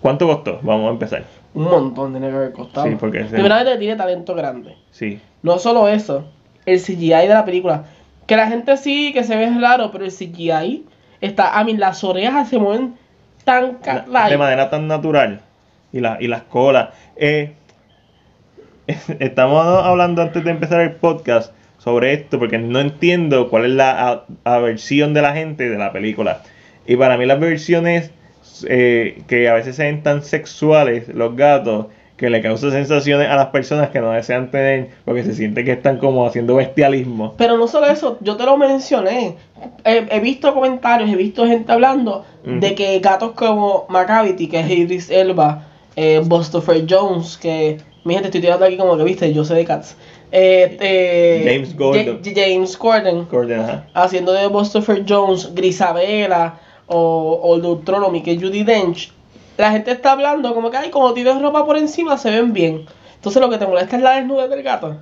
¿Cuánto 0.00 0.26
costó? 0.26 0.58
Vamos 0.62 0.88
a 0.88 0.90
empezar. 0.90 1.24
un 1.54 1.64
montón 1.64 2.12
de 2.12 2.20
dinero 2.20 2.44
que 2.46 2.52
costado. 2.52 2.86
Sí, 2.88 2.96
porque 2.98 3.18
es 3.20 3.24
el- 3.26 3.30
Primeramente 3.32 3.78
tiene 3.78 3.96
talento 3.96 4.34
grande. 4.34 4.76
Sí. 4.90 5.20
No 5.42 5.58
solo 5.58 5.88
eso, 5.88 6.24
el 6.66 6.80
CGI 6.80 7.08
de 7.08 7.28
la 7.28 7.44
película. 7.44 7.84
Que 8.26 8.36
la 8.36 8.48
gente 8.48 8.76
sí, 8.76 9.12
que 9.12 9.24
se 9.24 9.36
ve 9.36 9.50
raro, 9.60 9.90
pero 9.92 10.04
el 10.04 10.10
CGI 10.12 10.84
está. 11.20 11.58
A 11.58 11.64
mí, 11.64 11.76
las 11.76 12.02
orejas 12.04 12.48
se 12.48 12.58
mueven 12.58 12.94
tan. 13.44 13.78
La- 14.08 14.28
de 14.28 14.36
manera 14.36 14.68
tan 14.68 14.88
natural. 14.88 15.40
Y, 15.92 16.00
la, 16.00 16.18
y 16.20 16.26
las 16.26 16.42
colas. 16.42 16.90
Eh, 17.16 17.52
estamos 19.18 19.64
hablando 19.84 20.22
antes 20.22 20.44
de 20.44 20.50
empezar 20.50 20.80
el 20.80 20.92
podcast 20.92 21.52
sobre 21.78 22.12
esto 22.12 22.38
porque 22.38 22.58
no 22.58 22.80
entiendo 22.80 23.48
cuál 23.48 23.64
es 23.64 23.70
la 23.70 24.24
aversión 24.44 25.14
de 25.14 25.22
la 25.22 25.32
gente 25.34 25.68
de 25.68 25.78
la 25.78 25.92
película. 25.92 26.42
Y 26.86 26.96
para 26.96 27.16
mí 27.16 27.26
las 27.26 27.40
versiones 27.40 28.10
eh, 28.68 29.22
que 29.28 29.48
a 29.48 29.54
veces 29.54 29.76
se 29.76 29.84
ven 29.84 30.02
tan 30.02 30.22
sexuales, 30.22 31.08
los 31.08 31.36
gatos, 31.36 31.86
que 32.16 32.30
le 32.30 32.40
causan 32.40 32.70
sensaciones 32.70 33.28
a 33.28 33.36
las 33.36 33.48
personas 33.48 33.90
que 33.90 34.00
no 34.00 34.10
desean 34.12 34.50
tener 34.50 34.88
porque 35.04 35.22
se 35.22 35.34
siente 35.34 35.64
que 35.64 35.72
están 35.72 35.98
como 35.98 36.26
haciendo 36.26 36.54
bestialismo. 36.56 37.34
Pero 37.36 37.58
no 37.58 37.68
solo 37.68 37.86
eso, 37.88 38.16
yo 38.20 38.36
te 38.36 38.44
lo 38.44 38.56
mencioné. 38.56 39.36
He, 39.84 40.06
he 40.10 40.20
visto 40.20 40.54
comentarios, 40.54 41.10
he 41.10 41.16
visto 41.16 41.46
gente 41.46 41.70
hablando 41.72 42.24
de 42.44 42.74
que 42.74 43.00
gatos 43.00 43.32
como 43.32 43.84
Macavity, 43.88 44.46
que 44.48 44.60
es 44.60 44.70
Idris 44.70 45.10
Elba, 45.10 45.64
eh, 45.96 46.22
Christopher 46.28 46.84
Jones, 46.88 47.36
que 47.36 47.78
mi 48.04 48.14
gente 48.14 48.28
estoy 48.28 48.40
tirando 48.40 48.64
aquí 48.64 48.76
como 48.76 48.96
que 48.96 49.02
viste, 49.04 49.32
yo 49.34 49.44
sé 49.44 49.54
de 49.54 49.64
cats. 49.64 49.96
Eh, 50.32 50.76
eh, 50.80 51.42
James 51.44 51.76
Gordon. 51.76 52.20
Ja- 52.24 52.32
James 52.34 52.78
Gordon, 52.78 53.28
Gordon, 53.30 53.60
ajá. 53.60 53.86
haciendo 53.94 54.32
de 54.32 54.48
Christopher 54.50 55.04
Jones, 55.08 55.52
Grisabella 55.54 56.54
o, 56.86 57.40
o 57.42 57.58
Deuteronomy, 57.58 58.22
que 58.22 58.32
es 58.32 58.42
Judy 58.42 58.62
Dench. 58.64 59.12
La 59.56 59.70
gente 59.72 59.90
está 59.90 60.12
hablando 60.12 60.54
como 60.54 60.70
que, 60.70 60.76
ay, 60.76 60.90
como 60.90 61.14
tienes 61.14 61.40
ropa 61.40 61.64
por 61.64 61.76
encima 61.76 62.18
se 62.18 62.30
ven 62.30 62.52
bien. 62.52 62.86
Entonces 63.14 63.40
lo 63.40 63.48
que 63.50 63.58
te 63.58 63.66
molesta 63.66 63.96
es 63.96 64.02
la 64.02 64.16
desnudez 64.16 64.50
del 64.50 64.62
gato. 64.62 64.98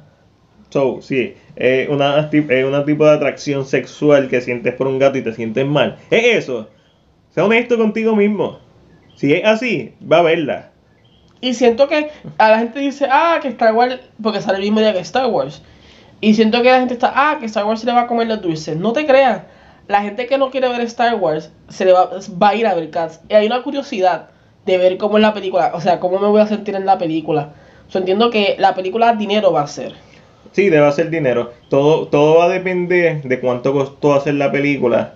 So, 0.70 1.00
sí, 1.02 1.34
es 1.56 1.88
una, 1.88 2.30
ti- 2.30 2.46
es 2.48 2.64
una 2.64 2.84
tipo 2.84 3.04
de 3.04 3.12
atracción 3.12 3.64
sexual 3.64 4.28
que 4.28 4.40
sientes 4.40 4.74
por 4.74 4.86
un 4.86 4.98
gato 4.98 5.18
y 5.18 5.22
te 5.22 5.32
sientes 5.32 5.66
mal. 5.66 5.98
Es 6.10 6.24
eso. 6.44 6.68
Sea 7.30 7.44
honesto 7.44 7.76
contigo 7.76 8.14
mismo. 8.16 8.58
Si 9.16 9.32
es 9.32 9.44
así, 9.44 9.94
va 10.10 10.18
a 10.18 10.22
verla. 10.22 10.70
Y 11.40 11.54
siento 11.54 11.88
que 11.88 12.10
a 12.38 12.50
la 12.50 12.58
gente 12.58 12.78
dice, 12.80 13.06
ah, 13.10 13.38
que 13.42 13.48
Star 13.48 13.74
Wars, 13.74 14.00
porque 14.22 14.40
sale 14.40 14.56
el 14.58 14.64
mismo 14.64 14.80
día 14.80 14.92
que 14.92 15.00
Star 15.00 15.26
Wars. 15.26 15.62
Y 16.20 16.34
siento 16.34 16.62
que 16.62 16.70
la 16.70 16.78
gente 16.78 16.94
está, 16.94 17.12
ah, 17.14 17.36
que 17.38 17.46
Star 17.46 17.64
Wars 17.66 17.80
se 17.80 17.86
le 17.86 17.92
va 17.92 18.02
a 18.02 18.06
comer 18.06 18.28
los 18.28 18.40
dulces. 18.40 18.76
No 18.76 18.92
te 18.92 19.04
creas. 19.06 19.42
La 19.86 20.00
gente 20.02 20.26
que 20.26 20.38
no 20.38 20.50
quiere 20.50 20.68
ver 20.68 20.80
Star 20.82 21.14
Wars 21.16 21.52
se 21.68 21.84
le 21.84 21.92
va, 21.92 22.08
va 22.42 22.48
a 22.48 22.54
ir 22.54 22.66
a 22.66 22.74
ver 22.74 22.90
Cats. 22.90 23.20
Y 23.28 23.34
hay 23.34 23.46
una 23.46 23.62
curiosidad 23.62 24.30
de 24.66 24.78
ver 24.78 24.96
cómo 24.96 25.18
es 25.18 25.22
la 25.22 25.34
película, 25.34 25.72
o 25.74 25.80
sea, 25.80 26.00
cómo 26.00 26.18
me 26.18 26.28
voy 26.28 26.40
a 26.40 26.46
sentir 26.46 26.74
en 26.74 26.86
la 26.86 26.98
película. 26.98 27.52
O 27.92 27.98
entiendo 27.98 28.30
que 28.30 28.56
la 28.58 28.74
película 28.74 29.14
dinero 29.14 29.52
va 29.52 29.62
a 29.62 29.66
ser. 29.66 29.92
Sí, 30.52 30.70
debe 30.70 30.90
ser 30.92 31.10
dinero. 31.10 31.52
Todo, 31.68 32.08
todo 32.08 32.38
va 32.38 32.44
a 32.44 32.48
depender 32.48 33.22
de 33.22 33.40
cuánto 33.40 33.72
costó 33.72 34.14
hacer 34.14 34.34
la 34.34 34.50
película. 34.50 35.12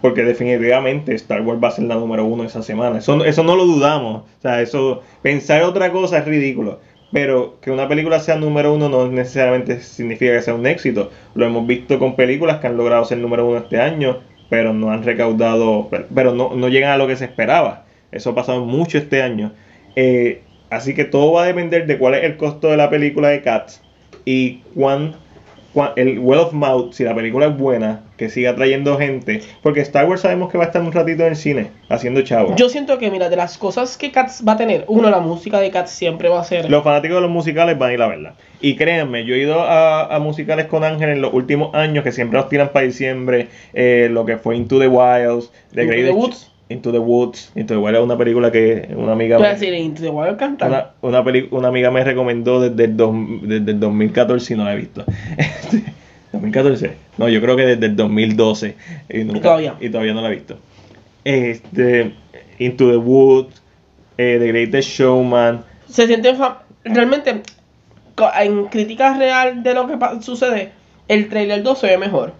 Porque 0.00 0.22
definitivamente 0.22 1.14
Star 1.14 1.42
Wars 1.42 1.60
va 1.62 1.68
a 1.68 1.72
ser 1.72 1.84
la 1.84 1.96
número 1.96 2.24
uno 2.24 2.44
esa 2.44 2.62
semana. 2.62 2.98
Eso, 2.98 3.24
eso 3.24 3.42
no 3.42 3.56
lo 3.56 3.64
dudamos. 3.64 4.22
O 4.22 4.42
sea, 4.42 4.60
eso, 4.60 5.02
pensar 5.22 5.62
otra 5.62 5.90
cosa 5.90 6.18
es 6.18 6.24
ridículo. 6.24 6.80
Pero 7.12 7.56
que 7.60 7.70
una 7.70 7.88
película 7.88 8.20
sea 8.20 8.36
número 8.36 8.74
uno 8.74 8.88
no 8.88 9.08
necesariamente 9.08 9.80
significa 9.80 10.32
que 10.32 10.42
sea 10.42 10.54
un 10.54 10.66
éxito. 10.66 11.10
Lo 11.34 11.46
hemos 11.46 11.66
visto 11.66 11.98
con 11.98 12.14
películas 12.14 12.58
que 12.58 12.66
han 12.66 12.76
logrado 12.76 13.04
ser 13.04 13.18
número 13.18 13.46
uno 13.46 13.58
este 13.58 13.80
año, 13.80 14.18
pero 14.48 14.72
no 14.72 14.90
han 14.90 15.02
recaudado, 15.02 15.88
pero 16.14 16.34
no, 16.34 16.54
no 16.54 16.68
llegan 16.68 16.90
a 16.90 16.96
lo 16.96 17.06
que 17.06 17.16
se 17.16 17.24
esperaba. 17.24 17.85
Eso 18.12 18.30
ha 18.30 18.34
pasado 18.34 18.64
mucho 18.64 18.98
este 18.98 19.22
año. 19.22 19.52
Eh, 19.96 20.42
así 20.70 20.94
que 20.94 21.04
todo 21.04 21.32
va 21.32 21.44
a 21.44 21.46
depender 21.46 21.86
de 21.86 21.98
cuál 21.98 22.14
es 22.14 22.24
el 22.24 22.36
costo 22.36 22.68
de 22.70 22.76
la 22.76 22.90
película 22.90 23.28
de 23.28 23.42
Cats 23.42 23.80
y 24.24 24.58
cuán, 24.74 25.14
cuán- 25.72 25.92
el 25.96 26.18
word 26.18 26.38
of 26.40 26.52
mouth, 26.52 26.92
si 26.92 27.04
la 27.04 27.14
película 27.14 27.46
es 27.46 27.56
buena, 27.56 28.02
que 28.16 28.28
siga 28.28 28.54
trayendo 28.54 28.96
gente. 28.98 29.42
Porque 29.62 29.80
Star 29.80 30.08
Wars 30.08 30.22
sabemos 30.22 30.50
que 30.50 30.58
va 30.58 30.64
a 30.64 30.66
estar 30.68 30.82
un 30.82 30.92
ratito 30.92 31.22
en 31.22 31.30
el 31.30 31.36
cine, 31.36 31.70
haciendo 31.88 32.22
chavo. 32.22 32.54
Yo 32.56 32.68
siento 32.68 32.98
que, 32.98 33.10
mira, 33.10 33.28
de 33.28 33.36
las 33.36 33.58
cosas 33.58 33.96
que 33.98 34.10
Cats 34.10 34.42
va 34.46 34.52
a 34.52 34.56
tener, 34.56 34.84
uno, 34.88 35.10
la 35.10 35.20
música 35.20 35.60
de 35.60 35.70
Cats 35.70 35.90
siempre 35.90 36.28
va 36.28 36.40
a 36.40 36.44
ser. 36.44 36.70
Los 36.70 36.82
fanáticos 36.82 37.16
de 37.16 37.20
los 37.22 37.30
musicales 37.30 37.78
van 37.78 37.90
a 37.90 37.92
ir 37.94 38.02
a 38.02 38.08
verla. 38.08 38.34
Y 38.60 38.76
créanme, 38.76 39.24
yo 39.26 39.34
he 39.34 39.38
ido 39.38 39.60
a, 39.60 40.14
a 40.14 40.18
musicales 40.18 40.66
con 40.66 40.82
Ángel 40.82 41.10
en 41.10 41.20
los 41.20 41.32
últimos 41.34 41.74
años 41.74 42.02
que 42.04 42.12
siempre 42.12 42.38
los 42.38 42.48
tiran 42.48 42.70
para 42.70 42.86
diciembre. 42.86 43.48
eh, 43.74 44.08
lo 44.10 44.24
que 44.24 44.38
fue 44.38 44.56
Into 44.56 44.78
the 44.78 44.88
Wilds, 44.88 45.50
The 45.74 45.82
Into 45.82 45.92
Greatest 45.92 46.06
the 46.06 46.12
Woods. 46.12 46.52
Into 46.68 46.90
the 46.90 46.98
Woods. 46.98 47.52
Into 47.54 47.74
the 47.74 47.78
Wilds 47.80 47.98
es 47.98 48.04
una 48.04 48.18
película 48.18 48.50
que 48.50 48.88
una 48.96 49.12
amiga. 49.12 49.38
Voy 49.38 49.46
a 49.46 49.50
decir, 49.54 49.72
Into 49.74 50.02
the 50.02 50.10
Wild 50.10 50.36
cantar. 50.36 50.68
Una, 50.68 50.90
una, 51.02 51.24
peli- 51.24 51.48
una 51.52 51.68
amiga 51.68 51.90
me 51.90 52.02
recomendó 52.02 52.60
desde 52.60 52.84
el, 52.84 52.96
dos- 52.96 53.14
desde 53.42 53.70
el 53.70 53.78
2014 53.80 54.54
y 54.54 54.56
no 54.56 54.64
la 54.64 54.72
he 54.74 54.76
visto. 54.76 55.04
Este, 55.36 55.84
2014. 56.32 56.92
No, 57.18 57.28
yo 57.28 57.40
creo 57.40 57.56
que 57.56 57.66
desde 57.66 57.86
el 57.86 57.94
2012. 57.96 58.74
Y, 59.10 59.18
nunca- 59.24 59.40
todavía. 59.42 59.74
y 59.80 59.88
todavía 59.90 60.12
no 60.12 60.22
la 60.22 60.28
he 60.28 60.34
visto. 60.34 60.58
Este, 61.24 62.14
Into 62.58 62.90
the 62.90 62.96
Woods, 62.96 63.62
eh, 64.18 64.36
The 64.40 64.46
Greatest 64.48 64.88
Showman. 64.90 65.64
se 65.88 66.06
sienten 66.06 66.36
fa- 66.36 66.62
realmente 66.84 67.42
en 68.40 68.64
crítica 68.66 69.16
real 69.18 69.62
de 69.62 69.74
lo 69.74 69.86
que 69.86 69.96
sucede 70.22 70.70
el 71.08 71.28
trailer 71.28 71.62
2 71.62 71.78
se 71.78 71.86
ve 71.88 71.98
mejor 71.98 72.32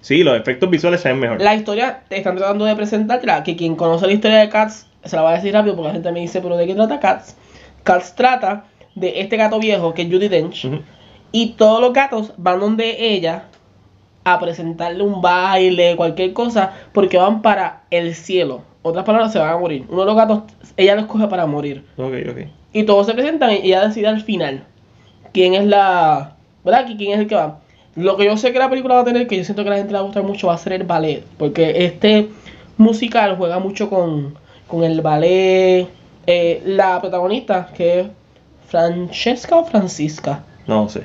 Sí, 0.00 0.22
los 0.22 0.36
efectos 0.38 0.70
visuales 0.70 1.00
se 1.00 1.08
ven 1.10 1.18
mejor. 1.20 1.40
la 1.40 1.54
historia 1.54 2.02
te 2.08 2.16
están 2.16 2.36
tratando 2.36 2.64
de 2.64 2.74
presentártela 2.76 3.42
que 3.42 3.56
quien 3.56 3.76
conoce 3.76 4.06
la 4.06 4.12
historia 4.12 4.38
de 4.38 4.48
Cats 4.48 4.86
se 5.04 5.16
la 5.16 5.22
va 5.22 5.30
a 5.30 5.34
decir 5.34 5.52
rápido 5.52 5.74
porque 5.76 5.88
la 5.88 5.94
gente 5.94 6.12
me 6.12 6.20
dice 6.20 6.40
pero 6.40 6.56
de 6.56 6.66
qué 6.66 6.74
trata 6.74 7.00
Cats 7.00 7.36
Cats 7.82 8.14
trata 8.14 8.64
de 8.94 9.20
este 9.20 9.36
gato 9.36 9.58
viejo 9.58 9.92
que 9.94 10.02
es 10.02 10.08
Judy 10.08 10.28
Dench 10.28 10.68
y 11.32 11.50
todos 11.50 11.80
los 11.80 11.92
gatos 11.92 12.32
van 12.38 12.60
donde 12.60 12.96
ella 13.14 13.44
a 14.24 14.38
presentarle 14.38 15.02
un 15.02 15.20
baile 15.22 15.96
cualquier 15.96 16.32
cosa 16.32 16.72
porque 16.92 17.16
van 17.18 17.40
para 17.42 17.82
el 17.90 18.14
cielo 18.14 18.62
otras 18.82 19.04
palabras 19.04 19.32
se 19.32 19.38
van 19.38 19.50
a 19.50 19.58
morir 19.58 19.84
uno 19.88 20.00
de 20.00 20.06
los 20.06 20.16
gatos 20.16 20.42
ella 20.76 20.94
lo 20.94 21.02
escoge 21.02 21.26
para 21.28 21.46
morir 21.46 21.84
Ok, 21.98 22.14
ok. 22.30 22.38
y 22.72 22.82
todos 22.84 23.06
se 23.06 23.14
presentan 23.14 23.50
y 23.52 23.56
ella 23.66 23.86
decide 23.86 24.08
al 24.08 24.20
final 24.22 24.64
quién 25.32 25.54
es 25.54 25.64
la. 25.66 26.36
¿Verdad? 26.64 26.86
Quién 26.86 27.12
es 27.12 27.20
el 27.20 27.26
que 27.26 27.34
va. 27.36 27.60
Lo 27.96 28.16
que 28.16 28.24
yo 28.24 28.36
sé 28.36 28.52
que 28.52 28.58
la 28.58 28.70
película 28.70 28.96
va 28.96 29.00
a 29.00 29.04
tener, 29.04 29.26
que 29.26 29.36
yo 29.36 29.44
siento 29.44 29.62
que 29.62 29.68
a 29.68 29.72
la 29.72 29.78
gente 29.78 29.92
le 29.92 29.98
va 29.98 30.04
a 30.04 30.06
gustar 30.06 30.22
mucho, 30.22 30.46
va 30.46 30.54
a 30.54 30.58
ser 30.58 30.74
el 30.74 30.84
ballet. 30.84 31.24
Porque 31.38 31.84
este 31.84 32.28
musical 32.76 33.36
juega 33.36 33.58
mucho 33.58 33.90
con, 33.90 34.34
con 34.66 34.84
el 34.84 35.00
ballet. 35.00 35.88
Eh, 36.26 36.62
la 36.64 37.00
protagonista, 37.00 37.68
que 37.74 38.00
es 38.00 38.06
Francesca 38.68 39.56
o 39.56 39.64
Francisca. 39.64 40.44
No 40.66 40.88
sé. 40.88 41.02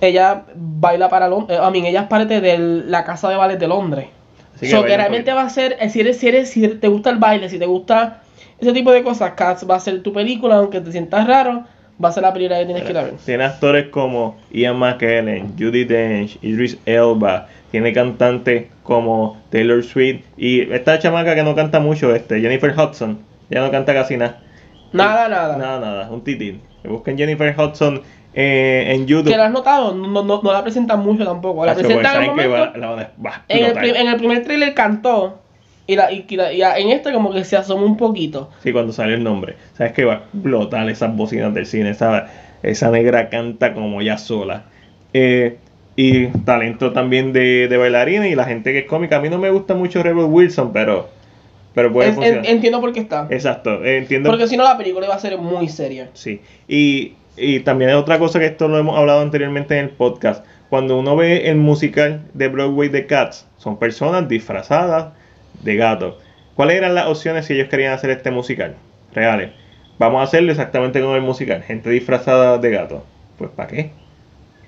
Ella 0.00 0.44
baila 0.54 1.08
para 1.08 1.28
Londres. 1.28 1.58
I 1.58 1.70
mean, 1.72 1.86
ella 1.86 2.02
es 2.02 2.08
parte 2.08 2.40
de 2.40 2.58
la 2.58 3.04
casa 3.04 3.28
de 3.28 3.36
ballet 3.36 3.58
de 3.58 3.66
Londres. 3.66 4.06
Así 4.54 4.66
So, 4.66 4.76
que 4.76 4.82
vayan 4.82 4.98
realmente 5.00 5.32
va 5.32 5.42
a 5.42 5.50
ser, 5.50 5.76
eh, 5.80 5.90
si, 5.90 6.00
eres, 6.00 6.18
si, 6.18 6.28
eres, 6.28 6.50
si 6.50 6.68
te 6.68 6.88
gusta 6.88 7.10
el 7.10 7.18
baile, 7.18 7.48
si 7.48 7.58
te 7.58 7.66
gusta 7.66 8.22
ese 8.58 8.72
tipo 8.72 8.90
de 8.90 9.02
cosas, 9.02 9.32
Cats 9.32 9.68
va 9.68 9.76
a 9.76 9.80
ser 9.80 10.02
tu 10.02 10.12
película, 10.12 10.56
aunque 10.56 10.80
te 10.80 10.92
sientas 10.92 11.26
raro, 11.26 11.64
va 12.02 12.08
a 12.08 12.12
ser 12.12 12.22
la 12.22 12.32
película 12.32 12.58
que 12.58 12.66
tienes 12.66 12.82
que 12.84 12.90
ir 12.90 12.98
a 12.98 13.02
ver. 13.04 13.14
Tiene 13.24 13.44
actores 13.44 13.88
como 13.88 14.36
Ian 14.50 14.78
McKellen, 14.78 15.54
Judy 15.58 15.84
Dench, 15.84 16.38
Idris 16.42 16.78
Elba. 16.86 17.48
Tiene 17.70 17.92
cantantes 17.92 18.66
como 18.82 19.40
Taylor 19.50 19.82
Swift. 19.82 20.24
Y 20.36 20.72
esta 20.72 20.98
chamaca 20.98 21.34
que 21.34 21.42
no 21.42 21.54
canta 21.54 21.80
mucho, 21.80 22.14
este, 22.14 22.40
Jennifer 22.40 22.70
Hudson. 22.78 23.18
Ya 23.50 23.60
no 23.60 23.70
canta 23.70 23.92
casi 23.94 24.16
nada. 24.16 24.40
Nada, 24.92 25.28
nada. 25.28 25.56
Nada, 25.56 25.80
nada. 25.80 26.10
Un 26.10 26.22
titín. 26.22 26.60
Busquen 26.84 27.18
Jennifer 27.18 27.54
Hudson 27.58 28.02
eh, 28.32 28.92
en 28.94 29.06
YouTube. 29.06 29.30
Que 29.30 29.36
lo 29.36 29.42
has 29.44 29.50
notado, 29.52 29.94
no, 29.94 30.22
no, 30.22 30.40
no 30.42 30.52
la 30.52 30.62
presentan 30.62 31.00
mucho 31.00 31.24
tampoco. 31.24 31.64
La 31.66 31.72
Hacho, 31.72 31.82
pues, 31.82 31.96
en, 31.96 32.02
que 32.20 32.26
momento- 32.26 32.50
va- 32.52 32.72
la 32.76 32.86
va 33.24 33.44
en, 33.48 33.64
el, 33.64 33.96
en 33.96 34.06
el 34.08 34.16
primer 34.16 34.44
trailer 34.44 34.74
cantó. 34.74 35.40
Y, 35.86 35.94
la, 35.96 36.10
y, 36.12 36.24
y 36.28 36.36
la- 36.36 36.52
y 36.52 36.62
en 36.82 36.90
este 36.90 37.12
como 37.12 37.32
que 37.32 37.44
se 37.44 37.56
asoma 37.56 37.84
un 37.84 37.96
poquito. 37.96 38.50
Sí, 38.62 38.72
cuando 38.72 38.92
sale 38.92 39.14
el 39.14 39.22
nombre. 39.24 39.54
Sabes 39.76 39.92
que 39.92 40.04
va 40.04 40.12
a 40.12 40.16
explotar 40.16 40.88
esas 40.90 41.14
bocinas 41.16 41.54
del 41.54 41.66
cine. 41.66 41.90
Esa, 41.90 42.26
esa 42.62 42.90
negra 42.90 43.28
canta 43.28 43.72
como 43.74 44.02
ya 44.02 44.18
sola. 44.18 44.64
Eh, 45.14 45.58
y 45.94 46.26
talento 46.44 46.92
también 46.92 47.32
de, 47.32 47.68
de 47.68 47.76
bailarina 47.76 48.28
y 48.28 48.34
la 48.34 48.44
gente 48.44 48.72
que 48.72 48.80
es 48.80 48.86
cómica. 48.86 49.16
A 49.16 49.20
mí 49.20 49.28
no 49.28 49.38
me 49.38 49.50
gusta 49.50 49.74
mucho 49.74 50.02
Rebel 50.02 50.26
Wilson, 50.26 50.72
pero, 50.72 51.08
pero 51.74 51.92
puede 51.92 52.08
En- 52.08 52.12
en- 52.14 52.16
funcionar. 52.16 52.46
entiendo 52.46 52.80
por 52.80 52.92
qué 52.92 53.00
está. 53.00 53.26
Exacto, 53.30 53.84
entiendo. 53.84 54.28
Porque 54.28 54.46
si 54.48 54.56
no 54.56 54.64
la 54.64 54.76
película 54.76 55.06
iba 55.06 55.14
a 55.14 55.18
ser 55.20 55.38
muy 55.38 55.68
seria. 55.68 56.10
Sí. 56.12 56.40
Y, 56.68 57.14
y 57.36 57.60
también 57.60 57.90
hay 57.90 57.96
otra 57.96 58.18
cosa 58.18 58.38
que 58.40 58.46
esto 58.46 58.66
lo 58.68 58.76
hemos 58.78 58.98
hablado 58.98 59.20
anteriormente 59.22 59.78
en 59.78 59.84
el 59.84 59.90
podcast. 59.90 60.44
cuando 60.68 60.98
uno 60.98 61.14
ve 61.16 61.48
el 61.48 61.56
musical 61.56 62.22
de 62.34 62.48
Broadway 62.48 62.88
de 62.88 63.06
Cats, 63.06 63.46
son 63.56 63.78
personas 63.78 64.28
disfrazadas 64.28 65.14
de 65.62 65.76
gatos. 65.76 66.14
¿Cuáles 66.54 66.76
eran 66.76 66.94
las 66.94 67.06
opciones 67.06 67.46
si 67.46 67.54
ellos 67.54 67.68
querían 67.68 67.92
hacer 67.92 68.10
este 68.10 68.30
musical? 68.30 68.76
Reales. 69.14 69.50
Vamos 69.98 70.20
a 70.20 70.24
hacerlo 70.24 70.50
exactamente 70.52 71.00
como 71.00 71.16
el 71.16 71.22
musical. 71.22 71.62
Gente 71.62 71.90
disfrazada 71.90 72.58
de 72.58 72.70
gato. 72.70 73.04
Pues 73.38 73.50
¿para 73.50 73.68
qué? 73.68 73.90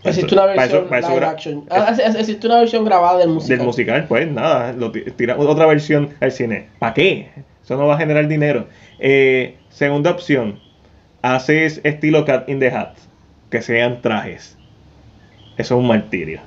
Existe 0.04 0.34
una 0.34 0.42
Para 0.46 0.54
versión 0.54 0.80
eso- 0.82 0.88
para 0.88 1.32
eso. 1.34 1.64
Ah, 1.70 1.94
Existe 2.18 2.46
una 2.46 2.60
versión 2.60 2.84
grabada 2.84 3.18
del 3.18 3.28
musical. 3.30 3.58
Del 3.58 3.66
musical, 3.66 4.06
pues 4.08 4.30
nada, 4.30 4.72
lo 4.72 4.92
tira 4.92 5.36
otra 5.36 5.66
versión 5.66 6.14
al 6.20 6.30
cine. 6.32 6.68
¿Para 6.78 6.94
qué? 6.94 7.30
Eso 7.64 7.76
no 7.76 7.86
va 7.86 7.94
a 7.96 7.98
generar 7.98 8.28
dinero. 8.28 8.68
Eh, 9.00 9.56
segunda 9.70 10.10
opción, 10.10 10.60
haces 11.22 11.80
estilo 11.84 12.24
Cat 12.24 12.48
in 12.48 12.60
the 12.60 12.70
Hat, 12.70 12.94
que 13.50 13.60
sean 13.60 14.00
trajes. 14.00 14.56
Eso 15.56 15.74
es 15.74 15.80
un 15.80 15.88
martirio. 15.88 16.40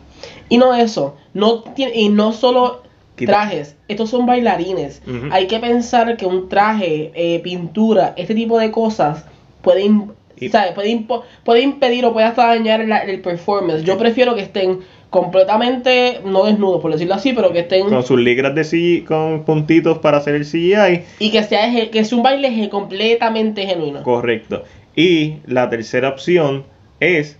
Y 0.49 0.57
no 0.57 0.73
eso, 0.73 1.17
no 1.33 1.61
tiene, 1.61 1.93
y 1.95 2.09
no 2.09 2.31
solo 2.31 2.83
trajes, 3.25 3.75
estos 3.87 4.09
son 4.09 4.25
bailarines. 4.25 5.01
Hay 5.31 5.47
que 5.47 5.59
pensar 5.59 6.17
que 6.17 6.25
un 6.25 6.49
traje, 6.49 7.11
eh, 7.15 7.39
pintura, 7.43 8.13
este 8.17 8.33
tipo 8.35 8.57
de 8.59 8.71
cosas 8.71 9.25
pueden, 9.61 10.11
Y- 10.39 10.49
¿sabes? 10.49 10.71
Puede, 10.73 11.05
puede 11.43 11.61
impedir 11.61 12.03
o 12.05 12.13
puede 12.13 12.25
hasta 12.25 12.47
dañar 12.47 12.83
la- 12.87 12.99
el 12.99 13.21
performance. 13.21 13.83
Yo 13.83 13.97
prefiero 13.97 14.33
que 14.35 14.41
estén 14.41 14.79
completamente, 15.09 16.19
no 16.25 16.45
desnudos 16.45 16.81
por 16.81 16.91
decirlo 16.91 17.13
así, 17.15 17.33
pero 17.33 17.51
que 17.51 17.59
estén 17.59 17.89
Con 17.89 18.03
sus 18.03 18.19
ligras 18.19 18.55
de 18.55 18.63
CGI, 18.63 19.01
con 19.01 19.43
puntitos 19.43 19.99
para 19.99 20.17
hacer 20.17 20.35
el 20.35 20.45
CGI. 20.45 21.03
y 21.19 21.31
que 21.31 21.43
sea 21.43 21.67
eje- 21.67 21.89
que 21.89 22.03
sea 22.03 22.17
un 22.17 22.23
baile 22.23 22.49
eje- 22.49 22.69
completamente 22.69 23.65
genuino. 23.65 24.03
Correcto. 24.03 24.63
Y 24.95 25.35
la 25.45 25.69
tercera 25.69 26.09
opción 26.09 26.63
es 26.99 27.37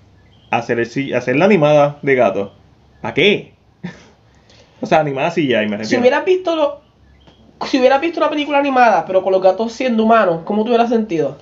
hacer, 0.52 0.80
el, 0.80 1.14
hacer 1.14 1.36
la 1.36 1.46
animada 1.46 2.00
de 2.02 2.16
gato. 2.16 2.54
¿Para 3.02 3.14
qué? 3.14 3.54
O 4.82 4.86
sea, 4.86 5.00
animada 5.00 5.32
CGI, 5.32 5.54
me 5.68 5.78
refiero. 5.78 5.86
Si 5.86 5.98
hubieras 5.98 6.26
visto 6.26 6.56
lo, 6.56 6.82
si 7.68 7.80
hubieras 7.80 8.02
visto 8.02 8.20
una 8.20 8.30
película 8.30 8.58
animada, 8.58 9.06
pero 9.06 9.22
con 9.24 9.32
los 9.32 9.42
gatos 9.42 9.72
siendo 9.72 10.04
humanos, 10.04 10.42
¿cómo 10.46 10.64
te 10.64 10.70
hubiera 10.72 10.88
sentido? 10.88 11.38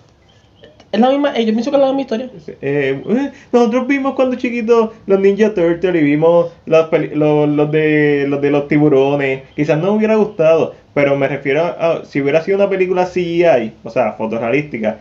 Es 0.91 0.99
la 0.99 1.09
misma, 1.11 1.35
eh, 1.37 1.45
yo 1.45 1.53
pienso 1.53 1.69
que 1.69 1.77
es 1.77 1.81
la 1.81 1.87
misma 1.87 2.01
historia. 2.01 2.29
Eh, 2.61 3.31
nosotros 3.51 3.85
vimos 3.87 4.15
cuando 4.15 4.35
chiquitos 4.37 4.89
los 5.05 5.19
Ninja 5.19 5.53
Turtles 5.53 6.01
y 6.01 6.03
vimos 6.03 6.51
peli- 6.89 7.11
los, 7.13 7.47
los 7.47 7.71
de, 7.71 8.25
los 8.27 8.41
de 8.41 8.49
los 8.51 8.67
tiburones. 8.67 9.43
Quizás 9.55 9.77
no 9.77 9.91
me 9.91 9.97
hubiera 9.97 10.15
gustado, 10.15 10.73
pero 10.95 11.15
me 11.15 11.27
refiero 11.27 11.63
a 11.63 12.03
si 12.05 12.21
hubiera 12.21 12.41
sido 12.41 12.57
una 12.57 12.69
película 12.69 13.05
CGI, 13.05 13.73
o 13.83 13.89
sea, 13.91 14.13
fotorrealística, 14.13 14.99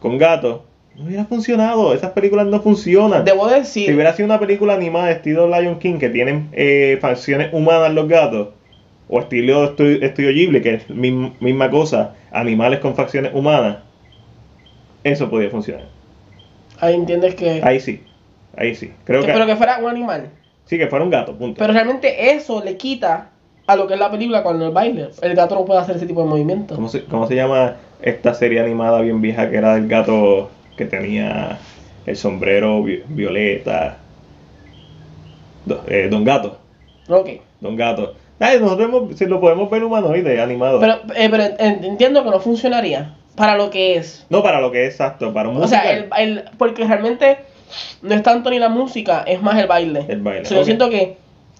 con 0.00 0.18
gatos, 0.18 0.62
no 0.98 1.04
hubiera 1.06 1.24
funcionado. 1.24 1.94
Esas 1.94 2.10
películas 2.12 2.46
no 2.46 2.60
funcionan. 2.60 3.24
Debo 3.24 3.48
Si 3.48 3.54
decir, 3.54 3.94
hubiera 3.94 4.12
sido 4.14 4.26
una 4.26 4.38
película 4.40 4.74
animada 4.74 5.06
de 5.06 5.12
estilo 5.12 5.46
Lion 5.48 5.78
King 5.78 5.98
que 5.98 6.08
tienen 6.10 6.48
eh, 6.52 6.98
facciones 7.00 7.52
humanas 7.52 7.92
los 7.94 8.08
gatos, 8.08 8.48
o 9.08 9.20
estilo 9.20 9.74
Estu- 9.76 10.02
Estudio 10.02 10.30
Ghibli, 10.32 10.60
que 10.60 10.74
es 10.74 10.90
mi- 10.90 11.32
misma 11.40 11.70
cosa, 11.70 12.14
animales 12.30 12.80
con 12.80 12.94
facciones 12.94 13.32
humanas, 13.34 13.78
eso 15.04 15.30
podía 15.30 15.50
funcionar. 15.50 15.86
ahí 16.80 16.94
entiendes 16.94 17.34
que, 17.34 17.60
Ahí 17.64 17.80
sí, 17.80 18.02
ahí 18.56 18.74
sí. 18.74 18.92
Creo 19.04 19.20
que- 19.20 19.28
que, 19.28 19.32
pero 19.32 19.46
que 19.46 19.56
fuera 19.56 19.78
un 19.78 19.88
animal. 19.88 20.30
sí, 20.66 20.76
que 20.78 20.86
fuera 20.88 21.04
un 21.04 21.10
gato, 21.10 21.34
punto. 21.36 21.58
Pero 21.58 21.72
realmente 21.72 22.32
eso 22.34 22.62
le 22.62 22.76
quita 22.76 23.30
a 23.66 23.76
lo 23.76 23.86
que 23.86 23.94
es 23.94 24.00
la 24.00 24.10
película 24.10 24.42
cuando 24.42 24.66
el 24.66 24.72
baile. 24.72 25.08
El 25.22 25.34
gato 25.34 25.54
no 25.54 25.64
puede 25.64 25.80
hacer 25.80 25.96
ese 25.96 26.06
tipo 26.06 26.22
de 26.22 26.28
movimientos. 26.28 26.76
¿Cómo 26.76 26.88
se, 26.88 27.04
¿Cómo 27.04 27.26
se 27.26 27.34
llama 27.36 27.76
esta 28.02 28.34
serie 28.34 28.60
animada 28.60 29.00
bien 29.00 29.20
vieja 29.20 29.50
que 29.50 29.56
era 29.56 29.74
del 29.74 29.88
gato 29.88 30.50
que 30.78 30.86
tenía 30.86 31.58
el 32.06 32.16
sombrero 32.16 32.82
vi- 32.82 33.02
violeta? 33.08 33.98
Eh, 35.88 36.08
Don 36.10 36.24
Gato, 36.24 36.58
Ok. 37.08 37.28
Don 37.60 37.76
Gato. 37.76 38.14
Ay, 38.38 38.60
nosotros 38.60 38.88
hemos- 38.88 39.16
si 39.18 39.26
lo 39.26 39.40
podemos 39.40 39.68
ver 39.68 39.82
humanoide 39.84 40.40
animado. 40.40 40.78
Pero, 40.80 41.00
eh, 41.16 41.28
pero 41.30 41.42
en- 41.58 41.84
entiendo 41.84 42.22
que 42.24 42.30
no 42.30 42.38
funcionaría 42.40 43.14
para 43.34 43.56
lo 43.56 43.68
que 43.68 43.96
es. 43.96 44.24
no 44.30 44.42
para 44.42 44.60
lo 44.60 44.70
que 44.70 44.86
es 44.86 44.92
exacto, 44.94 45.32
para 45.34 45.48
un 45.48 45.60
O 45.62 45.66
sea, 45.68 45.90
el, 45.92 46.08
el- 46.18 46.44
porque 46.56 46.84
realmente 46.84 47.38
no 48.02 48.14
es 48.14 48.22
tanto 48.22 48.48
ni 48.50 48.58
la 48.58 48.68
música, 48.68 49.24
es 49.26 49.42
más 49.42 49.58
el 49.58 49.66
baile. 49.66 50.04
El 50.08 50.22
baile, 50.22 50.42
O 50.42 50.44
sea, 50.44 50.58
yo 50.58 50.64
siento 50.64 50.88
que 50.88 51.16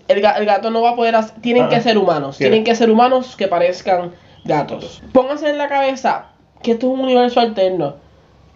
el, 0.06 0.18
el 0.24 0.46
gato 0.46 0.70
no 0.70 0.80
va 0.82 0.90
a 0.90 0.96
poder 0.96 1.16
hacer, 1.16 1.40
tienen 1.42 1.64
Ajá. 1.64 1.74
que 1.74 1.80
ser 1.82 1.98
humanos, 1.98 2.36
Sí. 2.36 2.44
tienen 2.44 2.62
que 2.64 2.74
ser 2.76 2.90
humanos 2.90 3.34
que 3.36 3.48
parezcan 3.48 4.12
gatos. 4.44 5.02
Pónganse 5.12 5.50
en 5.50 5.58
la 5.58 5.68
cabeza 5.68 6.26
que 6.62 6.72
esto 6.72 6.86
es 6.86 6.92
un 6.94 7.00
universo 7.00 7.40
alterno, 7.40 7.96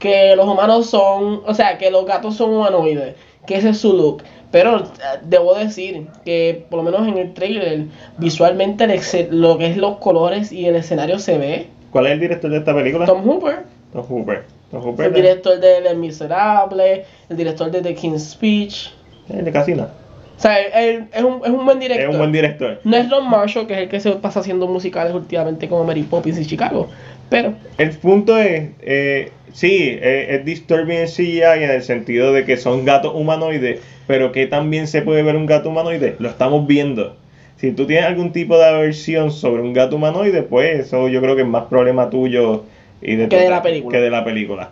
que 0.03 0.35
los 0.35 0.49
humanos 0.49 0.91
son, 0.91 1.43
o 1.47 1.55
sea, 1.55 1.79
que 1.79 1.93
los 1.93 2.05
gatos 2.05 2.35
son 2.35 2.51
humanoides, 2.51 3.15
que 3.47 3.55
ese 3.55 3.69
es 3.69 3.79
su 3.79 3.97
look. 3.97 4.25
Pero 4.51 4.79
eh, 4.81 4.83
debo 5.23 5.55
decir 5.55 6.09
que 6.25 6.67
por 6.69 6.83
lo 6.83 6.91
menos 6.91 7.07
en 7.07 7.17
el 7.19 7.33
trailer, 7.33 7.85
visualmente 8.19 8.83
el 8.85 9.41
lo 9.41 9.57
que 9.59 9.69
es 9.69 9.77
los 9.77 9.99
colores 9.99 10.51
y 10.51 10.67
el 10.67 10.75
escenario 10.75 11.21
se 11.21 11.39
ve. 11.39 11.69
¿Cuál 11.93 12.07
es 12.07 12.13
el 12.13 12.21
director 12.21 12.51
de 12.51 12.59
esta 12.59 12.75
película? 12.75 13.07
Tom 13.07 13.23
Hooper. 13.25 13.61
Tom 13.93 14.05
Hooper. 14.09 14.45
Tom 14.73 14.83
Hooper. 14.83 15.07
El 15.07 15.15
director 15.15 15.61
de 15.61 15.81
Les 15.83 15.97
Miserables, 15.97 17.07
el 17.31 17.37
director 17.37 17.71
de 17.71 17.81
The 17.81 17.95
King's 17.95 18.31
Speech. 18.31 18.91
eh, 19.31 19.43
de 19.43 19.53
casi 19.53 19.75
nada. 19.75 19.95
O 20.37 20.41
sea, 20.43 20.59
él, 20.59 20.73
él 20.75 21.09
es, 21.13 21.23
un, 21.23 21.41
es 21.45 21.51
un 21.51 21.65
buen 21.65 21.79
director. 21.79 22.05
Es 22.05 22.11
un 22.11 22.19
buen 22.19 22.33
director. 22.33 22.81
No 22.83 22.97
es 22.97 23.09
Ron 23.09 23.31
Marshall, 23.31 23.65
que 23.69 23.75
es 23.75 23.79
el 23.81 23.89
que 23.89 24.01
se 24.01 24.11
pasa 24.13 24.41
haciendo 24.41 24.67
musicales 24.67 25.15
últimamente 25.15 25.69
como 25.69 25.85
Mary 25.85 26.03
Poppins 26.03 26.41
y 26.41 26.47
Chicago. 26.47 26.89
Pero, 27.33 27.55
El 27.79 27.91
punto 27.91 28.39
es, 28.39 28.71
eh, 28.83 29.31
sí, 29.53 29.99
eh, 30.01 30.27
es 30.37 30.45
disturbing 30.45 30.99
en 30.99 31.09
CGI 31.09 31.65
en 31.65 31.71
el 31.71 31.83
sentido 31.83 32.33
de 32.33 32.45
que 32.45 32.57
son 32.57 32.85
gatos 32.85 33.13
humanoides, 33.15 33.81
pero 34.07 34.31
que 34.33 34.47
también 34.47 34.87
se 34.87 35.03
puede 35.03 35.23
ver 35.23 35.35
un 35.37 35.47
gato 35.47 35.71
humanoide, 35.71 36.15
lo 36.19 36.29
estamos 36.29 36.67
viendo. 36.67 37.17
Si 37.57 37.73
tú 37.73 37.87
tienes 37.87 38.05
algún 38.07 38.33
tipo 38.33 38.59
de 38.59 38.65
aversión 38.67 39.31
sobre 39.31 39.63
un 39.63 39.73
gato 39.73 39.97
humanoide, 39.97 40.43
pues 40.43 40.81
eso 40.81 41.09
yo 41.09 41.21
creo 41.21 41.35
que 41.37 41.43
es 41.43 41.49
más 41.49 41.65
problema 41.65 42.11
tuyo 42.11 42.65
y 43.01 43.17
de 43.17 43.29
Que 43.29 43.37
de 43.39 43.49
la 43.51 43.63
película. 43.63 43.97
que 43.99 44.03
de 44.05 44.11
la 44.11 44.25
película. 44.25 44.71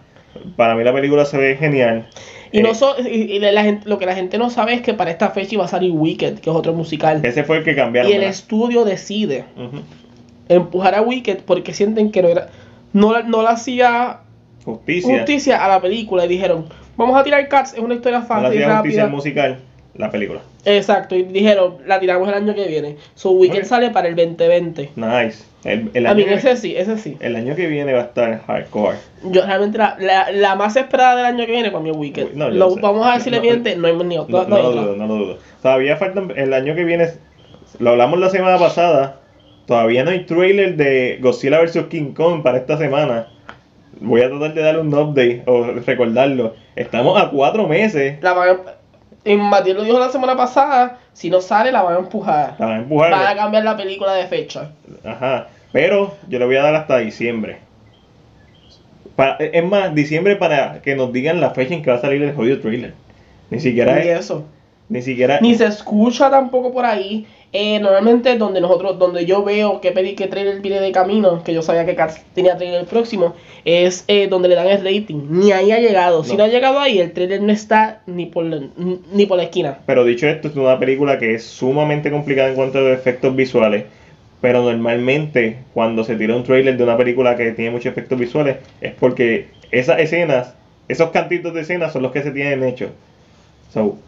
Para 0.56 0.74
mí 0.74 0.84
la 0.84 0.92
película 0.92 1.24
se 1.24 1.36
ve 1.38 1.56
genial. 1.56 2.06
y 2.52 2.58
Eh, 2.58 2.62
no 2.62 2.74
so- 2.74 2.96
y, 3.00 3.08
y 3.08 3.38
la 3.38 3.62
gente, 3.62 3.88
lo 3.88 3.98
que 3.98 4.06
la 4.06 4.14
gente 4.14 4.38
no 4.38 4.50
sabe 4.50 4.74
es 4.74 4.82
que 4.82 4.92
para 4.94 5.10
esta 5.10 5.30
fecha 5.30 5.54
iba 5.54 5.64
a 5.64 5.68
salir 5.68 5.92
Wicked, 5.92 6.40
que 6.40 6.50
es 6.50 6.56
otro 6.56 6.72
musical. 6.72 7.20
Ese 7.24 7.44
fue 7.44 7.58
el 7.58 7.64
que 7.64 7.74
cambiaron. 7.76 8.10
Y 8.10 8.14
el 8.14 8.20
¿verdad? 8.20 8.34
estudio 8.34 8.84
decide. 8.84 9.44
Empujar 10.54 10.94
a 10.94 11.02
Wicked 11.02 11.38
porque 11.46 11.72
sienten 11.72 12.10
que 12.10 12.22
no 12.22 12.28
era 12.28 12.48
no, 12.92 13.12
la- 13.12 13.22
no 13.22 13.42
le 13.42 13.48
hacía 13.48 14.20
Justicia. 14.64 15.16
justicia 15.16 15.64
a 15.64 15.68
la 15.68 15.80
película 15.80 16.24
y 16.24 16.28
dijeron, 16.28 16.66
vamos 16.96 17.16
a 17.18 17.22
tirar 17.24 17.48
Cats, 17.48 17.72
es 17.74 17.78
una 17.78 17.94
historia 17.94 18.18
No 18.20 18.26
fácil 18.26 18.54
y 18.58 18.62
hacía 18.62 18.76
justicia 18.76 19.04
al 19.04 19.10
musical, 19.10 19.58
la 19.94 20.10
película. 20.10 20.40
Exacto, 20.64 21.14
y 21.14 21.22
dijeron, 21.22 21.76
la 21.86 21.98
tiramos 22.00 22.28
el 22.28 22.34
año 22.34 22.54
que 22.54 22.66
viene. 22.66 22.96
So 23.14 23.30
Wicked 23.30 23.60
Ok. 23.60 23.64
sale 23.64 23.90
para 23.90 24.08
el 24.08 24.16
2020. 24.16 24.90
Nice. 24.96 25.44
El, 25.64 25.90
el 25.94 26.06
A 26.06 26.10
año 26.10 26.18
mí 26.18 26.24
que- 26.24 26.34
ese 26.34 26.56
sí, 26.56 26.74
ese 26.76 26.98
sí. 26.98 27.16
el 27.20 27.36
año 27.36 27.54
que 27.54 27.66
viene 27.66 27.92
va 27.92 28.00
a 28.00 28.04
estar 28.04 28.42
hardcore. 28.46 28.96
Yo 29.24 29.44
realmente 29.46 29.78
la, 29.78 29.96
la, 30.00 30.30
la 30.32 30.54
más 30.56 30.74
esperada 30.76 31.16
del 31.16 31.26
año 31.26 31.46
que 31.46 31.52
viene 31.52 31.70
para 31.70 31.86
es 31.88 31.96
Wicked. 31.96 32.32
No, 32.34 32.50
Lo- 32.50 32.70
lo 32.70 32.76
vamos 32.76 33.06
a 33.06 33.14
decirle 33.14 33.38
No, 33.38 33.42
miente, 33.44 33.76
no 33.76 33.86
hay 33.88 33.94
ni 33.96 34.16
No, 34.16 34.22
otra. 34.22 34.44
no 34.44 34.58
lo 34.62 34.72
dudo, 34.72 34.96
no 34.96 35.06
lo 35.06 35.14
dudo. 35.14 35.38
Todavía 35.62 35.96
faltan, 35.96 36.32
el 36.36 36.52
año 36.54 36.74
que 36.74 36.84
viene, 36.84 37.08
lo 37.78 37.90
hablamos 37.90 38.18
la 38.18 38.30
semana 38.30 38.58
pasada, 38.58 39.19
todavía 39.70 40.02
no 40.02 40.10
hay 40.10 40.24
trailer 40.24 40.76
de 40.76 41.18
Godzilla 41.22 41.60
vs. 41.60 41.84
King 41.88 42.12
Kong 42.12 42.42
para 42.42 42.58
esta 42.58 42.76
semana. 42.76 43.28
Voy 44.00 44.20
a 44.20 44.28
tratar 44.28 44.52
de 44.52 44.62
darle 44.62 44.80
un 44.80 44.92
update 44.92 45.44
o 45.46 45.62
recordarlo. 45.86 46.54
Estamos 46.74 47.22
a 47.22 47.30
cuatro 47.30 47.68
meses. 47.68 48.20
La 48.20 48.32
van 48.32 48.48
a- 48.48 48.58
y 49.24 49.36
Matías 49.36 49.76
lo 49.76 49.84
dijo 49.84 50.00
la 50.00 50.08
semana 50.08 50.36
pasada, 50.36 50.98
si 51.12 51.30
no 51.30 51.40
sale 51.40 51.70
la 51.70 51.82
van 51.82 51.94
a 51.94 51.98
empujar. 52.00 52.56
La 52.58 52.66
van 52.66 52.74
a 52.74 52.78
empujar. 52.82 53.10
Van 53.12 53.26
a 53.28 53.36
cambiar 53.36 53.62
la 53.62 53.76
película 53.76 54.12
de 54.14 54.26
fecha. 54.26 54.72
Ajá. 55.04 55.46
Pero 55.70 56.14
yo 56.28 56.40
le 56.40 56.46
voy 56.46 56.56
a 56.56 56.62
dar 56.62 56.74
hasta 56.74 56.98
diciembre. 56.98 57.58
Para- 59.14 59.36
es 59.36 59.64
más, 59.64 59.94
diciembre 59.94 60.34
para 60.34 60.82
que 60.82 60.96
nos 60.96 61.12
digan 61.12 61.40
la 61.40 61.50
fecha 61.50 61.74
en 61.74 61.82
que 61.82 61.90
va 61.92 61.98
a 61.98 62.00
salir 62.00 62.20
el 62.24 62.34
jodido 62.34 62.58
trailer. 62.58 62.94
Ni 63.50 63.60
siquiera 63.60 63.94
Ni 63.94 64.08
es- 64.08 64.18
eso. 64.20 64.46
Ni 64.88 65.02
siquiera. 65.02 65.38
Ni 65.40 65.54
se 65.54 65.66
escucha 65.66 66.28
tampoco 66.28 66.72
por 66.72 66.84
ahí. 66.84 67.24
Eh, 67.52 67.80
normalmente 67.80 68.36
donde 68.38 68.60
nosotros, 68.60 68.96
donde 68.98 69.26
yo 69.26 69.42
veo 69.42 69.80
que 69.80 69.90
pedí 69.90 70.14
que 70.14 70.28
trailer 70.28 70.60
viene 70.60 70.80
de 70.80 70.92
camino, 70.92 71.42
que 71.42 71.52
yo 71.52 71.62
sabía 71.62 71.84
que 71.84 71.96
Cats 71.96 72.22
tenía 72.32 72.56
trailer 72.56 72.84
próximo, 72.84 73.34
es 73.64 74.04
eh, 74.06 74.28
donde 74.28 74.48
le 74.48 74.54
dan 74.54 74.68
el 74.68 74.78
rating. 74.84 75.26
Ni 75.30 75.50
ahí 75.50 75.72
ha 75.72 75.80
llegado. 75.80 76.22
Si 76.22 76.32
No. 76.32 76.38
no 76.38 76.44
ha 76.44 76.48
llegado 76.48 76.78
ahí, 76.78 77.00
el 77.00 77.12
trailer 77.12 77.42
no 77.42 77.50
está 77.52 78.02
ni 78.06 78.26
por 78.26 78.44
la, 78.44 78.60
ni 79.12 79.26
por 79.26 79.36
la 79.36 79.42
esquina. 79.44 79.78
Pero 79.86 80.04
dicho 80.04 80.28
esto, 80.28 80.46
es 80.46 80.54
una 80.54 80.78
película 80.78 81.18
que 81.18 81.34
es 81.34 81.42
sumamente 81.44 82.10
complicada 82.12 82.50
en 82.50 82.54
cuanto 82.54 82.78
a 82.78 82.92
efectos 82.92 83.34
visuales. 83.34 83.84
Pero 84.40 84.62
normalmente, 84.62 85.58
cuando 85.74 86.04
se 86.04 86.14
tira 86.14 86.36
un 86.36 86.44
trailer 86.44 86.76
de 86.76 86.84
una 86.84 86.96
película 86.96 87.36
que 87.36 87.50
tiene 87.50 87.72
muchos 87.72 87.86
efectos 87.92 88.16
visuales, 88.18 88.58
es 88.80 88.94
porque 88.94 89.48
esas 89.72 89.98
escenas, 89.98 90.54
esos 90.88 91.10
cantitos 91.10 91.52
de 91.52 91.62
escenas 91.62 91.92
son 91.92 92.02
los 92.02 92.12
que 92.12 92.22
se 92.22 92.30
tienen 92.30 92.62
hechos. 92.62 92.90
So, 93.74 93.98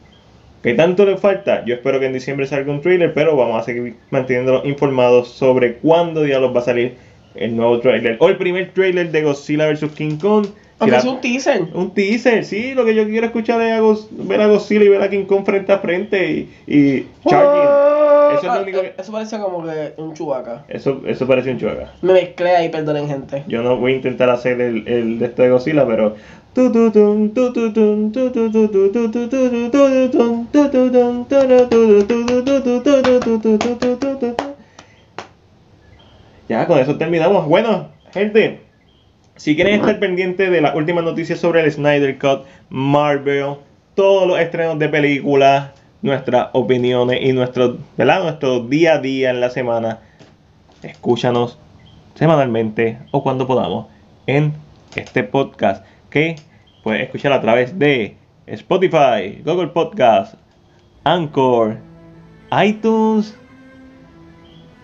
¿qué 0.62 0.74
tanto 0.74 1.04
le 1.04 1.16
falta? 1.16 1.64
Yo 1.64 1.74
espero 1.74 2.00
que 2.00 2.06
en 2.06 2.12
diciembre 2.12 2.46
salga 2.46 2.72
un 2.72 2.80
trailer, 2.80 3.12
pero 3.14 3.36
vamos 3.36 3.60
a 3.60 3.64
seguir 3.64 3.94
manteniéndolos 4.10 4.64
informados 4.64 5.28
sobre 5.28 5.74
cuándo 5.74 6.22
diablos 6.22 6.54
va 6.54 6.60
a 6.60 6.64
salir 6.64 6.94
el 7.34 7.56
nuevo 7.56 7.80
trailer. 7.80 8.16
O 8.20 8.28
el 8.28 8.36
primer 8.36 8.70
trailer 8.72 9.10
de 9.10 9.22
Godzilla 9.22 9.70
vs. 9.70 9.90
King 9.94 10.18
Kong, 10.18 10.46
Aunque 10.78 10.96
es 10.96 11.04
un 11.04 11.20
teaser. 11.20 11.62
un 11.74 11.94
teaser, 11.94 12.44
sí, 12.44 12.74
lo 12.74 12.84
que 12.84 12.94
yo 12.94 13.06
quiero 13.06 13.26
escuchar 13.26 13.60
es 13.62 13.72
a 13.72 14.06
ver 14.24 14.40
a 14.40 14.46
Godzilla 14.46 14.84
y 14.84 14.88
ver 14.88 15.02
a 15.02 15.08
King 15.10 15.24
Kong 15.24 15.44
frente 15.44 15.72
a 15.72 15.78
frente 15.78 16.30
y, 16.30 16.50
y 16.66 17.06
Charging 17.28 17.81
eso, 18.34 19.12
parece 19.12 19.38
como 19.38 19.64
que 19.64 19.94
un 19.96 20.14
chubaca. 20.14 20.64
Eso, 20.68 21.02
eso 21.06 21.26
parece 21.26 21.50
un 21.50 21.58
chubaca. 21.58 21.92
Me 22.02 22.12
mezclé 22.12 22.50
ahí, 22.50 22.68
perdonen, 22.68 23.08
gente. 23.08 23.44
Yo 23.46 23.62
no 23.62 23.76
voy 23.76 23.92
a 23.92 23.96
intentar 23.96 24.30
hacer 24.30 24.60
el, 24.60 24.86
el 24.86 25.18
de 25.18 25.26
esto 25.26 25.42
de 25.42 25.50
Godzilla, 25.50 25.86
pero. 25.86 26.16
Ya, 36.48 36.66
con 36.66 36.78
eso 36.78 36.98
terminamos. 36.98 37.46
Bueno, 37.46 37.88
gente, 38.12 38.60
si 39.36 39.56
quieren 39.56 39.80
estar 39.80 39.98
pendiente 39.98 40.50
de 40.50 40.60
las 40.60 40.74
últimas 40.74 41.04
noticias 41.04 41.38
sobre 41.38 41.62
el 41.62 41.72
Snyder 41.72 42.18
Cut, 42.18 42.44
Marvel, 42.68 43.54
todos 43.94 44.28
los 44.28 44.38
estrenos 44.38 44.78
de 44.78 44.88
películas 44.88 45.70
nuestras 46.02 46.48
opiniones 46.52 47.20
y 47.22 47.32
nuestro, 47.32 47.78
¿verdad? 47.96 48.22
nuestro 48.24 48.60
día 48.60 48.94
a 48.94 48.98
día 48.98 49.30
en 49.30 49.40
la 49.40 49.50
semana, 49.50 50.00
escúchanos 50.82 51.58
semanalmente 52.14 52.98
o 53.12 53.22
cuando 53.22 53.46
podamos 53.46 53.86
en 54.26 54.52
este 54.96 55.24
podcast 55.24 55.84
que 56.10 56.36
puedes 56.82 57.02
escuchar 57.02 57.32
a 57.32 57.40
través 57.40 57.78
de 57.78 58.16
Spotify, 58.46 59.40
Google 59.44 59.68
Podcast, 59.68 60.34
Anchor, 61.04 61.78
iTunes 62.64 63.36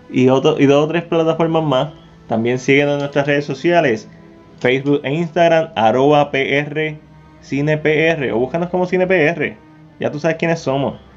y, 0.09 0.29
otro, 0.29 0.59
y 0.59 0.65
dos 0.65 0.85
o 0.85 0.87
tres 0.87 1.03
plataformas 1.03 1.63
más. 1.63 1.93
También 2.27 2.59
síguenos 2.59 2.93
en 2.93 2.99
nuestras 2.99 3.27
redes 3.27 3.45
sociales, 3.45 4.09
Facebook 4.59 5.01
e 5.03 5.13
Instagram, 5.13 5.69
arroba 5.75 6.31
PR, 6.31 6.95
CinePR, 7.43 8.31
o 8.31 8.39
búscanos 8.39 8.69
como 8.69 8.85
CinePR. 8.85 9.55
Ya 9.99 10.11
tú 10.11 10.19
sabes 10.19 10.37
quiénes 10.37 10.59
somos. 10.59 11.08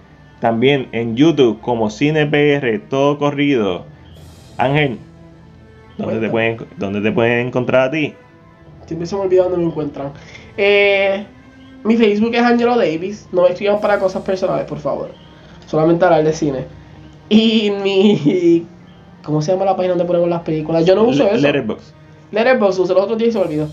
También 0.42 0.88
en 0.90 1.14
YouTube 1.14 1.60
como 1.60 1.88
CinePR, 1.88 2.88
todo 2.90 3.16
corrido. 3.16 3.84
Ángel, 4.58 4.98
¿dónde 5.96 6.18
te, 6.18 6.28
pueden, 6.30 6.56
¿dónde 6.78 7.00
te 7.00 7.12
pueden 7.12 7.46
encontrar 7.46 7.82
a 7.82 7.90
ti? 7.92 8.12
Siempre 8.86 9.06
se 9.06 9.14
me 9.14 9.20
olvida 9.20 9.44
dónde 9.44 9.58
me 9.58 9.66
encuentran. 9.66 10.10
Eh, 10.56 11.24
mi 11.84 11.96
Facebook 11.96 12.34
es 12.34 12.42
Angelo 12.42 12.76
Davis. 12.76 13.28
No 13.30 13.42
me 13.42 13.50
escriban 13.50 13.80
para 13.80 14.00
cosas 14.00 14.22
personales, 14.22 14.66
por 14.66 14.80
favor. 14.80 15.12
Solamente 15.68 16.04
hablar 16.04 16.24
de 16.24 16.32
cine. 16.32 16.64
Y 17.28 17.70
mi. 17.80 18.66
¿Cómo 19.22 19.42
se 19.42 19.52
llama 19.52 19.64
la 19.64 19.76
página 19.76 19.90
donde 19.90 20.06
ponemos 20.06 20.28
las 20.28 20.42
películas? 20.42 20.84
Yo 20.84 20.96
no 20.96 21.04
uso 21.04 21.24
eso. 21.24 21.36
Letterboxd. 21.36 21.94
Letterboxd, 22.32 22.80
usé 22.80 22.94
los 22.94 23.04
otros 23.04 23.18
días 23.18 23.28
y 23.28 23.32
se 23.34 23.38
me 23.38 23.44
olvidó. 23.44 23.68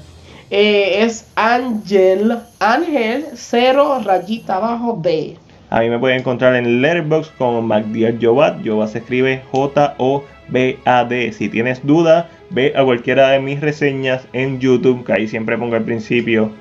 Eh, 0.52 1.04
es 1.04 1.26
Angel, 1.34 2.38
Ángel 2.60 3.26
0 3.34 4.02
rayita 4.06 4.58
abajo 4.58 5.00
D. 5.02 5.36
A 5.70 5.82
mí 5.82 5.90
me 5.90 6.00
pueden 6.00 6.20
encontrar 6.20 6.56
en 6.56 6.82
Letterboxd 6.82 7.32
como 7.38 7.62
MacDiar 7.62 8.16
Jobat. 8.20 8.66
Jobat 8.66 8.90
se 8.90 9.00
escribe 9.00 9.44
J-O-B-A-D. 9.52 11.32
Si 11.32 11.50
tienes 11.50 11.86
dudas, 11.86 12.26
ve 12.50 12.74
a 12.76 12.84
cualquiera 12.84 13.30
de 13.30 13.40
mis 13.40 13.62
reseñas 13.62 14.28
en 14.34 14.60
YouTube, 14.60 15.06
que 15.06 15.14
ahí 15.14 15.28
siempre 15.28 15.58
pongo 15.58 15.76
al 15.76 15.84
principio 15.84 16.52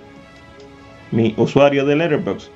mi 1.11 1.35
usuario 1.39 1.87
de 1.87 1.97
Letterboxd. 1.97 2.51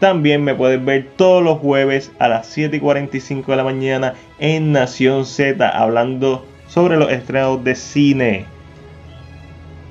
También 0.00 0.42
me 0.42 0.54
puedes 0.54 0.82
ver 0.82 1.06
todos 1.16 1.42
los 1.42 1.58
jueves 1.58 2.12
a 2.18 2.28
las 2.28 2.46
7 2.46 2.76
y 2.76 2.80
45 2.80 3.50
de 3.50 3.56
la 3.56 3.64
mañana 3.64 4.14
en 4.38 4.72
Nación 4.72 5.26
Z, 5.26 5.68
hablando 5.68 6.46
sobre 6.66 6.96
los 6.96 7.12
estrenos 7.12 7.62
de 7.62 7.74
cine. 7.74 8.46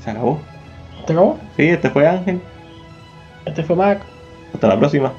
Se 0.03 0.09
acabó. 0.09 0.41
¿Te 1.05 1.13
acabó? 1.13 1.39
Sí, 1.55 1.67
este 1.67 1.89
fue 1.89 2.07
Ángel. 2.07 2.41
Este 3.45 3.63
fue 3.63 3.75
Mac. 3.75 4.01
Hasta 4.53 4.67
la 4.67 4.79
próxima. 4.79 5.13